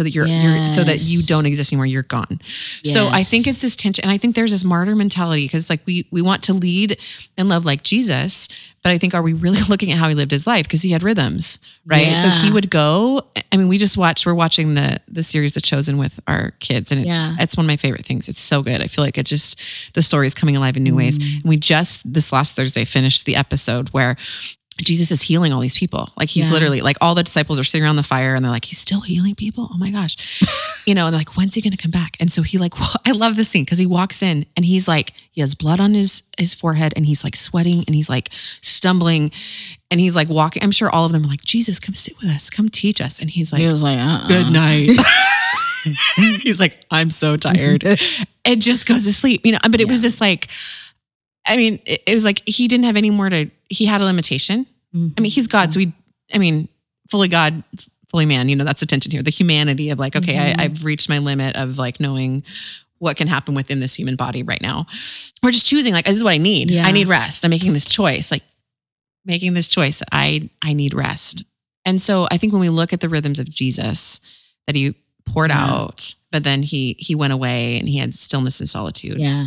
so 0.00 0.04
that 0.04 0.10
you're, 0.12 0.26
you're 0.26 0.70
so 0.70 0.82
that 0.82 1.02
you 1.02 1.20
don't 1.24 1.44
exist 1.44 1.74
anymore. 1.74 1.84
You're 1.84 2.04
gone. 2.04 2.40
So 2.84 3.08
I 3.08 3.22
think 3.22 3.46
it's 3.46 3.60
this 3.60 3.76
tension, 3.76 4.02
and 4.02 4.10
I 4.10 4.16
think 4.16 4.34
there's 4.34 4.50
this 4.50 4.64
martyr 4.64 4.96
mentality 4.96 5.44
because 5.44 5.68
like 5.68 5.80
we 5.84 6.06
we 6.10 6.22
want 6.22 6.42
to 6.44 6.54
lead 6.54 6.98
and 7.36 7.50
love 7.50 7.66
like 7.66 7.82
Jesus, 7.82 8.48
but 8.82 8.92
I 8.92 8.96
think 8.96 9.12
are 9.14 9.20
we 9.20 9.34
really 9.34 9.60
looking 9.68 9.92
at 9.92 9.98
how 9.98 10.08
he 10.08 10.14
lived 10.14 10.30
his 10.30 10.46
life 10.46 10.62
because 10.62 10.80
he 10.80 10.90
had 10.90 11.02
rhythms, 11.02 11.58
right? 11.84 12.06
So 12.22 12.30
he 12.30 12.50
would 12.50 12.70
go. 12.70 13.26
I 13.52 13.58
mean, 13.58 13.68
we 13.68 13.76
just 13.76 13.98
watched. 13.98 14.24
We're 14.24 14.32
watching 14.32 14.74
the 14.74 14.98
the 15.06 15.22
series 15.22 15.52
The 15.52 15.60
Chosen 15.60 15.98
with 15.98 16.18
our 16.26 16.52
kids, 16.60 16.90
and 16.90 17.02
it, 17.02 17.06
Yeah. 17.06 17.36
it's 17.38 17.58
one 17.58 17.66
of 17.66 17.68
my 17.68 17.76
favorite 17.76 18.06
things. 18.06 18.26
It's 18.26 18.40
so 18.40 18.62
good. 18.62 18.80
I 18.80 18.86
feel 18.86 19.04
like 19.04 19.18
it 19.18 19.26
just 19.26 19.60
the 19.92 20.02
story 20.02 20.26
is 20.26 20.34
coming 20.34 20.56
alive 20.56 20.78
in 20.78 20.82
new 20.82 20.96
ways. 20.96 21.18
Mm. 21.18 21.34
And 21.42 21.44
we 21.44 21.58
just 21.58 22.10
this 22.10 22.32
last 22.32 22.56
Thursday 22.56 22.86
finished 22.86 23.26
the 23.26 23.36
episode 23.36 23.90
where. 23.90 24.16
Jesus 24.78 25.10
is 25.10 25.20
healing 25.20 25.52
all 25.52 25.60
these 25.60 25.76
people. 25.76 26.08
Like 26.16 26.30
he's 26.30 26.46
Yeah. 26.46 26.52
literally 26.54 26.80
like 26.80 26.96
all 27.02 27.14
the 27.14 27.22
disciples 27.22 27.58
are 27.58 27.64
sitting 27.64 27.84
around 27.84 27.96
the 27.96 28.02
fire 28.02 28.34
and 28.34 28.42
they're 28.42 28.50
like, 28.52 28.64
he's 28.64 28.78
still 28.78 29.02
healing 29.02 29.34
people. 29.34 29.68
Oh 29.70 29.76
my 29.76 29.90
gosh. 29.90 30.16
you 30.86 30.94
know, 30.94 31.04
and 31.06 31.12
they're 31.12 31.20
like, 31.20 31.36
when's 31.36 31.54
he 31.54 31.60
going 31.60 31.72
to 31.72 31.76
come 31.76 31.90
back? 31.90 32.16
And 32.18 32.32
so 32.32 32.40
he 32.40 32.56
like, 32.56 32.72
I 33.06 33.10
love 33.12 33.36
this 33.36 33.50
scene 33.50 33.64
because 33.64 33.76
he 33.78 33.84
walks 33.84 34.22
in 34.22 34.46
and 34.56 34.64
he's 34.64 34.88
like, 34.88 35.12
he 35.32 35.42
has 35.42 35.54
blood 35.54 35.80
on 35.80 35.92
his, 35.92 36.22
his 36.38 36.54
forehead 36.54 36.94
and 36.96 37.04
he's 37.04 37.22
like 37.24 37.36
sweating 37.36 37.84
and 37.86 37.94
he's 37.94 38.08
like 38.08 38.30
stumbling 38.62 39.32
and 39.90 40.00
he's 40.00 40.16
like 40.16 40.30
walking. 40.30 40.62
I'm 40.62 40.72
sure 40.72 40.88
all 40.88 41.04
of 41.04 41.12
them 41.12 41.24
are 41.24 41.28
like, 41.28 41.44
Jesus, 41.44 41.78
come 41.78 41.94
sit 41.94 42.16
with 42.22 42.30
us. 42.30 42.48
Come 42.48 42.70
teach 42.70 43.02
us. 43.02 43.20
And 43.20 43.28
he's 43.28 43.52
like, 43.52 43.60
he 43.60 43.68
was 43.68 43.82
like, 43.82 43.98
uh-uh. 43.98 44.28
good 44.28 44.50
night. 44.50 44.90
he's 46.42 46.60
like, 46.60 46.84
I'm 46.90 47.10
so 47.10 47.36
tired. 47.36 47.84
and 48.46 48.62
just 48.62 48.86
goes 48.86 49.04
to 49.04 49.12
sleep, 49.12 49.44
you 49.44 49.52
know, 49.52 49.58
but 49.70 49.80
it 49.80 49.88
was 49.88 50.00
Yeah. 50.02 50.06
just 50.08 50.20
like, 50.22 50.48
I 51.46 51.56
mean, 51.56 51.80
it, 51.86 52.02
it 52.06 52.14
was 52.14 52.24
like 52.24 52.42
he 52.46 52.68
didn't 52.68 52.84
have 52.84 52.96
any 52.96 53.10
more 53.10 53.28
to, 53.30 53.50
he 53.68 53.86
had 53.86 54.00
a 54.00 54.04
limitation. 54.04 54.66
I 54.94 54.98
mean, 55.20 55.30
he's 55.30 55.46
God. 55.46 55.72
So 55.72 55.78
we, 55.78 55.92
I 56.32 56.38
mean, 56.38 56.68
fully 57.10 57.28
God, 57.28 57.62
fully 58.10 58.26
man, 58.26 58.48
you 58.48 58.56
know, 58.56 58.64
that's 58.64 58.80
the 58.80 58.86
tension 58.86 59.12
here. 59.12 59.22
The 59.22 59.30
humanity 59.30 59.90
of 59.90 59.98
like, 59.98 60.16
okay, 60.16 60.34
Mhm. 60.34 60.60
I, 60.60 60.64
I've 60.64 60.84
reached 60.84 61.08
my 61.08 61.18
limit 61.18 61.56
of 61.56 61.78
like 61.78 62.00
knowing 62.00 62.42
what 62.98 63.16
can 63.16 63.28
happen 63.28 63.54
within 63.54 63.80
this 63.80 63.94
human 63.98 64.16
body 64.16 64.42
right 64.42 64.60
now. 64.60 64.86
We're 65.42 65.52
just 65.52 65.66
choosing 65.66 65.92
like, 65.92 66.04
this 66.06 66.14
is 66.14 66.24
what 66.24 66.32
I 66.32 66.38
need. 66.38 66.70
Yeah. 66.70 66.86
I 66.86 66.92
need 66.92 67.06
rest. 67.08 67.44
I'm 67.44 67.50
making 67.50 67.72
this 67.72 67.86
choice, 67.86 68.30
like 68.30 68.42
making 69.24 69.54
this 69.54 69.68
choice. 69.68 70.02
I, 70.12 70.50
I 70.62 70.72
need 70.72 70.92
rest. 70.92 71.42
And 71.86 72.02
so 72.02 72.26
I 72.30 72.36
think 72.36 72.52
when 72.52 72.60
we 72.60 72.68
look 72.68 72.92
at 72.92 73.00
the 73.00 73.08
rhythms 73.08 73.38
of 73.38 73.48
Jesus 73.48 74.20
that 74.66 74.76
he 74.76 74.94
poured 75.24 75.50
Yeah. 75.50 75.64
out, 75.64 76.14
but 76.32 76.44
then 76.44 76.62
he, 76.62 76.96
he 76.98 77.14
went 77.14 77.32
away 77.32 77.78
and 77.78 77.88
he 77.88 77.96
had 77.98 78.14
stillness 78.14 78.60
and 78.60 78.68
solitude. 78.68 79.18
yeah. 79.18 79.46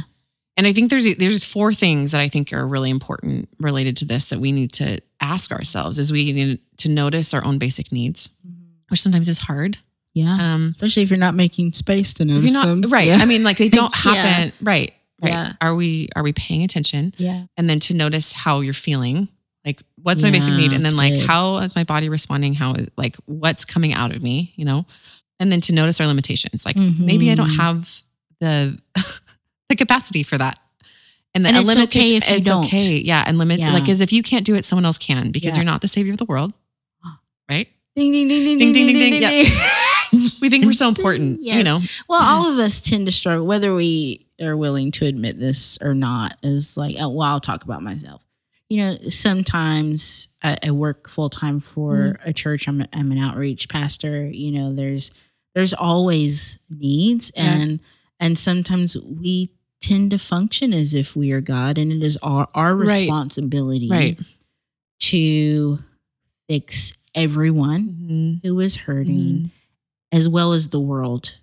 And 0.56 0.68
I 0.68 0.74
think 0.74 0.90
there's 0.90 1.16
there's 1.18 1.44
four 1.44 1.74
things 1.74 2.12
that 2.12 2.22
I 2.22 2.30
think 2.30 2.54
are 2.54 2.66
really 2.68 2.90
important 2.92 3.50
related 3.60 3.98
to 3.98 4.06
this 4.06 4.26
that 4.28 4.40
we 4.40 4.52
need 4.52 4.72
to 4.74 5.00
ask 5.20 5.52
ourselves 5.52 5.98
is 5.98 6.12
we 6.12 6.32
need 6.32 6.60
to 6.78 6.90
notice 6.90 7.34
our 7.34 7.44
own 7.44 7.58
basic 7.58 7.92
needs, 7.92 8.30
which 8.90 9.02
sometimes 9.02 9.28
is 9.28 9.40
hard. 9.40 9.78
Yeah. 10.14 10.38
Um, 10.40 10.68
Especially 10.72 11.02
if 11.02 11.10
you're 11.10 11.18
not 11.18 11.34
making 11.34 11.74
space 11.74 12.14
to 12.16 12.26
notice 12.26 12.54
not 12.54 12.66
them. 12.68 12.82
right. 12.92 13.08
Yeah. 13.08 13.18
I 13.20 13.26
mean, 13.26 13.44
like 13.44 13.58
they 13.58 13.70
don't 13.80 13.92
Yeah. 14.06 14.14
happen. 14.14 14.54
Right. 14.62 14.94
Right. 15.22 15.32
Yeah. 15.32 15.54
Are 15.60 15.74
we 15.74 16.10
are 16.16 16.22
we 16.24 16.34
paying 16.34 16.64
attention? 16.64 17.14
yeah. 17.18 17.46
And 17.58 17.68
then 17.70 17.80
to 17.82 17.94
notice 17.96 18.32
how 18.32 18.60
you're 18.60 18.74
feeling. 18.76 19.30
Like 19.66 19.82
what's 20.04 20.22
my 20.22 20.30
basic 20.30 20.54
need? 20.54 20.74
And 20.74 20.86
then 20.86 20.96
like 20.98 21.14
how 21.22 21.58
is 21.60 21.74
my 21.76 21.84
body 21.86 22.10
responding? 22.10 22.54
How 22.54 22.74
is 22.74 22.90
like 22.98 23.16
what's 23.26 23.64
coming 23.66 23.94
out 23.94 24.14
of 24.16 24.22
me, 24.22 24.54
you 24.58 24.66
know? 24.66 24.86
And 25.40 25.52
then 25.52 25.62
to 25.62 25.74
notice 25.74 26.00
our 26.02 26.06
limitations. 26.08 26.64
Like 26.66 26.76
maybe 26.76 27.32
I 27.32 27.36
don't 27.36 27.50
Mhm. 27.50 27.56
have 27.58 28.02
the 28.42 28.78
the 29.74 29.86
capacity 29.86 30.24
for 30.24 30.38
that. 30.38 30.60
And, 31.36 31.44
the 31.44 31.50
And 31.50 31.58
it's 31.58 31.76
okay 31.86 32.16
if 32.18 32.30
you 32.30 32.36
it's 32.38 32.48
don't. 32.48 32.66
okay. 32.66 32.98
Yeah. 32.98 33.24
And 33.26 33.38
limit 33.40 33.60
Yeah. 33.60 33.74
like 33.74 33.90
as 33.90 34.02
if 34.02 34.14
you 34.14 34.22
can't 34.22 34.46
do 34.46 34.54
it, 34.56 34.66
someone 34.66 34.86
else 34.86 35.00
can 35.00 35.32
because 35.32 35.50
Yeah. 35.52 35.56
you're 35.58 35.66
not 35.66 35.82
the 35.82 35.88
savior 35.88 36.12
of 36.12 36.18
the 36.20 36.26
world. 36.26 36.54
Right? 37.50 37.68
Ding 37.96 38.12
ding 38.12 38.28
ding 38.28 38.44
ding 38.46 38.58
Ding, 38.58 38.74
ding 38.74 38.88
ding, 38.88 38.96
ding 38.96 39.22
ding, 39.22 39.46
ding. 39.46 39.52
We 40.42 40.50
think 40.50 40.66
we're 40.66 40.74
so 40.74 40.88
important, 40.90 41.40
you 41.42 41.64
know. 41.64 41.80
Well, 42.08 42.22
all 42.22 42.52
of 42.52 42.60
us 42.60 42.80
tend 42.80 43.08
to 43.08 43.12
struggle, 43.12 43.48
whether 43.48 43.74
we 43.74 44.28
are 44.40 44.56
willing 44.56 44.92
to 44.92 45.06
admit 45.08 45.40
this 45.40 45.80
or 45.82 45.96
not. 45.96 46.38
Is 46.44 46.78
like, 46.78 46.96
oh, 47.00 47.10
well, 47.10 47.28
I'll 47.28 47.40
talk 47.40 47.64
about 47.64 47.82
myself. 47.82 48.22
You 48.70 48.78
know, 48.86 48.96
sometimes 49.10 50.28
I, 50.44 50.58
I 50.64 50.72
work 50.72 51.10
full 51.10 51.30
time 51.30 51.60
for 51.60 51.96
Mm-hmm. 51.96 52.30
a 52.30 52.34
church. 52.34 52.68
I'm 52.68 52.82
a, 52.82 52.88
I'm 52.94 53.12
an 53.12 53.18
outreach 53.18 53.70
pastor. 53.70 54.26
You 54.28 54.52
know, 54.52 54.74
there's 54.76 55.10
there's 55.56 55.74
always 55.74 56.60
needs, 56.70 57.32
Yeah. 57.36 57.52
and 57.56 57.80
and 58.20 58.38
sometimes 58.38 58.96
we 58.98 59.50
tend 59.84 60.12
to 60.12 60.18
function 60.18 60.74
as 60.74 60.94
if 60.94 61.16
we 61.16 61.32
are 61.32 61.42
God, 61.42 61.78
and 61.78 61.92
it 61.92 62.02
is 62.04 62.18
our 62.24 62.48
our 62.56 62.76
Right. 62.76 63.02
responsibility 63.02 63.90
Right. 63.90 64.20
to 65.02 65.80
fix 66.50 66.94
everyone 67.16 68.40
Mhm. 68.42 68.42
who 68.44 68.60
is 68.60 68.76
hurting 68.76 69.16
Mhm. 69.16 69.52
as 70.12 70.28
well 70.30 70.54
as 70.54 70.70
the 70.70 70.80
world 70.80 71.38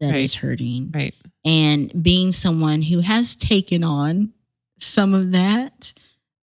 that 0.00 0.14
is 0.16 0.36
Right. 0.36 0.40
hurting. 0.42 0.90
Right. 0.94 1.14
And 1.44 2.02
being 2.02 2.32
someone 2.32 2.82
who 2.82 3.00
has 3.00 3.34
taken 3.34 3.82
on 3.84 4.32
some 4.78 5.12
of 5.14 5.32
that, 5.32 5.92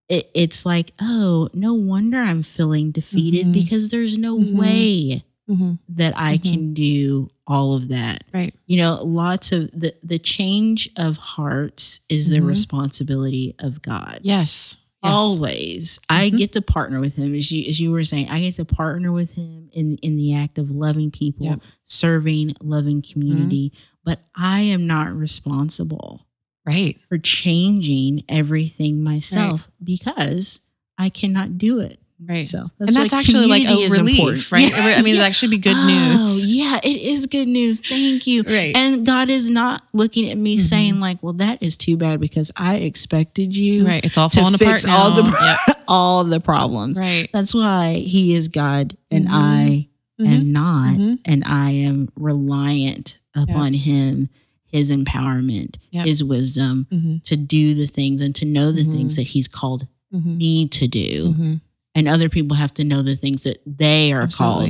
it, 0.10 0.30
it's 0.34 0.66
like, 0.66 0.94
oh, 1.02 1.50
no 1.54 1.74
wonder 1.74 2.18
I'm 2.20 2.44
feeling 2.44 2.92
defeated 2.92 3.48
Mhm. 3.48 3.54
because 3.54 3.90
there's 3.90 4.18
no 4.18 4.38
Mhm. 4.40 4.54
way 4.54 5.24
Mhm. 5.50 5.80
that 5.90 6.14
I 6.18 6.38
Mhm. 6.38 6.44
can 6.44 6.74
do 6.74 7.30
all 7.48 7.76
of 7.76 7.88
that. 7.90 8.24
Right. 8.34 8.54
You 8.66 8.78
know, 8.78 9.02
lots 9.04 9.52
of 9.52 9.72
the 9.72 9.94
the 10.04 10.20
change 10.20 10.90
of 10.98 11.18
hearts 11.18 12.02
is 12.10 12.30
the 12.30 12.40
Mhm. 12.40 12.48
responsibility 12.48 13.56
of 13.60 13.82
God 13.82 14.20
Yes. 14.24 14.78
Yes. 15.04 15.14
always 15.14 16.00
i 16.10 16.30
Mhm. 16.32 16.38
get 16.38 16.52
to 16.54 16.62
partner 16.62 17.00
with 17.00 17.16
him 17.16 17.34
as 17.36 17.52
you 17.52 17.64
as 17.70 17.80
you 17.80 17.92
were 17.92 18.04
saying 18.04 18.28
i 18.30 18.42
get 18.42 18.56
to 18.56 18.66
partner 18.66 19.12
with 19.12 19.32
him 19.34 19.70
in 19.72 19.96
in 19.98 20.16
the 20.18 20.34
act 20.34 20.58
of 20.58 20.72
loving 20.72 21.12
people 21.12 21.46
Yep. 21.46 21.60
Mm-hmm. 21.60 21.70
serving 21.86 22.54
loving 22.62 23.02
community 23.04 23.72
but 24.04 24.20
i 24.36 24.62
am 24.62 24.88
not 24.88 25.16
responsible 25.16 26.26
Right. 26.66 26.98
for 27.08 27.20
changing 27.20 28.24
everything 28.28 29.04
myself 29.04 29.70
because 29.84 30.62
i 30.98 31.10
cannot 31.10 31.58
do 31.60 31.80
it 31.80 32.00
Right. 32.20 32.48
so 32.48 32.70
and 32.80 32.90
that's 32.90 33.14
actually 33.14 33.46
like 33.46 33.64
a 33.64 33.90
relief, 33.90 34.20
important. 34.20 34.52
right? 34.52 34.70
Yeah, 34.70 34.96
I 34.98 35.02
mean, 35.04 35.14
yeah. 35.14 35.22
it'd 35.22 35.22
actually 35.22 35.50
be 35.50 35.58
good 35.60 35.76
Oh, 35.78 35.86
news. 36.18 36.46
yeah 36.48 36.80
it 36.84 37.02
is 37.02 37.28
good 37.28 37.48
news 37.48 37.80
thank 37.82 38.26
you 38.26 38.42
Right. 38.42 38.76
and 38.76 39.06
god 39.06 39.30
is 39.30 39.50
not 39.50 39.84
looking 39.94 40.30
at 40.32 40.38
me 40.38 40.58
Mhm. 40.58 40.62
saying 40.62 41.00
like 41.00 41.22
well 41.22 41.34
that 41.34 41.62
is 41.62 41.78
too 41.78 41.96
bad 41.96 42.20
because 42.20 42.52
i 42.56 42.78
expected 42.78 43.56
you 43.56 43.86
right. 43.86 44.04
It's 44.04 44.18
all 44.18 44.30
to 44.30 44.40
falling 44.40 44.56
apart 44.56 44.82
fix 44.82 44.86
all 44.86 45.12
the 45.16 45.22
now. 45.24 45.56
Yep. 45.68 45.78
all 45.88 46.24
the 46.24 46.40
problems. 46.40 46.98
Right. 47.00 47.30
That's 47.32 47.54
why 47.54 47.94
he 47.94 48.34
is 48.34 48.48
God 48.48 48.98
and 49.12 49.28
Mhm. 49.28 49.32
I 49.32 49.88
Mhm. 50.20 50.28
am 50.28 50.52
not, 50.52 50.96
Mhm. 50.98 51.20
and 51.24 51.44
I 51.46 51.70
am 51.72 52.10
reliant 52.18 53.20
upon 53.36 53.74
him, 53.76 54.30
his 54.66 54.90
empowerment, 54.92 55.76
Yep. 55.92 56.08
his 56.08 56.24
wisdom 56.24 56.88
Mhm. 56.92 57.24
to 57.26 57.36
do 57.38 57.74
the 57.76 57.86
things 57.86 58.22
and 58.22 58.34
to 58.36 58.46
know 58.46 58.72
the 58.72 58.84
Mhm. 58.84 58.92
things 58.92 59.16
that 59.18 59.28
he's 59.28 59.48
called 59.48 59.86
Mhm. 60.14 60.38
me 60.38 60.66
to 60.68 60.88
do. 60.88 61.60
And 61.98 62.08
other 62.08 62.30
people 62.30 62.56
have 62.56 62.74
to 62.76 62.84
know 62.84 63.02
the 63.02 63.16
things 63.16 63.44
that 63.44 63.58
they 63.66 64.14
are 64.14 64.28
called 64.28 64.70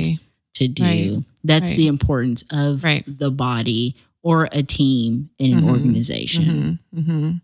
to 0.54 0.66
do. 0.68 0.82
Right. 0.82 1.24
That's 1.44 1.68
Right. 1.68 1.76
the 1.76 1.86
importance 1.86 2.42
of 2.50 2.82
Right. 2.82 3.04
the 3.06 3.30
body 3.30 3.94
or 4.22 4.48
a 4.50 4.62
team 4.62 5.30
in 5.38 5.52
an 5.56 5.60
Mhm. 5.64 5.68
organization. 5.68 6.80
Mhm. 6.94 7.04
Mhm. 7.04 7.40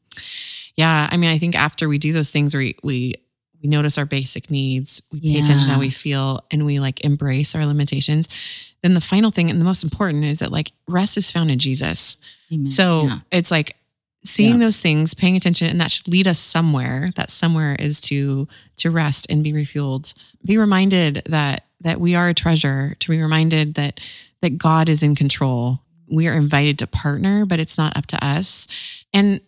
Yeah, 0.76 1.08
I 1.10 1.16
mean, 1.16 1.30
I 1.30 1.38
think 1.38 1.54
after 1.54 1.88
we 1.88 1.98
do 1.98 2.12
those 2.12 2.30
things, 2.30 2.54
we 2.54 2.74
we 2.82 3.14
we 3.62 3.68
notice 3.68 3.96
our 3.96 4.04
basic 4.04 4.50
needs, 4.50 5.00
we 5.10 5.20
pay 5.20 5.38
attention 5.40 5.66
to 5.68 5.72
how 5.72 5.80
we 5.80 5.88
feel, 5.88 6.40
and 6.50 6.66
we 6.66 6.80
like 6.80 7.02
embrace 7.02 7.54
our 7.54 7.64
limitations. 7.64 8.28
Then 8.82 8.92
the 8.92 9.00
final 9.00 9.30
thing 9.30 9.48
and 9.50 9.58
the 9.58 9.64
most 9.64 9.82
important 9.84 10.24
is 10.24 10.40
that 10.40 10.52
like 10.52 10.72
rest 10.86 11.16
is 11.16 11.30
found 11.30 11.50
in 11.50 11.58
Jesus. 11.58 12.18
Amen. 12.52 12.70
So 12.70 13.06
Yeah. 13.06 13.18
it's 13.32 13.50
like 13.50 13.76
seeing 14.24 14.52
Yeah. 14.52 14.58
those 14.66 14.80
things, 14.80 15.14
paying 15.14 15.36
attention, 15.36 15.68
and 15.68 15.80
that 15.80 15.90
should 15.90 16.08
lead 16.08 16.26
us 16.26 16.38
somewhere. 16.38 17.10
That 17.16 17.30
somewhere 17.30 17.76
is 17.78 18.00
to 18.02 18.48
to 18.78 18.90
rest 18.90 19.26
and 19.30 19.44
be 19.44 19.52
refueled. 19.52 20.14
Be 20.44 20.56
reminded 20.58 21.22
that 21.26 21.64
that 21.80 22.00
we 22.00 22.14
are 22.14 22.28
a 22.30 22.34
treasure. 22.34 22.96
To 23.00 23.10
be 23.10 23.20
reminded 23.20 23.74
that 23.74 24.00
that 24.42 24.58
God 24.58 24.88
is 24.88 25.02
in 25.02 25.14
control. 25.14 25.80
We 26.08 26.28
are 26.28 26.34
invited 26.36 26.78
to 26.80 26.86
partner, 26.86 27.46
but 27.46 27.60
it's 27.60 27.78
not 27.78 27.96
up 27.96 28.06
to 28.06 28.24
us. 28.24 28.66
And 29.12 29.40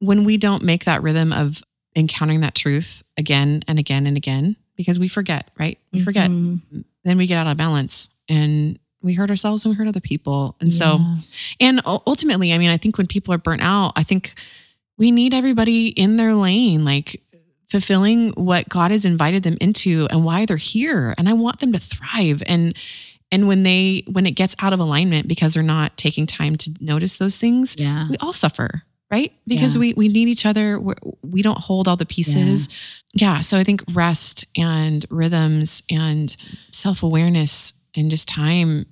when 0.00 0.24
we 0.24 0.36
don't 0.36 0.62
make 0.62 0.84
that 0.84 1.02
rhythm 1.02 1.32
of 1.32 1.62
encountering 1.96 2.40
that 2.40 2.54
truth 2.54 3.02
again 3.16 3.62
and 3.68 3.78
again 3.78 4.06
and 4.06 4.16
again, 4.16 4.56
because 4.76 4.98
we 4.98 5.08
forget, 5.08 5.50
right? 5.58 5.78
We 5.92 6.02
forget 6.02 6.30
Mhm. 6.30 6.60
then 7.04 7.18
we 7.18 7.26
get 7.26 7.36
out 7.38 7.46
of 7.46 7.56
balance 7.56 8.08
and 8.28 8.78
we 9.02 9.14
hurt 9.14 9.30
ourselves 9.30 9.64
and 9.64 9.72
we 9.72 9.76
hurt 9.76 9.88
other 9.88 10.00
people. 10.00 10.56
And 10.60 10.74
so, 10.74 10.98
and 11.60 11.80
ultimately, 11.86 12.52
I 12.52 12.58
mean, 12.58 12.70
I 12.70 12.76
think 12.76 12.98
when 12.98 13.06
people 13.06 13.32
are 13.32 13.38
burnt 13.38 13.62
out, 13.62 13.92
I 13.96 14.02
think 14.02 14.34
we 14.96 15.10
need 15.10 15.32
everybody 15.34 15.88
in 15.88 16.16
their 16.16 16.34
lane, 16.34 16.84
like 16.84 17.22
fulfilling 17.70 18.30
what 18.30 18.68
God 18.68 18.90
has 18.90 19.04
invited 19.04 19.42
them 19.42 19.56
into 19.60 20.06
and 20.10 20.24
why 20.24 20.46
they're 20.46 20.56
here. 20.56 21.14
And 21.18 21.28
I 21.28 21.34
want 21.34 21.60
them 21.60 21.72
to 21.72 21.78
thrive. 21.78 22.42
And 22.46 22.74
and 23.30 23.46
when 23.46 23.62
they 23.62 24.04
when 24.10 24.26
it 24.26 24.32
gets 24.32 24.56
out 24.60 24.72
of 24.72 24.80
alignment 24.80 25.28
because 25.28 25.54
they're 25.54 25.62
not 25.62 25.96
taking 25.96 26.26
time 26.26 26.56
to 26.56 26.74
notice 26.80 27.18
those 27.18 27.36
things, 27.36 27.76
yeah. 27.78 28.08
we 28.08 28.16
all 28.16 28.32
suffer, 28.32 28.82
right? 29.12 29.32
Because 29.46 29.76
Yeah. 29.76 29.80
we 29.80 29.94
we 29.94 30.08
need 30.08 30.28
each 30.28 30.46
other. 30.46 30.80
We're, 30.80 30.94
we 31.22 31.42
don't 31.42 31.58
hold 31.58 31.88
all 31.88 31.96
the 31.96 32.06
pieces. 32.06 32.68
Yeah. 33.14 33.42
So 33.42 33.58
I 33.58 33.64
think 33.64 33.84
rest 33.92 34.46
and 34.56 35.04
rhythms 35.10 35.82
and 35.90 36.34
self 36.72 37.02
awareness 37.02 37.74
and 37.98 38.10
just 38.10 38.28
time 38.28 38.86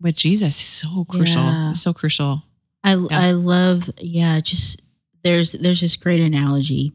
with 0.00 0.16
Jesus 0.16 0.56
is 0.56 0.64
so 0.64 1.04
crucial. 1.04 1.42
Yeah. 1.42 1.72
So 1.72 1.92
crucial. 1.92 2.42
I 2.84 2.92
I 3.10 3.30
love 3.32 3.90
yeah, 4.00 4.40
just 4.40 4.82
there's 5.22 5.52
there's 5.52 5.80
this 5.80 5.96
great 5.96 6.20
analogy 6.20 6.92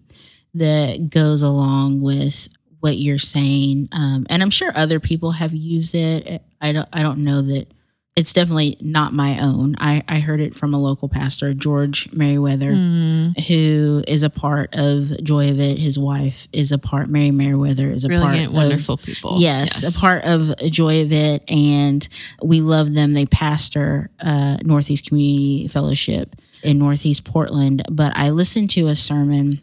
that 0.56 1.10
goes 1.10 1.42
along 1.42 2.02
with 2.02 2.50
what 2.80 2.98
you're 2.98 3.20
saying, 3.20 3.90
um, 3.92 4.26
and 4.30 4.42
I'm 4.42 4.50
sure 4.50 4.72
other 4.76 5.00
people 5.00 5.32
have 5.32 5.54
used 5.54 5.96
it. 5.96 6.42
I 6.62 6.72
don't 6.72 6.90
I 6.94 7.04
don't 7.04 7.20
know 7.20 7.42
that 7.42 7.73
it's 8.16 8.32
definitely 8.32 8.78
not 8.80 9.12
my 9.14 9.40
own. 9.40 9.76
I 9.80 10.04
I 10.08 10.20
heard 10.20 10.40
it 10.40 10.56
from 10.56 10.74
a 10.74 10.80
local 10.80 11.10
pastor, 11.10 11.54
George 11.54 12.12
Merriweather. 12.14 12.72
Mm, 12.74 13.40
Who 13.48 14.04
is 14.08 14.22
a 14.22 14.30
part 14.30 14.76
of 14.78 15.12
Joy 15.24 15.50
of 15.50 15.60
It? 15.60 15.80
His 15.80 15.98
wife 15.98 16.48
is 16.54 16.72
a 16.72 16.78
part. 16.78 17.10
Mary 17.10 17.32
Merriweather 17.32 17.90
is 17.90 18.04
a 18.06 18.08
brilliant, 18.10 18.36
part. 18.36 18.48
Of, 18.48 18.54
wonderful 18.54 18.98
people. 18.98 19.36
Of, 19.36 19.42
yes, 19.42 19.98
a 19.98 20.00
part 20.00 20.24
of 20.26 20.54
Joy 20.72 21.02
of 21.02 21.12
It, 21.12 21.44
and 21.50 22.08
we 22.44 22.62
love 22.62 22.94
them. 22.94 23.14
They 23.14 23.26
pastor 23.26 24.12
uh, 24.20 24.58
Northeast 24.64 25.08
Community 25.08 25.68
Fellowship 25.68 26.36
in 26.62 26.78
Northeast 26.78 27.24
Portland. 27.26 27.82
But 27.92 28.14
I 28.16 28.30
listened 28.30 28.70
to 28.72 28.88
a 28.88 28.96
sermon 28.96 29.60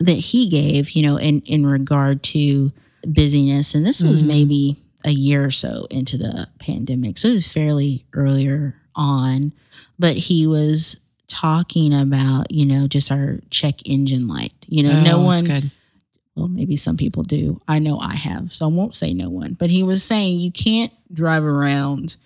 that 0.00 0.18
he 0.18 0.48
gave, 0.48 0.90
you 0.90 1.04
know, 1.04 1.16
in 1.18 1.40
in 1.42 1.64
regard 1.64 2.24
to 2.24 2.72
busyness, 3.06 3.76
and 3.76 3.86
this 3.86 4.02
was 4.02 4.22
Mhm. 4.24 4.26
maybe 4.26 4.76
a 5.04 5.10
year 5.10 5.44
or 5.44 5.50
so 5.50 5.86
into 5.90 6.16
the 6.16 6.46
pandemic, 6.58 7.18
so 7.18 7.28
it 7.28 7.32
was 7.34 7.48
fairly 7.48 8.04
earlier 8.12 8.76
on. 8.94 9.52
But 9.98 10.16
he 10.16 10.46
was 10.46 11.00
talking 11.28 11.94
about, 11.94 12.50
you 12.52 12.66
know, 12.66 12.86
just 12.86 13.10
our 13.10 13.38
check 13.50 13.86
engine 13.88 14.28
light. 14.28 14.52
You 14.66 14.82
know, 14.84 15.00
no 15.02 15.16
Oh, 15.24 15.30
that's 15.30 15.42
one 15.42 15.44
good. 15.60 15.70
well, 16.36 16.48
maybe 16.48 16.76
some 16.76 16.96
people 16.96 17.22
do. 17.22 17.60
I 17.68 17.78
know 17.78 17.98
I 17.98 18.14
have, 18.14 18.52
so 18.52 18.66
I 18.66 18.68
won't 18.68 18.94
say 18.94 19.12
no 19.14 19.30
one. 19.30 19.54
But 19.54 19.70
he 19.70 19.82
was 19.82 20.02
saying 20.04 20.38
you 20.38 20.52
can't 20.52 20.92
drive 21.12 21.44
around 21.44 22.16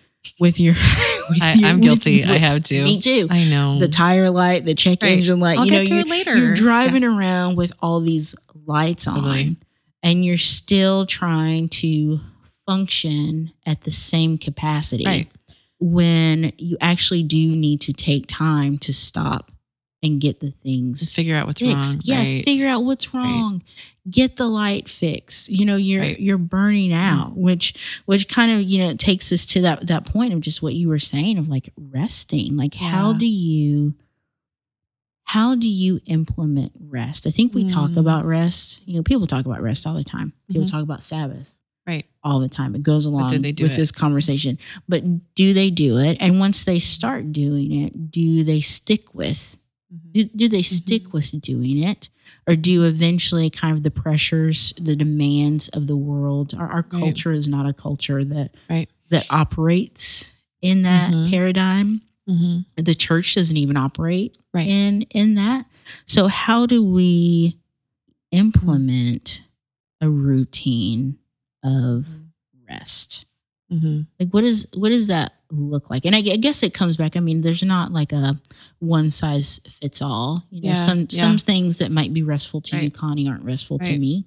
with 0.41 0.59
your. 0.59 0.75
with 1.29 1.43
I, 1.43 1.61
I'm 1.65 1.81
guilty. 1.81 2.25
I 2.25 2.37
have 2.39 2.65
to. 2.65 2.83
Me 2.85 3.01
too. 3.01 3.27
I 3.31 3.45
know. 3.49 3.79
The 3.79 3.89
tire 3.89 4.31
light, 4.31 4.65
the 4.65 4.75
check 4.75 5.03
Right. 5.03 5.13
engine 5.13 5.41
light. 5.41 5.59
I'll 5.59 5.65
you 5.67 5.71
get 5.73 5.79
know, 5.79 5.85
to 5.85 5.95
you're, 5.95 6.01
it 6.01 6.09
later. 6.09 6.37
you're 6.37 6.55
driving 6.55 7.05
around 7.05 7.57
with 7.57 7.73
all 7.81 8.01
these 8.01 8.35
lights 8.67 9.07
on, 9.07 9.15
Totally. 9.17 9.57
and 10.03 10.25
you're 10.25 10.37
still 10.39 11.07
trying 11.07 11.69
to 11.69 12.19
function 12.67 13.53
at 13.65 13.83
the 13.83 13.93
same 13.93 14.39
capacity. 14.39 15.05
Right. 15.07 15.29
When 15.79 16.53
you 16.59 16.77
actually 16.81 17.23
do 17.23 17.37
need 17.55 17.81
to 17.83 17.93
take 17.93 18.27
time 18.27 18.79
to 18.79 18.93
stop 18.95 19.53
and 20.03 20.21
get 20.21 20.41
the 20.41 20.51
things 20.63 21.01
Just 21.01 21.15
figure 21.15 21.35
out 21.37 21.47
what's 21.47 21.61
fixed. 21.61 21.95
wrong. 21.95 22.01
Yeah, 22.05 22.19
right. 22.19 22.45
figure 22.45 22.69
out 22.69 22.81
what's 22.85 23.13
wrong. 23.13 23.63
Get 24.09 24.37
the 24.37 24.47
light 24.49 24.89
fixed. 24.89 25.49
You 25.49 25.65
know, 25.65 25.77
you're 25.77 26.01
Right. 26.03 26.21
you're 26.21 26.39
burning 26.39 26.93
out, 26.93 27.37
which 27.37 28.01
which 28.07 28.29
kind 28.29 28.53
of, 28.53 28.63
you 28.63 28.79
know, 28.79 28.95
takes 28.95 29.33
us 29.33 29.45
to 29.47 29.63
that 29.63 29.87
that 29.89 30.07
point 30.07 30.33
of 30.33 30.41
just 30.41 30.63
what 30.63 30.75
you 30.75 30.89
were 30.89 30.99
saying 30.99 31.39
of 31.39 31.49
like 31.49 31.73
resting. 31.77 32.57
Like 32.57 32.75
how 32.75 33.13
do 33.13 33.27
you 33.27 33.95
how 35.25 35.57
do 35.57 35.67
you 35.69 36.01
implement 36.07 36.73
rest? 36.89 37.27
I 37.27 37.31
think 37.31 37.53
we 37.53 37.65
talk 37.65 37.91
Mm. 37.91 37.97
about 37.97 38.25
rest. 38.25 38.81
You 38.87 38.95
know, 38.97 39.03
people 39.03 39.27
talk 39.27 39.45
about 39.45 39.61
rest 39.61 39.87
all 39.87 39.95
the 39.95 40.05
time. 40.05 40.33
People 40.49 40.63
Mhm. 40.65 40.71
talk 40.71 40.83
about 40.83 41.03
Sabbath 41.05 41.53
Right. 41.87 42.07
all 42.25 42.41
the 42.41 42.49
time. 42.49 42.75
It 42.75 42.83
goes 42.83 43.05
along 43.07 43.31
do 43.31 43.39
they 43.39 43.53
do 43.53 43.63
with 43.65 43.73
it? 43.75 43.77
this 43.77 43.93
conversation. 43.93 44.59
But 44.89 45.05
do 45.37 45.53
they 45.55 45.71
do 45.71 45.99
it? 45.99 46.17
And 46.21 46.41
once 46.41 46.65
they 46.65 46.79
start 46.81 47.31
doing 47.33 47.73
it, 47.73 48.11
do 48.11 48.43
they 48.43 48.61
stick 48.61 49.15
with 49.15 49.57
Mhm. 49.95 50.13
do, 50.13 50.25
do 50.25 50.49
they 50.49 50.63
stick 50.63 51.13
with 51.13 51.41
doing 51.41 51.79
it 51.85 52.09
or 52.49 52.57
do 52.57 52.83
eventually 52.85 53.49
kind 53.51 53.77
of 53.77 53.85
the 53.85 53.91
pressures 53.93 54.73
the 54.81 54.97
demands 54.97 55.69
of 55.69 55.87
the 55.87 55.97
world 55.97 56.55
our, 56.55 56.67
our 56.67 56.87
Right. 56.91 56.91
culture 56.91 57.31
is 57.33 57.47
not 57.47 57.69
a 57.69 57.73
culture 57.73 58.25
that 58.25 58.53
Right. 58.69 58.89
that 59.11 59.27
operates 59.31 60.33
in 60.61 60.83
that 60.83 61.13
Mhm. 61.15 61.31
paradigm 61.31 62.03
Mhm. 62.29 62.65
the 62.75 62.97
church 62.97 63.37
doesn't 63.37 63.57
even 63.57 63.77
operate 63.77 64.37
Right. 64.53 64.67
in 64.67 65.03
in 65.11 65.35
that 65.37 65.67
so 66.07 66.27
how 66.27 66.67
do 66.67 66.83
we 66.83 67.57
implement 68.33 69.43
a 70.01 70.11
routine 70.11 71.19
of 71.65 72.07
rest 72.69 73.25
Mhm. 73.73 74.07
like 74.21 74.31
what 74.31 74.45
is 74.45 74.67
what 74.75 74.91
does 74.91 75.09
that 75.09 75.33
look 75.51 75.91
like 75.91 76.05
and 76.05 76.15
I, 76.15 76.19
I 76.19 76.37
guess 76.37 76.63
it 76.63 76.73
comes 76.75 76.97
back 76.97 77.17
i 77.17 77.21
mean 77.21 77.41
there's 77.43 77.63
not 77.65 77.93
like 77.93 78.13
a 78.13 78.39
one 78.79 79.11
size 79.11 79.61
fits 79.69 80.01
all 80.03 80.45
you 80.51 80.63
know 80.63 80.69
Yeah, 80.69 80.75
some 80.77 81.01
yeah. 81.11 81.21
some 81.21 81.39
things 81.39 81.79
that 81.79 81.91
might 81.91 82.13
be 82.15 82.23
restful 82.23 82.61
to 82.63 82.77
you 82.83 82.91
connie 82.93 83.29
aren't 83.29 83.43
restful 83.45 83.79
to 83.81 83.99
me 83.99 84.25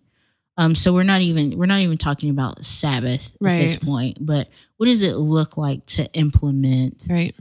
um 0.57 0.75
so 0.75 0.93
we're 0.93 1.03
not 1.03 1.21
even 1.21 1.57
we're 1.57 1.67
not 1.67 1.79
even 1.79 1.97
talking 1.97 2.29
about 2.29 2.65
sabbath 2.65 3.35
at 3.41 3.59
this 3.59 3.75
point 3.77 4.17
but 4.19 4.49
what 4.77 4.87
does 4.87 5.01
it 5.03 5.15
look 5.15 5.55
like 5.57 5.85
to 5.87 6.05
implement 6.13 7.03
Right. 7.09 7.33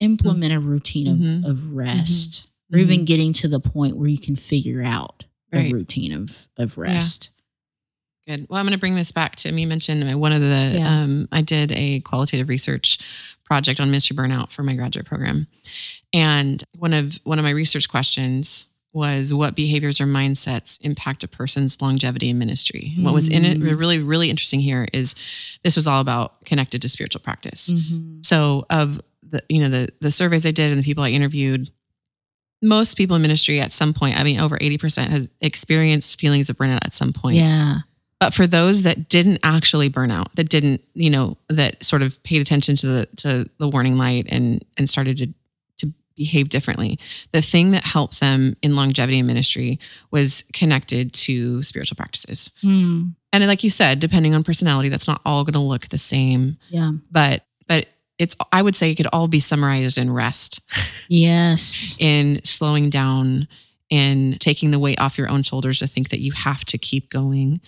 implement 0.00 0.52
a 0.52 0.60
routine 0.60 1.06
of, 1.08 1.16
Mhm. 1.18 1.44
of 1.48 1.72
rest 1.72 2.48
or 2.72 2.78
even 2.78 3.00
Mhm. 3.00 3.06
getting 3.06 3.32
to 3.34 3.48
the 3.48 3.60
point 3.60 3.96
where 3.96 4.08
you 4.08 4.18
can 4.18 4.36
figure 4.36 4.82
out 4.82 5.24
Right. 5.52 5.70
a 5.70 5.74
routine 5.74 6.12
of 6.12 6.48
of 6.56 6.76
rest 6.78 7.30
Good. 8.36 8.46
Well, 8.48 8.58
I'm 8.58 8.66
going 8.66 8.72
to 8.72 8.78
bring 8.80 8.94
this 8.94 9.12
back 9.12 9.36
to 9.36 9.52
me. 9.52 9.66
Mentioned 9.66 10.18
one 10.20 10.32
of 10.32 10.40
the. 10.40 10.74
Yeah. 10.78 11.02
Um, 11.02 11.28
I 11.32 11.40
did 11.42 11.72
a 11.72 12.00
qualitative 12.00 12.48
research 12.48 12.98
project 13.44 13.80
on 13.80 13.90
ministry 13.90 14.16
burnout 14.16 14.50
for 14.50 14.62
my 14.62 14.74
graduate 14.74 15.06
program, 15.06 15.46
and 16.12 16.62
one 16.78 16.92
of 16.94 17.18
one 17.24 17.38
of 17.38 17.44
my 17.44 17.50
research 17.50 17.88
questions 17.88 18.66
was 18.94 19.32
what 19.32 19.54
behaviors 19.56 20.00
or 20.02 20.04
mindsets 20.04 20.78
impact 20.82 21.24
a 21.24 21.28
person's 21.28 21.80
longevity 21.80 22.28
in 22.28 22.38
ministry. 22.38 22.94
What 22.98 23.14
was 23.14 23.26
in 23.28 23.44
it 23.46 23.58
Mm. 23.58 23.78
really 23.78 23.98
really 24.00 24.28
interesting 24.30 24.60
here 24.60 24.86
is 24.92 25.14
this 25.64 25.76
was 25.76 25.86
all 25.86 26.00
about 26.00 26.44
connected 26.44 26.82
to 26.82 26.88
spiritual 26.90 27.20
practice. 27.22 27.70
Mhm. 27.70 28.24
So 28.24 28.66
of 28.70 29.00
the 29.22 29.42
you 29.48 29.60
know 29.62 29.68
the 29.70 29.88
the 30.00 30.10
surveys 30.10 30.44
I 30.46 30.50
did 30.50 30.70
and 30.70 30.78
the 30.78 30.84
people 30.84 31.04
I 31.04 31.08
interviewed, 31.10 31.70
most 32.62 32.96
people 32.98 33.16
in 33.16 33.22
ministry 33.22 33.60
at 33.60 33.72
some 33.72 33.92
point, 33.94 34.18
I 34.18 34.24
mean 34.24 34.38
over 34.40 34.58
80% 34.58 35.08
has 35.10 35.28
experienced 35.40 36.20
feelings 36.20 36.50
of 36.50 36.56
burnout 36.58 36.80
at 36.84 36.94
some 36.94 37.12
point. 37.14 37.36
yeah 37.36 37.78
But 38.22 38.32
for 38.32 38.46
those 38.46 38.82
that 38.82 39.08
didn't 39.08 39.40
actually 39.42 39.88
burn 39.88 40.12
out, 40.12 40.32
that 40.36 40.48
didn't, 40.48 40.80
you 40.94 41.10
know, 41.10 41.38
that 41.48 41.82
sort 41.82 42.02
of 42.02 42.22
paid 42.22 42.40
attention 42.40 42.76
to 42.76 42.86
the 42.86 43.06
to 43.16 43.50
the 43.58 43.68
warning 43.68 43.98
light 43.98 44.26
and 44.28 44.64
and 44.78 44.88
started 44.88 45.16
to 45.16 45.34
to 45.78 45.92
behave 46.14 46.48
differently, 46.48 47.00
the 47.32 47.42
thing 47.42 47.72
that 47.72 47.84
helped 47.84 48.20
them 48.20 48.56
in 48.62 48.76
longevity 48.76 49.18
in 49.18 49.26
ministry 49.26 49.80
was 50.12 50.44
connected 50.52 51.12
to 51.14 51.64
spiritual 51.64 51.96
practices. 51.96 52.52
Hmm. 52.60 53.06
And 53.32 53.44
like 53.48 53.64
you 53.64 53.70
said, 53.70 53.98
depending 53.98 54.36
on 54.36 54.44
personality, 54.44 54.88
that's 54.88 55.08
not 55.08 55.20
all 55.26 55.42
going 55.42 55.54
to 55.54 55.58
look 55.58 55.88
the 55.88 55.98
same, 55.98 56.58
yeah. 56.70 56.92
But 57.10 57.44
but 57.66 57.88
it's 58.18 58.36
I 58.52 58.62
would 58.62 58.76
say 58.76 58.92
it 58.92 58.94
could 58.94 59.08
all 59.12 59.26
be 59.26 59.40
summarized 59.40 59.98
in 59.98 60.12
rest, 60.12 60.60
yes. 61.08 61.96
In 61.98 62.40
slowing 62.44 62.88
down 62.88 63.48
in 63.90 64.36
taking 64.38 64.70
the 64.70 64.78
weight 64.78 65.00
off 65.00 65.18
your 65.18 65.28
own 65.28 65.42
shoulders 65.42 65.80
to 65.80 65.88
think 65.88 66.10
that 66.10 66.20
you 66.20 66.30
have 66.30 66.64
to 66.66 66.78
keep 66.78 67.10
going, 67.10 67.60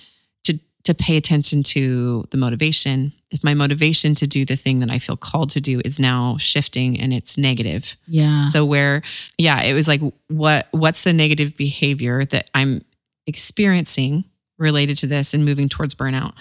to 0.84 0.94
pay 0.94 1.16
attention 1.16 1.62
to 1.62 2.24
the 2.30 2.36
motivation. 2.36 3.12
If 3.30 3.42
my 3.42 3.54
motivation 3.54 4.14
to 4.16 4.26
do 4.26 4.44
the 4.44 4.56
thing 4.56 4.80
that 4.80 4.90
I 4.90 4.98
feel 4.98 5.16
called 5.16 5.50
to 5.50 5.60
do 5.60 5.80
is 5.84 5.98
now 5.98 6.36
shifting 6.38 7.00
and 7.00 7.12
it's 7.12 7.36
negative. 7.36 7.96
yeah 8.06 8.48
So 8.48 8.64
where 8.64 9.02
yeah, 9.38 9.62
it 9.62 9.74
was 9.74 9.88
like 9.88 10.00
what 10.28 10.68
what's 10.70 11.04
the 11.04 11.12
negative 11.12 11.56
behavior 11.56 12.24
that 12.26 12.50
I'm 12.54 12.82
experiencing 13.26 14.24
related 14.58 14.96
to 14.98 15.06
this 15.06 15.34
and 15.34 15.44
moving 15.44 15.68
towards 15.68 15.94
burnout? 15.94 16.34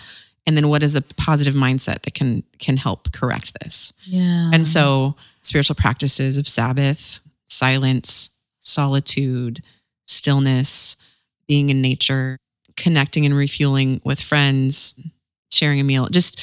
And 0.46 0.58
then 0.58 0.68
what 0.68 0.84
is 0.84 0.94
the 0.94 1.02
positive 1.02 1.54
mindset 1.54 2.02
that 2.04 2.14
can 2.14 2.44
can 2.60 2.78
help 2.78 3.12
correct 3.14 3.54
this? 3.62 3.94
yeah 4.04 4.52
And 4.54 4.68
so, 4.68 5.16
spiritual 5.42 5.76
practices 5.76 6.38
of 6.38 6.48
Sabbath, 6.48 7.22
silence, 7.50 8.30
solitude, 8.60 9.64
stillness, 10.06 10.98
being 11.48 11.70
in 11.70 11.82
nature, 11.82 12.38
connecting 12.76 13.26
and 13.26 13.36
refueling 13.36 14.02
with 14.04 14.20
friends, 14.22 14.94
sharing 15.52 15.80
a 15.80 15.84
meal, 15.84 16.08
just 16.08 16.40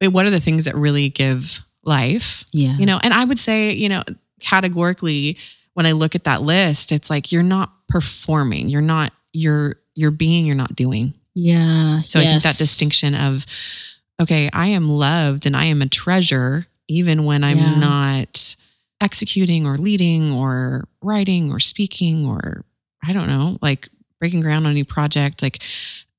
I 0.00 0.06
mean, 0.06 0.12
what 0.12 0.26
are 0.26 0.30
the 0.30 0.40
things 0.40 0.64
that 0.64 0.74
really 0.74 1.08
give 1.08 1.60
life? 1.84 2.44
yeah 2.52 2.76
You 2.76 2.86
know, 2.86 2.98
and 3.02 3.12
I 3.14 3.24
would 3.24 3.38
say, 3.38 3.72
you 3.72 3.88
know, 3.88 4.02
categorically, 4.40 5.38
when 5.74 5.86
I 5.86 5.92
look 5.92 6.14
at 6.14 6.24
that 6.24 6.42
list, 6.42 6.92
it's 6.92 7.08
like 7.08 7.32
you're 7.32 7.42
not 7.42 7.72
performing, 7.88 8.68
you're 8.68 8.82
not, 8.82 9.12
you're, 9.32 9.76
you're 9.94 10.10
being, 10.10 10.44
you're 10.46 10.54
not 10.56 10.74
doing. 10.76 11.14
Yeah. 11.34 12.02
So 12.08 12.20
I 12.20 12.24
think 12.24 12.42
that 12.42 12.56
distinction 12.58 13.14
of 13.14 13.46
okay, 14.20 14.50
I 14.52 14.68
am 14.68 14.88
loved 14.88 15.46
and 15.46 15.56
I 15.56 15.64
am 15.64 15.82
a 15.82 15.88
treasure, 15.88 16.66
even 16.88 17.24
when 17.24 17.42
I'm 17.42 17.58
Yeah. 17.58 17.78
not 17.78 18.54
executing 19.00 19.66
or 19.66 19.76
leading 19.78 20.30
or 20.30 20.86
writing 21.02 21.50
or 21.50 21.58
speaking 21.58 22.26
or 22.26 22.64
I 23.04 23.12
don't 23.12 23.26
know, 23.26 23.58
like 23.62 23.88
breaking 24.22 24.40
ground 24.40 24.64
on 24.66 24.70
a 24.70 24.74
new 24.74 24.84
project. 24.84 25.42
Like 25.42 25.64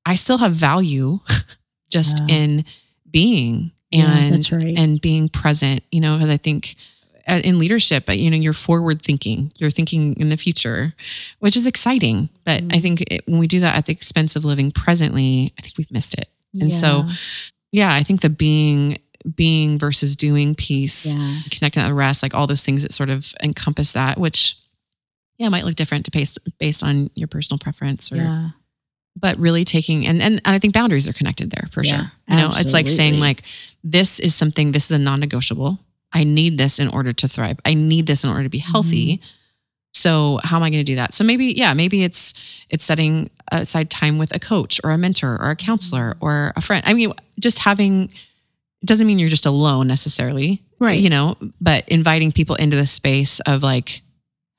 I 0.06 0.16
still 0.16 0.38
have 0.38 0.54
value 0.54 1.20
just 1.90 2.20
Yeah. 2.28 2.36
in 2.36 2.66
being 3.10 3.72
and 3.94 4.34
that's 4.36 4.52
right. 4.52 4.78
and 4.78 5.00
being 5.00 5.30
present, 5.30 5.84
you 5.90 6.02
know, 6.02 6.18
because 6.18 6.30
I 6.30 6.36
think 6.38 6.76
uh, 7.30 7.40
in 7.46 7.60
leadership, 7.60 8.10
uh, 8.10 8.12
you 8.12 8.30
know, 8.30 8.36
you're 8.36 8.52
forward 8.52 9.02
thinking, 9.02 9.54
you're 9.56 9.70
thinking 9.72 10.14
in 10.20 10.28
the 10.28 10.36
future, 10.36 10.94
which 11.40 11.56
is 11.56 11.66
exciting. 11.66 12.28
But 12.44 12.58
I 12.64 12.66
Mhm. 12.66 12.82
think 12.82 13.02
it, 13.10 13.26
when 13.26 13.40
we 13.40 13.48
do 13.48 13.62
that 13.62 13.78
at 13.78 13.86
the 13.86 13.94
expense 13.94 14.36
of 14.36 14.44
living 14.44 14.72
presently, 14.72 15.54
I 15.58 15.62
think 15.62 15.78
we've 15.78 15.92
missed 15.92 16.16
it. 16.16 16.28
And 16.60 16.74
so 16.74 17.06
Yeah. 17.08 17.14
Yeah, 17.72 17.94
I 17.96 18.04
think 18.04 18.20
the 18.22 18.30
being 18.30 18.98
being 19.36 19.80
versus 19.80 20.18
doing 20.18 20.54
piece, 20.54 21.16
yeah. 21.16 21.40
connecting 21.50 21.82
with 21.84 21.94
rest, 21.94 22.22
like 22.22 22.34
all 22.34 22.46
those 22.46 22.62
things 22.64 22.82
that 22.84 22.94
sort 22.94 23.10
of 23.10 23.34
encompass 23.42 23.94
that, 23.94 24.20
which 24.20 24.58
yeah, 25.38 25.48
it 25.48 25.50
might 25.50 25.66
look 25.66 25.76
different 25.76 26.06
to 26.06 26.12
based 26.12 26.40
based 26.60 26.84
on 26.84 27.10
your 27.16 27.28
personal 27.28 27.58
preference 27.58 28.12
or 28.12 28.18
yeah. 28.18 28.50
but 29.16 29.38
really 29.38 29.66
taking 29.66 30.06
and, 30.08 30.22
and 30.22 30.42
and 30.46 30.56
I 30.56 30.60
think 30.60 30.74
boundaries 30.74 31.08
are 31.08 31.14
connected 31.14 31.52
there 31.52 31.68
for 31.72 31.84
Yeah, 31.84 31.98
sure. 31.98 32.12
You 32.30 32.36
know, 32.38 32.50
it's 32.52 32.74
like 32.74 32.88
saying 32.88 33.20
like 33.20 33.44
this 33.84 34.20
is 34.20 34.36
something 34.36 34.72
this 34.72 34.86
is 34.86 34.92
a 34.92 35.00
non-negotiable. 35.00 35.80
I 36.12 36.24
need 36.24 36.58
this 36.58 36.78
in 36.80 36.88
order 36.88 37.12
to 37.14 37.28
thrive. 37.28 37.60
I 37.66 37.74
need 37.74 38.06
this 38.06 38.24
in 38.24 38.30
order 38.30 38.44
to 38.44 38.50
be 38.50 38.60
healthy. 38.60 39.18
Mm-hmm. 39.18 39.26
So 39.96 40.40
how 40.44 40.58
am 40.58 40.64
I 40.64 40.70
going 40.70 40.84
to 40.86 40.92
do 40.92 40.96
that? 40.96 41.14
So 41.14 41.24
maybe 41.24 41.46
yeah, 41.46 41.74
maybe 41.74 42.04
it's 42.04 42.34
it's 42.70 42.86
setting 42.86 43.30
aside 43.52 43.90
time 43.90 44.18
with 44.18 44.36
a 44.36 44.40
coach 44.40 44.80
or 44.84 44.92
a 44.92 44.98
mentor 44.98 45.38
or 45.42 45.52
a 45.52 45.56
counselor 45.56 46.14
Mm-hmm. 46.14 46.26
or 46.26 46.54
a 46.56 46.62
friend. 46.62 46.84
I 46.86 46.94
mean, 46.94 47.14
just 47.40 47.60
having 47.60 48.12
doesn't 48.86 49.08
mean 49.08 49.18
you're 49.18 49.30
just 49.30 49.46
alone 49.46 49.88
necessarily, 49.88 50.62
Right. 50.80 51.00
You 51.00 51.10
know, 51.10 51.38
but 51.62 51.88
inviting 51.88 52.34
people 52.34 52.56
into 52.56 52.76
the 52.76 52.86
space 52.86 53.40
of 53.42 53.64
like, 53.64 54.02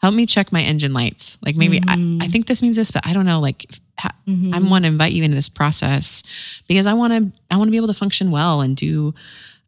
help 0.04 0.14
me 0.14 0.26
check 0.26 0.52
my 0.52 0.60
engine 0.60 0.92
lights. 0.92 1.38
Like 1.40 1.56
maybe 1.56 1.80
Mhm. 1.80 2.22
I, 2.22 2.26
I 2.26 2.28
think 2.28 2.46
this 2.46 2.60
means 2.60 2.76
this, 2.76 2.90
but 2.90 3.06
I 3.06 3.12
don't 3.14 3.24
know. 3.24 3.40
Like 3.40 3.64
ha- 3.98 4.14
I 4.26 4.30
Mhm. 4.30 4.68
want 4.68 4.84
to 4.84 4.88
invite 4.88 5.12
you 5.14 5.22
into 5.24 5.34
this 5.34 5.48
process 5.48 6.22
because 6.68 6.86
I 6.86 6.92
want 6.92 7.12
to 7.14 7.32
I 7.50 7.56
want 7.56 7.68
to 7.68 7.70
be 7.70 7.78
able 7.78 7.88
to 7.94 7.94
function 8.04 8.30
well 8.30 8.60
and 8.60 8.76
do 8.76 9.14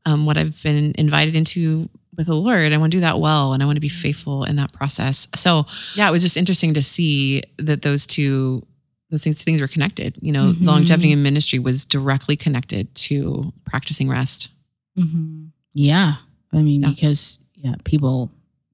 um, 0.04 0.26
what 0.26 0.36
I've 0.36 0.62
been 0.62 0.92
invited 0.98 1.34
into 1.34 1.88
with 2.16 2.26
the 2.26 2.34
Lord. 2.34 2.70
I 2.72 2.76
want 2.76 2.90
to 2.92 2.96
do 2.96 3.00
that 3.00 3.18
well 3.18 3.52
and 3.54 3.62
I 3.62 3.66
want 3.66 3.76
to 3.76 3.80
be 3.80 3.88
faithful 3.88 4.44
in 4.44 4.56
that 4.56 4.72
process. 4.72 5.26
So 5.34 5.66
yeah, 5.94 6.06
it 6.08 6.12
was 6.12 6.22
just 6.22 6.36
interesting 6.36 6.74
to 6.74 6.82
see 6.82 7.42
that 7.56 7.80
those 7.82 8.06
two 8.06 8.64
those 9.10 9.22
things 9.24 9.40
things 9.42 9.60
were 9.62 9.68
connected. 9.68 10.16
You 10.20 10.32
know, 10.32 10.52
Mhm. 10.52 10.66
longevity 10.66 11.12
in 11.12 11.22
ministry 11.22 11.58
was 11.58 11.86
directly 11.86 12.36
connected 12.36 12.94
to 13.06 13.52
practicing 13.64 14.08
rest. 14.08 14.50
Mhm. 14.98 15.52
Yeah. 15.72 16.16
I 16.52 16.60
mean, 16.62 16.82
Yeah. 16.82 16.90
because 16.90 17.38
yeah, 17.54 17.74
people 17.84 18.30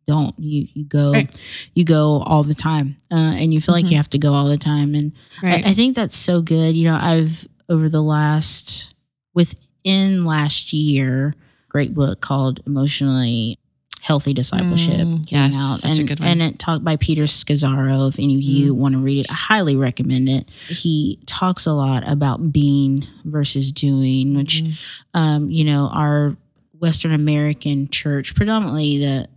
don't. 0.06 0.34
You 0.38 0.68
you 0.74 0.84
go 0.84 1.12
Right. 1.12 1.34
you 1.74 1.84
go 1.84 2.22
all 2.26 2.42
the 2.42 2.54
time, 2.54 2.96
uh, 3.10 3.16
and 3.36 3.52
you 3.54 3.60
feel 3.60 3.74
like 3.74 3.86
Mhm. 3.86 3.90
you 3.92 3.96
have 3.96 4.10
to 4.10 4.18
go 4.18 4.34
all 4.34 4.46
the 4.48 4.56
time. 4.58 4.94
And 4.94 5.12
I, 5.42 5.56
I 5.66 5.74
think 5.74 5.94
that's 5.96 6.16
so 6.16 6.40
good. 6.42 6.76
You 6.76 6.84
know, 6.90 6.98
I've 7.00 7.46
over 7.68 7.88
the 7.88 8.02
last 8.02 8.94
within 9.34 10.24
last 10.24 10.72
year, 10.72 11.34
great 11.68 11.94
book 11.94 12.20
called 12.20 12.60
Emotionally 12.66 13.58
Healthy 14.02 14.34
Discipleship. 14.34 14.94
Mm, 15.06 15.26
came 15.26 15.52
yes, 15.52 15.80
such 15.80 15.96
a 15.96 16.00
and, 16.00 16.08
good 16.08 16.20
one. 16.20 16.28
And 16.28 16.42
it 16.42 16.58
talked 16.58 16.84
by 16.84 16.96
Peter 16.96 17.22
Scazzero. 17.24 18.08
If 18.08 18.18
any 18.18 18.34
of 18.34 18.42
you 18.42 18.74
want 18.74 18.94
to 18.94 18.98
read 19.00 19.18
it, 19.18 19.30
I 19.30 19.34
highly 19.34 19.76
recommend 19.76 20.28
it. 20.28 20.50
He 20.68 21.18
talks 21.26 21.66
a 21.66 21.72
lot 21.72 22.02
about 22.06 22.52
being 22.52 23.04
versus 23.24 23.70
doing, 23.72 24.34
which 24.34 24.64
Mhm. 24.64 24.72
um, 25.14 25.50
you 25.50 25.64
know, 25.64 25.88
our 25.92 26.36
Western 26.80 27.12
American 27.12 27.88
church, 27.90 28.34
predominantly 28.34 28.98
the 28.98 29.28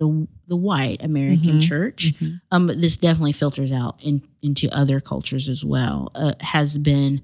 the 0.00 0.26
the 0.48 0.56
white 0.56 1.00
American 1.04 1.60
Mhm. 1.60 1.62
church, 1.62 2.12
Mhm. 2.20 2.40
um, 2.50 2.66
but 2.66 2.80
this 2.80 2.96
definitely 2.96 3.30
filters 3.32 3.70
out 3.70 3.96
in, 4.02 4.20
into 4.42 4.68
other 4.76 4.98
cultures 4.98 5.48
as 5.48 5.64
well. 5.64 6.10
Uh, 6.16 6.32
has 6.40 6.76
been 6.76 7.22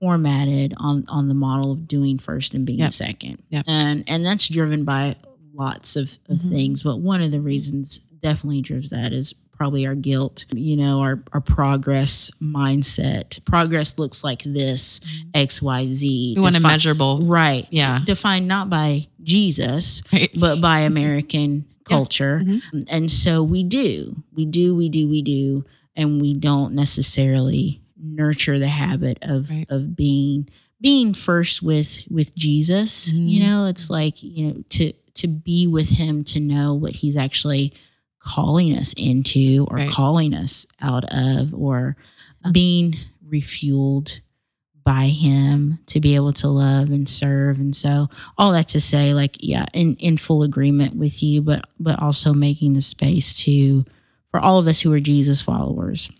formatted 0.00 0.74
on 0.76 1.04
on 1.08 1.26
the 1.26 1.34
model 1.34 1.72
of 1.72 1.88
doing 1.88 2.18
first 2.18 2.54
and 2.54 2.64
being 2.64 2.78
Yep. 2.78 2.92
second, 2.92 3.38
Yep. 3.50 3.64
and 3.66 4.04
and 4.06 4.24
that's 4.24 4.46
driven 4.48 4.84
by 4.84 5.16
lots 5.54 5.96
of, 5.96 6.16
of 6.28 6.38
Mhm. 6.38 6.50
things. 6.50 6.82
But 6.84 7.00
one 7.00 7.20
of 7.20 7.32
the 7.32 7.40
reasons 7.40 7.98
definitely 8.22 8.60
drives 8.62 8.90
that 8.90 9.12
is 9.12 9.32
probably 9.52 9.86
our 9.86 9.96
guilt, 9.96 10.44
you 10.54 10.76
know, 10.76 11.00
our 11.00 11.24
our 11.32 11.40
progress 11.40 12.30
mindset. 12.40 13.44
Progress 13.44 13.98
looks 13.98 14.22
like 14.22 14.44
this, 14.44 15.00
X, 15.34 15.60
Y, 15.60 15.86
Z. 15.86 16.34
We 16.36 16.42
want 16.42 16.54
a 16.56 16.60
measurable, 16.60 17.22
Right. 17.24 17.66
Yeah. 17.72 18.00
Defined 18.04 18.46
not 18.46 18.70
by 18.70 19.08
Jesus, 19.24 20.02
right? 20.12 20.30
but 20.38 20.60
by 20.60 20.80
American 20.92 21.64
culture. 21.88 22.42
Mhm. 22.44 22.84
And 22.88 23.10
so 23.10 23.42
we 23.42 23.64
do, 23.64 24.22
we 24.34 24.44
do, 24.44 24.74
we 24.74 24.88
do, 24.88 25.08
we 25.08 25.22
do, 25.22 25.64
and 25.96 26.20
we 26.20 26.34
don't 26.34 26.74
necessarily 26.74 27.80
nurture 28.00 28.58
the 28.58 28.68
habit 28.68 29.18
of 29.22 29.50
Right. 29.50 29.66
of 29.68 29.96
being 29.96 30.48
being 30.80 31.12
first 31.14 31.62
with 31.62 32.04
with 32.10 32.34
Jesus. 32.36 33.12
You 33.12 33.40
Mhm. 33.40 33.42
know, 33.46 33.66
it's 33.66 33.90
like, 33.90 34.22
you 34.22 34.46
know, 34.48 34.64
to 34.70 34.92
to 35.14 35.26
be 35.26 35.66
with 35.66 35.88
him 35.88 36.22
to 36.24 36.38
know 36.38 36.74
what 36.74 36.94
he's 36.96 37.16
actually 37.16 37.72
calling 38.20 38.76
us 38.76 38.92
into 38.96 39.66
or 39.68 39.78
Right. 39.78 39.90
calling 39.90 40.34
us 40.34 40.66
out 40.80 41.04
of 41.12 41.52
or 41.54 41.96
being 42.52 42.94
refueled 43.28 44.20
by 44.88 45.08
him 45.08 45.78
to 45.84 46.00
be 46.00 46.14
able 46.14 46.32
to 46.32 46.48
love 46.48 46.88
and 46.88 47.06
serve 47.10 47.58
and 47.58 47.76
so 47.76 48.08
all 48.38 48.52
that 48.52 48.68
to 48.68 48.80
say 48.80 49.12
like 49.12 49.36
yeah 49.40 49.66
in 49.74 49.94
in 49.96 50.16
full 50.16 50.42
agreement 50.42 50.96
with 50.96 51.22
you 51.22 51.42
but 51.42 51.68
but 51.78 52.00
also 52.00 52.32
making 52.32 52.72
the 52.72 52.80
space 52.80 53.34
to 53.34 53.84
for 54.30 54.40
all 54.40 54.58
of 54.58 54.66
us 54.66 54.80
who 54.80 54.90
are 54.90 54.98
jesus 55.00 55.42
followers 55.42 56.10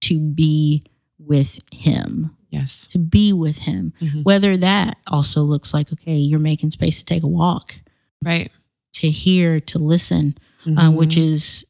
to 0.00 0.18
be 0.18 0.82
with 1.20 1.60
him 1.70 2.34
yes, 2.50 2.88
to 2.88 2.98
be 2.98 3.32
with 3.32 3.58
him 3.58 3.92
Mhm. 4.00 4.24
whether 4.24 4.56
that 4.56 4.96
also 5.06 5.42
looks 5.42 5.72
like 5.72 5.92
okay 5.92 6.16
you're 6.16 6.40
making 6.40 6.72
space 6.72 6.98
to 6.98 7.04
take 7.04 7.22
a 7.22 7.28
walk 7.28 7.78
right. 8.24 8.50
to 8.94 9.08
hear 9.08 9.60
to 9.60 9.78
listen 9.78 10.34
uh, 10.76 10.90
which 10.90 11.14
Mhm. 11.14 11.22
is 11.32 11.64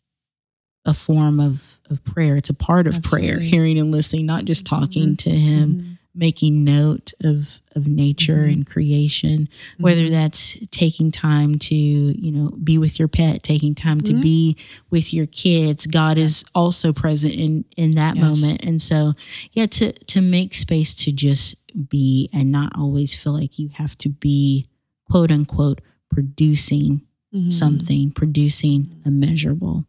a 0.87 0.95
form 0.95 1.41
of 1.41 1.78
of 1.91 2.03
prayer 2.05 2.37
it's 2.37 2.51
a 2.51 2.55
part 2.55 2.87
of 2.87 3.03
prayer 3.03 3.39
hearing 3.39 3.78
and 3.78 3.91
listening 3.93 4.24
not 4.26 4.45
just 4.45 4.64
talking 4.64 5.11
Mhm. 5.11 5.18
to 5.18 5.31
him 5.31 5.74
Mhm. 5.74 5.99
making 6.14 6.64
note 6.64 7.12
of 7.22 7.61
of 7.76 7.87
nature 7.87 8.47
Mhm. 8.47 8.53
and 8.53 8.66
creation 8.66 9.49
whether 9.78 10.07
Mhm. 10.07 10.11
that's 10.11 10.59
taking 10.70 11.11
time 11.12 11.57
to 11.57 11.74
you 11.74 12.33
know 12.33 12.51
be 12.64 12.78
with 12.78 12.99
your 12.99 13.09
pet 13.09 13.43
taking 13.43 13.74
time 13.74 14.01
to 14.01 14.14
Mhm. 14.14 14.22
be 14.22 14.57
with 14.91 15.12
your 15.12 15.26
kids 15.26 15.87
god 15.87 16.16
is 16.16 16.45
also 16.55 16.93
present 16.93 17.35
in 17.35 17.64
in 17.76 17.91
that 17.93 18.16
Yes. 18.16 18.24
moment 18.24 18.61
and 18.64 18.81
so 18.81 19.14
yeah 19.53 19.66
to 19.66 19.93
to 19.93 20.20
make 20.22 20.55
space 20.55 20.95
to 20.95 21.12
just 21.12 21.57
be 21.91 22.28
and 22.33 22.51
not 22.51 22.72
always 22.76 23.14
feel 23.14 23.33
like 23.35 23.59
you 23.59 23.68
have 23.74 23.97
to 23.99 24.09
be 24.09 24.66
quote 25.11 25.31
unquote 25.31 25.81
producing 26.11 27.03
something 27.49 28.11
producing 28.11 28.91
a 29.05 29.11
measurable. 29.11 29.87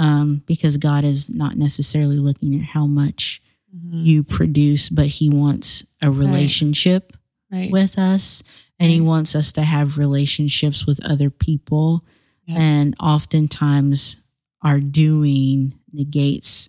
Um, 0.00 0.42
because 0.46 0.76
god 0.78 1.04
is 1.04 1.28
not 1.28 1.56
necessarily 1.56 2.16
looking 2.18 2.54
at 2.54 2.62
how 2.74 2.86
much 2.86 3.40
Mhm. 3.74 4.04
you 4.04 4.22
produce 4.24 4.88
but 4.88 5.06
he 5.06 5.28
wants 5.28 5.84
a 6.02 6.10
relationship 6.10 7.16
right. 7.52 7.70
with 7.70 7.98
us 7.98 8.42
and 8.80 8.90
he 8.90 9.00
wants 9.00 9.36
us 9.36 9.52
to 9.52 9.62
have 9.62 9.96
relationships 9.98 10.86
with 10.86 10.98
other 11.04 11.30
people 11.30 12.04
Yeah. 12.48 12.56
and 12.58 12.94
oftentimes 13.00 14.22
our 14.62 14.80
doing 14.80 15.74
negates 15.92 16.68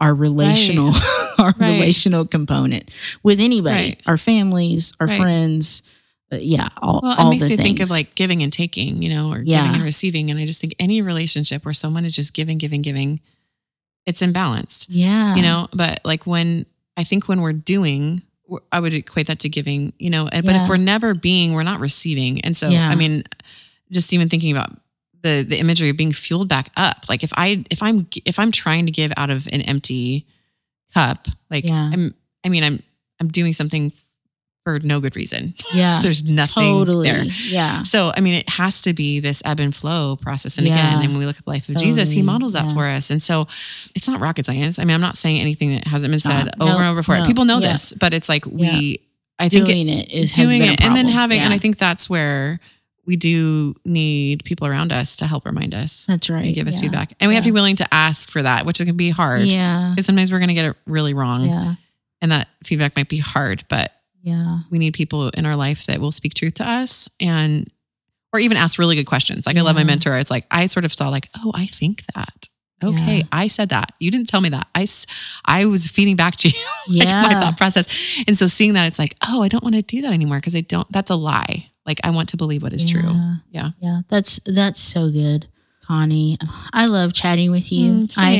our 0.00 0.14
relational 0.14 0.92
our 1.38 1.54
Right. 1.58 1.72
relational 1.80 2.26
component 2.26 2.90
with 3.22 3.40
anybody 3.40 3.74
Right. 3.96 4.00
our 4.06 4.18
families 4.18 4.92
our 5.00 5.06
Right. 5.06 5.20
friends 5.20 5.82
Uh, 6.30 6.36
yeah 6.36 6.68
all, 6.82 7.00
Well, 7.02 7.14
all 7.18 7.26
it 7.28 7.30
makes 7.30 7.44
the 7.44 7.50
me 7.50 7.56
things. 7.56 7.66
think 7.66 7.80
of 7.80 7.90
like 7.90 8.14
giving 8.14 8.42
and 8.42 8.52
taking, 8.52 9.02
you 9.02 9.08
know, 9.08 9.30
or 9.32 9.40
Yeah. 9.42 9.62
giving 9.62 9.74
and 9.76 9.82
receiving. 9.84 10.30
And 10.30 10.38
I 10.38 10.44
just 10.46 10.60
think 10.60 10.74
any 10.78 11.00
relationship 11.00 11.64
where 11.64 11.72
someone 11.74 12.04
is 12.04 12.14
just 12.14 12.34
giving, 12.34 12.58
giving, 12.58 12.82
giving, 12.82 13.20
it's 14.04 14.20
imbalanced, 14.20 14.86
yeah 14.88 15.34
you 15.36 15.42
know. 15.42 15.68
But 15.72 16.00
like 16.04 16.26
when 16.26 16.66
I 16.96 17.04
think 17.04 17.28
when 17.28 17.40
we're 17.40 17.52
doing, 17.54 18.22
I 18.72 18.80
would 18.80 18.92
equate 18.94 19.26
that 19.28 19.40
to 19.40 19.48
giving, 19.48 19.92
you 19.98 20.10
know. 20.10 20.28
and- 20.28 20.44
But 20.44 20.54
Yeah. 20.54 20.62
if 20.64 20.68
we're 20.68 20.76
never 20.76 21.14
being, 21.14 21.52
we're 21.54 21.62
not 21.62 21.80
receiving. 21.80 22.40
And 22.42 22.56
so, 22.56 22.68
Yeah. 22.68 22.88
I 22.90 22.94
mean, 22.94 23.24
just 23.90 24.12
even 24.12 24.28
thinking 24.28 24.52
about 24.52 24.78
the 25.22 25.44
the 25.48 25.58
imagery 25.58 25.88
of 25.88 25.96
being 25.96 26.12
fueled 26.12 26.48
back 26.48 26.70
up. 26.76 27.06
Like 27.08 27.22
if 27.24 27.32
I 27.36 27.64
if 27.70 27.82
I'm 27.82 28.06
if 28.24 28.38
I'm 28.38 28.52
trying 28.52 28.84
to 28.86 28.92
give 28.92 29.12
out 29.16 29.30
of 29.30 29.46
an 29.50 29.62
empty 29.62 30.26
cup, 30.94 31.26
like. 31.50 31.68
I'm, 31.70 32.14
I 32.44 32.48
mean, 32.50 32.62
I'm 32.64 32.82
I'm 33.20 33.28
doing 33.28 33.52
something 33.52 33.92
for 34.68 34.78
no 34.80 35.00
good 35.00 35.16
reason. 35.16 35.54
yeah 35.74 36.00
There's 36.02 36.24
nothing 36.24 36.62
totally 36.62 37.10
there. 37.10 37.24
yeah 37.24 37.82
So, 37.84 38.12
I 38.14 38.20
mean, 38.20 38.34
it 38.34 38.48
has 38.50 38.82
to 38.82 38.92
be 38.92 39.18
this 39.20 39.40
ebb 39.46 39.60
and 39.60 39.74
flow 39.74 40.16
process. 40.16 40.58
And 40.58 40.66
Yeah. 40.66 40.74
again, 40.74 41.02
and 41.04 41.08
when 41.12 41.18
we 41.18 41.24
look 41.26 41.38
at 41.38 41.44
the 41.44 41.50
life 41.50 41.68
of 41.70 41.76
Jesus, 41.76 42.10
he 42.10 42.20
models 42.22 42.52
that 42.52 42.66
Yeah. 42.66 42.74
for 42.74 42.84
us. 42.86 43.10
And 43.10 43.22
so 43.22 43.48
it's 43.94 44.06
not 44.06 44.20
rocket 44.20 44.44
science. 44.44 44.78
I 44.78 44.84
mean, 44.84 44.94
I'm 44.94 45.00
not 45.00 45.16
saying 45.16 45.40
anything 45.40 45.70
that 45.74 45.86
hasn't 45.86 46.10
been 46.10 46.20
said 46.20 46.50
over 46.60 46.72
No, 46.72 46.76
and 46.78 46.86
over 46.86 47.00
before. 47.00 47.16
no. 47.18 47.24
People 47.24 47.46
know 47.46 47.60
Yeah. 47.60 47.72
this, 47.72 47.94
but 47.98 48.12
it's 48.12 48.28
like 48.28 48.44
we 48.46 49.00
I 49.38 49.48
think 49.48 49.68
it- 49.68 49.76
it 49.88 50.12
is 50.12 50.32
doing 50.32 50.62
it 50.62 50.82
and 50.82 50.94
then 50.96 51.06
having 51.08 51.38
and 51.40 51.54
i 51.54 51.58
think 51.58 51.78
that's 51.78 52.10
where 52.10 52.58
we 53.06 53.14
do 53.16 53.74
need 53.84 54.42
people 54.44 54.66
around 54.66 54.92
us 54.92 55.14
to 55.16 55.26
help 55.28 55.46
remind 55.46 55.74
us 55.74 56.04
that's 56.08 56.28
right. 56.28 56.44
and 56.44 56.54
give 56.56 56.66
us 56.68 56.78
feedback 56.80 57.14
and 57.20 57.28
we 57.28 57.34
have 57.36 57.44
to 57.44 57.48
be 57.48 57.52
willing 57.54 57.76
to 57.76 57.86
ask 57.94 58.30
for 58.30 58.42
that 58.42 58.66
which 58.66 58.78
can 58.78 58.96
be 58.96 59.10
hard 59.10 59.42
Yeah. 59.42 59.90
because 59.90 60.06
sometimes 60.06 60.30
we're 60.32 60.40
going 60.40 60.48
to 60.48 60.54
get 60.54 60.64
it 60.66 60.76
really 60.86 61.14
wrong 61.14 61.48
Yeah. 61.48 61.74
and 62.20 62.32
that 62.32 62.48
feedback 62.64 62.96
might 62.96 63.08
be 63.08 63.18
hard 63.18 63.62
but 63.68 63.92
Yeah. 64.28 64.58
we 64.70 64.78
need 64.78 64.94
people 64.94 65.28
in 65.30 65.44
our 65.46 65.56
life 65.56 65.86
that 65.86 65.98
will 66.00 66.12
speak 66.12 66.34
truth 66.34 66.54
to 66.54 66.68
us 66.68 67.08
and 67.20 67.68
or 68.32 68.40
even 68.40 68.56
ask 68.56 68.78
really 68.78 68.96
good 68.96 69.06
questions 69.06 69.46
like 69.46 69.56
i 69.56 69.62
love 69.62 69.74
my 69.76 69.84
mentor 69.84 70.16
it's 70.18 70.30
like 70.30 70.46
i 70.50 70.66
sort 70.66 70.84
of 70.84 70.92
saw 70.92 71.08
like 71.08 71.28
oh 71.38 71.50
i 71.54 71.66
think 71.66 72.04
that 72.14 72.48
okay 72.84 73.16
Yeah. 73.18 73.22
i 73.32 73.48
said 73.48 73.70
that 73.70 73.92
you 73.98 74.10
didn't 74.10 74.28
tell 74.28 74.40
me 74.40 74.50
that 74.50 74.66
I 74.74 74.86
I 75.44 75.64
was 75.66 75.86
feeding 75.88 76.16
back 76.16 76.36
to 76.36 76.48
you 76.88 76.98
like 77.04 77.08
my 77.08 77.32
thought 77.40 77.56
process. 77.56 77.86
And 78.28 78.38
so 78.38 78.46
seeing 78.46 78.74
that, 78.74 78.86
it's 78.86 78.98
like, 78.98 79.16
oh, 79.26 79.42
I 79.42 79.48
don't 79.48 79.64
want 79.64 79.74
to 79.74 79.82
do 79.82 80.02
that 80.02 80.12
anymore 80.12 80.38
because 80.38 80.54
I 80.54 80.60
don't. 80.60 80.86
That's 80.92 81.10
a 81.10 81.16
lie. 81.16 81.70
Like 81.84 81.98
I 82.04 82.10
want 82.10 82.28
to 82.30 82.36
believe 82.36 82.62
what 82.62 82.72
is 82.72 82.84
true. 82.88 83.10
Yeah. 83.50 83.70
Yeah. 83.80 84.02
That's 84.08 84.38
that's 84.46 84.80
so 84.80 85.10
good. 85.10 85.48
Connie, 85.84 86.36
I 86.72 86.86
love 86.86 87.12
chatting 87.14 87.50
with 87.50 87.72
you. 87.72 87.92
Mm, 88.06 88.14
I 88.18 88.36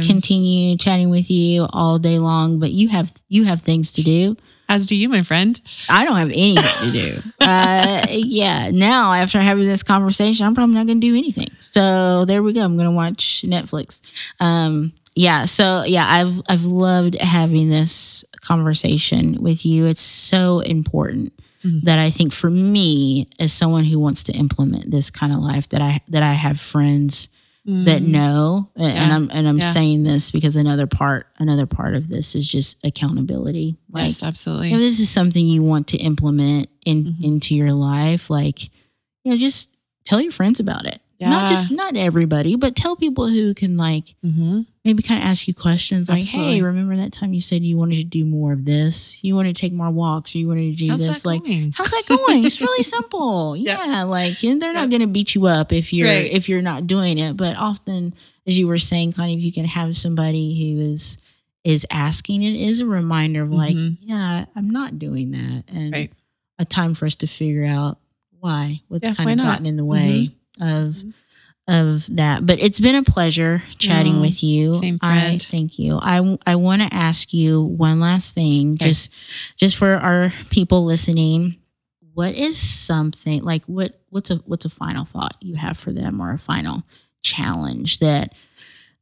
could 0.00 0.06
continue 0.08 0.76
chatting 0.76 1.10
with 1.10 1.30
you 1.30 1.66
all 1.72 1.98
day 1.98 2.18
long, 2.18 2.58
but 2.58 2.72
you 2.72 2.88
have 2.88 3.12
you 3.28 3.44
have 3.44 3.62
things 3.62 3.92
to 3.92 4.02
do. 4.02 4.36
As 4.68 4.86
do 4.86 4.94
you, 4.94 5.08
my 5.08 5.22
friend. 5.22 5.58
I 5.88 6.04
don't 6.04 6.16
have 6.16 6.28
anything 6.28 6.62
to 6.82 6.92
do. 6.92 7.14
uh, 7.40 8.06
yeah. 8.10 8.70
Now, 8.72 9.12
after 9.14 9.40
having 9.40 9.64
this 9.64 9.82
conversation, 9.82 10.44
I'm 10.46 10.54
probably 10.54 10.74
not 10.74 10.86
going 10.86 11.00
to 11.00 11.06
do 11.06 11.16
anything. 11.16 11.48
So 11.62 12.24
there 12.26 12.42
we 12.42 12.52
go. 12.52 12.62
I'm 12.64 12.76
going 12.76 12.88
to 12.88 12.94
watch 12.94 13.44
Netflix. 13.46 14.02
Um, 14.40 14.92
yeah. 15.14 15.46
So 15.46 15.82
yeah, 15.86 16.06
I've 16.08 16.42
I've 16.48 16.64
loved 16.64 17.16
having 17.16 17.70
this 17.70 18.24
conversation 18.40 19.42
with 19.42 19.64
you. 19.64 19.86
It's 19.86 20.00
so 20.02 20.60
important 20.60 21.32
Mhm. 21.64 21.82
that 21.82 21.98
I 21.98 22.10
think 22.10 22.32
for 22.32 22.50
me, 22.50 23.26
as 23.40 23.52
someone 23.52 23.82
who 23.82 23.98
wants 23.98 24.22
to 24.24 24.32
implement 24.32 24.92
this 24.92 25.10
kind 25.10 25.32
of 25.32 25.40
life, 25.40 25.68
that 25.70 25.82
I 25.82 25.98
that 26.08 26.22
I 26.22 26.34
have 26.34 26.60
friends 26.60 27.28
that 27.70 28.00
Mm. 28.00 28.06
know, 28.08 28.70
and, 28.76 28.86
and 28.86 29.12
I'm 29.12 29.30
and 29.30 29.46
I'm 29.46 29.58
Yeah. 29.58 29.72
saying 29.72 30.02
this 30.02 30.30
because 30.30 30.56
another 30.56 30.86
part 30.86 31.26
another 31.38 31.66
part 31.66 31.94
of 31.94 32.08
this 32.08 32.34
is 32.34 32.48
just 32.48 32.78
accountability. 32.84 33.76
Like 33.90 34.06
yes, 34.06 34.22
absolutely. 34.22 34.72
if 34.72 34.78
this 34.78 35.00
is 35.00 35.10
something 35.10 35.46
you 35.46 35.62
want 35.62 35.86
to 35.88 35.98
implement 35.98 36.70
in 36.86 37.04
Mhm. 37.04 37.22
into 37.24 37.54
your 37.54 37.72
life, 37.74 38.30
like 38.30 38.70
you 39.24 39.32
know, 39.32 39.36
just 39.36 39.68
tell 40.06 40.18
your 40.20 40.32
friends 40.32 40.60
about 40.60 40.86
it. 40.86 41.02
Not 41.20 41.48
just 41.50 41.72
not 41.72 41.96
everybody, 41.96 42.54
but 42.56 42.76
tell 42.76 42.94
people 42.96 43.26
who 43.26 43.52
can 43.54 43.76
like 43.76 44.14
hmm 44.22 44.62
maybe 44.84 45.02
kind 45.02 45.20
of 45.20 45.26
ask 45.26 45.46
you 45.48 45.52
questions 45.52 46.08
like, 46.08 46.20
Absolutely. 46.20 46.52
"Hey, 46.54 46.62
remember 46.62 46.96
that 46.96 47.12
time 47.12 47.34
you 47.34 47.40
said 47.42 47.62
you 47.62 47.76
wanted 47.76 47.96
to 47.96 48.04
do 48.04 48.24
more 48.24 48.52
of 48.54 48.64
this? 48.64 49.18
You 49.22 49.34
wanted 49.34 49.54
to 49.56 49.60
take 49.60 49.72
more 49.72 49.90
walks, 49.90 50.34
or 50.34 50.38
you 50.38 50.48
wanted 50.48 50.70
to 50.72 50.76
do 50.84 50.90
How's 50.90 51.06
this?" 51.06 51.24
Like, 51.26 51.42
going? 51.42 51.72
how's 51.76 51.90
that 51.90 52.04
going? 52.08 52.44
it's 52.44 52.60
really 52.60 52.82
simple. 52.96 53.56
Yeah. 53.56 53.84
Yeah, 53.84 54.02
like 54.04 54.42
and 54.44 54.62
they're 54.62 54.72
not 54.72 54.90
going 54.90 55.02
to 55.02 55.06
beat 55.08 55.34
you 55.34 55.46
up 55.46 55.72
if 55.72 55.92
you're 55.92 56.06
Right. 56.08 56.30
if 56.32 56.48
you're 56.48 56.62
not 56.62 56.86
doing 56.86 57.18
it. 57.18 57.36
But 57.36 57.56
often, 57.56 58.14
as 58.46 58.56
you 58.58 58.66
were 58.68 58.78
saying, 58.78 59.12
kind 59.12 59.32
of, 59.34 59.40
you 59.40 59.52
can 59.52 59.64
have 59.64 59.96
somebody 59.96 60.54
who 60.76 60.80
is 60.92 61.18
is 61.64 61.84
asking. 61.90 62.42
It 62.42 62.54
is 62.54 62.80
a 62.80 62.86
reminder 62.86 63.42
of 63.42 63.50
like, 63.50 63.74
Mhm. 63.76 63.98
yeah, 64.00 64.44
I'm 64.56 64.70
not 64.70 64.98
doing 64.98 65.32
that, 65.32 65.64
and 65.68 65.92
Right. 65.92 66.12
a 66.58 66.64
time 66.64 66.94
for 66.94 67.04
us 67.06 67.16
to 67.16 67.26
figure 67.26 67.64
out 67.66 67.98
why 68.40 68.80
what's 68.88 69.08
Yeah, 69.08 69.14
kind 69.14 69.30
of 69.40 69.44
gotten 69.44 69.66
in 69.66 69.76
the 69.76 69.84
way 69.84 70.30
of 70.60 70.94
Mhm. 70.96 71.12
of 71.70 72.06
that. 72.16 72.46
But 72.46 72.60
it's 72.62 72.80
been 72.80 72.94
a 72.94 73.02
pleasure 73.02 73.62
chatting 73.76 74.16
Oh, 74.16 74.20
with 74.22 74.42
you. 74.42 74.80
same 74.80 74.98
I 75.02 75.36
thank 75.38 75.78
you. 75.78 75.98
I 76.00 76.38
I 76.46 76.56
want 76.56 76.80
to 76.82 76.92
ask 76.94 77.34
you 77.34 77.60
one 77.62 78.00
last 78.00 78.34
thing, 78.34 78.72
Okay. 78.72 78.88
just 78.88 79.10
just 79.56 79.76
for 79.76 79.96
our 79.96 80.32
people 80.50 80.84
listening. 80.84 81.56
What 82.14 82.34
is 82.34 82.58
something 82.58 83.44
like 83.44 83.64
what 83.66 84.00
what's 84.08 84.30
a 84.30 84.36
what's 84.46 84.64
a 84.64 84.70
final 84.70 85.04
thought 85.04 85.36
you 85.42 85.56
have 85.56 85.76
for 85.76 85.92
them 85.92 86.20
or 86.20 86.32
a 86.32 86.38
final 86.38 86.84
challenge 87.22 87.98
that 87.98 88.34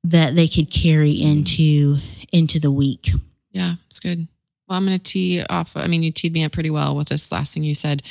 that 0.04 0.34
they 0.36 0.48
could 0.48 0.70
carry 0.70 1.12
into 1.12 1.98
into 2.32 2.58
the 2.58 2.70
week? 2.72 3.10
Yeah, 3.52 3.76
it's 3.88 4.00
good. 4.00 4.26
Well, 4.68 4.76
I'm 4.76 4.84
going 4.84 4.98
to 4.98 5.02
tee 5.12 5.42
off. 5.48 5.72
I 5.76 5.86
mean, 5.86 6.02
you 6.02 6.10
teed 6.10 6.32
me 6.32 6.42
up 6.44 6.50
pretty 6.52 6.70
well 6.70 6.96
with 6.96 7.08
this 7.08 7.30
last 7.30 7.54
thing 7.54 7.62
you 7.62 7.74
said. 7.76 8.02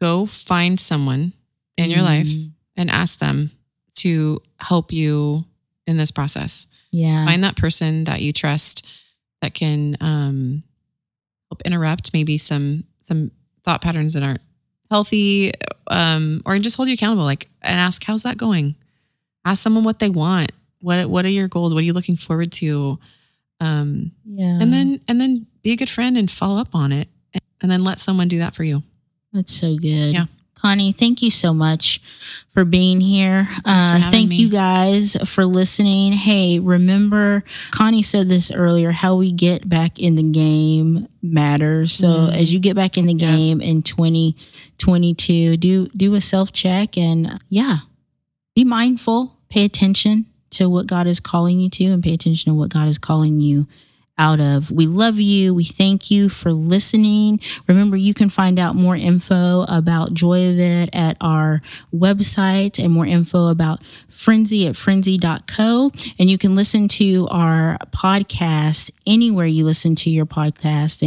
Go 0.00 0.24
find 0.26 0.78
someone 0.78 1.32
in 1.76 1.90
your 1.90 2.02
life 2.02 2.28
Mm, 2.28 2.52
and 2.76 2.90
ask 2.90 3.18
them 3.18 3.50
to 3.96 4.40
help 4.58 4.92
you 4.92 5.44
in 5.86 5.96
this 5.96 6.10
process. 6.10 6.66
Yeah. 6.90 7.24
Find 7.26 7.44
that 7.44 7.56
person 7.56 8.04
that 8.04 8.22
you 8.22 8.32
trust 8.32 8.86
that 9.42 9.54
can 9.54 9.96
um, 10.00 10.62
help 11.50 11.62
interrupt 11.62 12.12
maybe 12.12 12.38
some 12.38 12.84
some 13.00 13.30
thought 13.64 13.82
patterns 13.82 14.14
that 14.14 14.22
aren't 14.22 14.40
healthy, 14.90 15.52
um, 15.88 16.42
or 16.46 16.58
just 16.58 16.76
hold 16.76 16.88
you 16.88 16.94
accountable. 16.94 17.24
Like 17.24 17.48
and 17.62 17.78
ask, 17.78 18.02
how's 18.04 18.22
that 18.22 18.38
going? 18.38 18.76
Ask 19.44 19.62
someone 19.62 19.84
what 19.84 19.98
they 19.98 20.10
want. 20.10 20.52
What 20.80 21.08
what 21.10 21.24
are 21.24 21.30
your 21.30 21.48
goals? 21.48 21.74
What 21.74 21.80
are 21.80 21.86
you 21.86 21.92
looking 21.92 22.16
forward 22.16 22.52
to? 22.52 22.98
Um, 23.60 24.12
yeah. 24.24 24.58
and 24.60 24.72
then 24.72 25.00
and 25.08 25.20
then 25.20 25.46
be 25.62 25.72
a 25.72 25.76
good 25.76 25.88
friend 25.88 26.16
and 26.16 26.30
follow 26.30 26.60
up 26.60 26.74
on 26.74 26.92
it, 26.92 27.08
and 27.60 27.70
then 27.70 27.84
let 27.84 27.98
someone 27.98 28.28
do 28.28 28.38
that 28.38 28.54
for 28.54 28.64
you. 28.64 28.82
That's 29.32 29.52
so 29.52 29.76
good. 29.76 30.14
Yeah. 30.14 30.26
Connie, 30.64 30.92
thank 30.92 31.20
you 31.20 31.30
so 31.30 31.52
much 31.52 32.00
for 32.54 32.64
being 32.64 32.98
here. 32.98 33.46
Uh, 33.66 33.98
having 33.98 34.10
thank 34.10 34.28
me. 34.30 34.36
you 34.36 34.48
guys 34.48 35.14
for 35.26 35.44
listening. 35.44 36.14
Hey, 36.14 36.58
remember, 36.58 37.44
Connie 37.70 38.00
said 38.02 38.30
this 38.30 38.50
earlier 38.50 38.90
how 38.90 39.14
we 39.16 39.30
get 39.30 39.68
back 39.68 39.98
in 39.98 40.14
the 40.14 40.22
game 40.22 41.06
matters. 41.22 41.92
So, 41.92 42.06
Mhm. 42.08 42.36
as 42.36 42.50
you 42.50 42.60
get 42.60 42.76
back 42.76 42.96
in 42.96 43.04
the 43.04 43.12
Yeah. 43.12 43.36
game 43.36 43.60
in 43.60 43.82
2022, 43.82 45.58
do, 45.58 45.86
do 45.94 46.14
a 46.14 46.22
self 46.22 46.50
check 46.50 46.96
and, 46.96 47.38
yeah, 47.50 47.80
be 48.56 48.64
mindful, 48.64 49.36
pay 49.50 49.64
attention 49.66 50.24
to 50.52 50.70
what 50.70 50.86
God 50.86 51.06
is 51.06 51.20
calling 51.20 51.60
you 51.60 51.68
to, 51.68 51.84
and 51.92 52.02
pay 52.02 52.14
attention 52.14 52.52
to 52.52 52.54
what 52.54 52.70
God 52.70 52.88
is 52.88 52.96
calling 52.96 53.38
you 53.38 53.66
out 54.18 54.40
of. 54.40 54.70
We 54.70 54.86
love 54.86 55.18
you. 55.18 55.54
We 55.54 55.64
thank 55.64 56.10
you 56.10 56.28
for 56.28 56.52
listening. 56.52 57.40
Remember, 57.66 57.96
you 57.96 58.14
can 58.14 58.30
find 58.30 58.58
out 58.58 58.76
more 58.76 58.96
info 58.96 59.64
about 59.68 60.14
Joy 60.14 60.50
of 60.50 60.58
It 60.58 60.90
at 60.92 61.16
our 61.20 61.62
website 61.94 62.82
and 62.82 62.92
more 62.92 63.06
info 63.06 63.48
about 63.48 63.80
Frenzy 64.08 64.68
at 64.68 64.76
frenzy.co. 64.76 65.90
And 66.18 66.30
you 66.30 66.38
can 66.38 66.54
listen 66.54 66.86
to 66.88 67.26
our 67.30 67.76
podcast 67.90 68.92
anywhere 69.06 69.46
you 69.46 69.64
listen 69.64 69.96
to 69.96 70.10
your 70.10 70.26
podcast, 70.26 71.02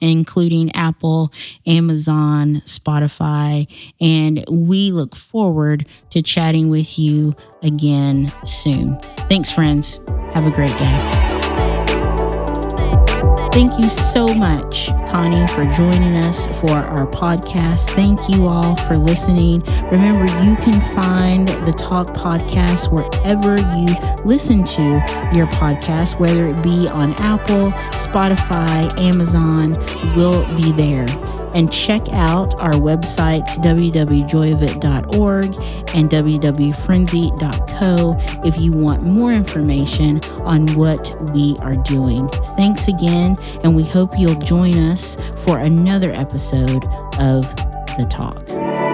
including 0.00 0.70
Apple, 0.74 1.32
Amazon, 1.66 2.56
Spotify. 2.56 3.66
And 4.00 4.44
we 4.50 4.90
look 4.90 5.16
forward 5.16 5.86
to 6.10 6.20
chatting 6.20 6.68
with 6.68 6.98
you 6.98 7.34
again 7.62 8.30
soon. 8.44 8.96
Thanks, 9.28 9.50
friends. 9.50 9.98
Have 10.34 10.46
a 10.46 10.50
great 10.50 10.76
day. 10.76 11.39
Thank 13.52 13.80
you 13.80 13.88
so 13.88 14.32
much, 14.32 14.90
Connie, 15.08 15.46
for 15.48 15.64
joining 15.74 16.14
us 16.16 16.46
for 16.60 16.70
our 16.70 17.04
podcast. 17.06 17.90
Thank 17.90 18.28
you 18.28 18.46
all 18.46 18.76
for 18.76 18.96
listening. 18.96 19.62
Remember, 19.90 20.24
you 20.44 20.54
can 20.56 20.80
find 20.94 21.48
the 21.48 21.72
Talk 21.72 22.08
Podcast 22.14 22.92
wherever 22.92 23.56
you 23.76 23.94
listen 24.24 24.62
to 24.62 24.82
your 25.34 25.48
podcast, 25.48 26.20
whether 26.20 26.46
it 26.46 26.62
be 26.62 26.88
on 26.88 27.12
Apple, 27.14 27.72
Spotify, 27.98 28.98
Amazon, 29.00 29.72
we'll 30.14 30.46
be 30.56 30.70
there. 30.70 31.06
And 31.54 31.72
check 31.72 32.12
out 32.12 32.60
our 32.60 32.74
websites, 32.74 33.56
www.joyofit.org 33.58 35.54
and 35.94 36.10
www.frenzy.co, 36.10 38.16
if 38.44 38.60
you 38.60 38.72
want 38.72 39.02
more 39.02 39.32
information 39.32 40.20
on 40.42 40.66
what 40.74 41.16
we 41.34 41.56
are 41.62 41.76
doing. 41.76 42.28
Thanks 42.56 42.88
again, 42.88 43.36
and 43.62 43.74
we 43.74 43.84
hope 43.84 44.18
you'll 44.18 44.34
join 44.34 44.76
us 44.78 45.16
for 45.44 45.58
another 45.58 46.12
episode 46.12 46.84
of 47.18 47.44
The 47.96 48.06
Talk. 48.08 48.89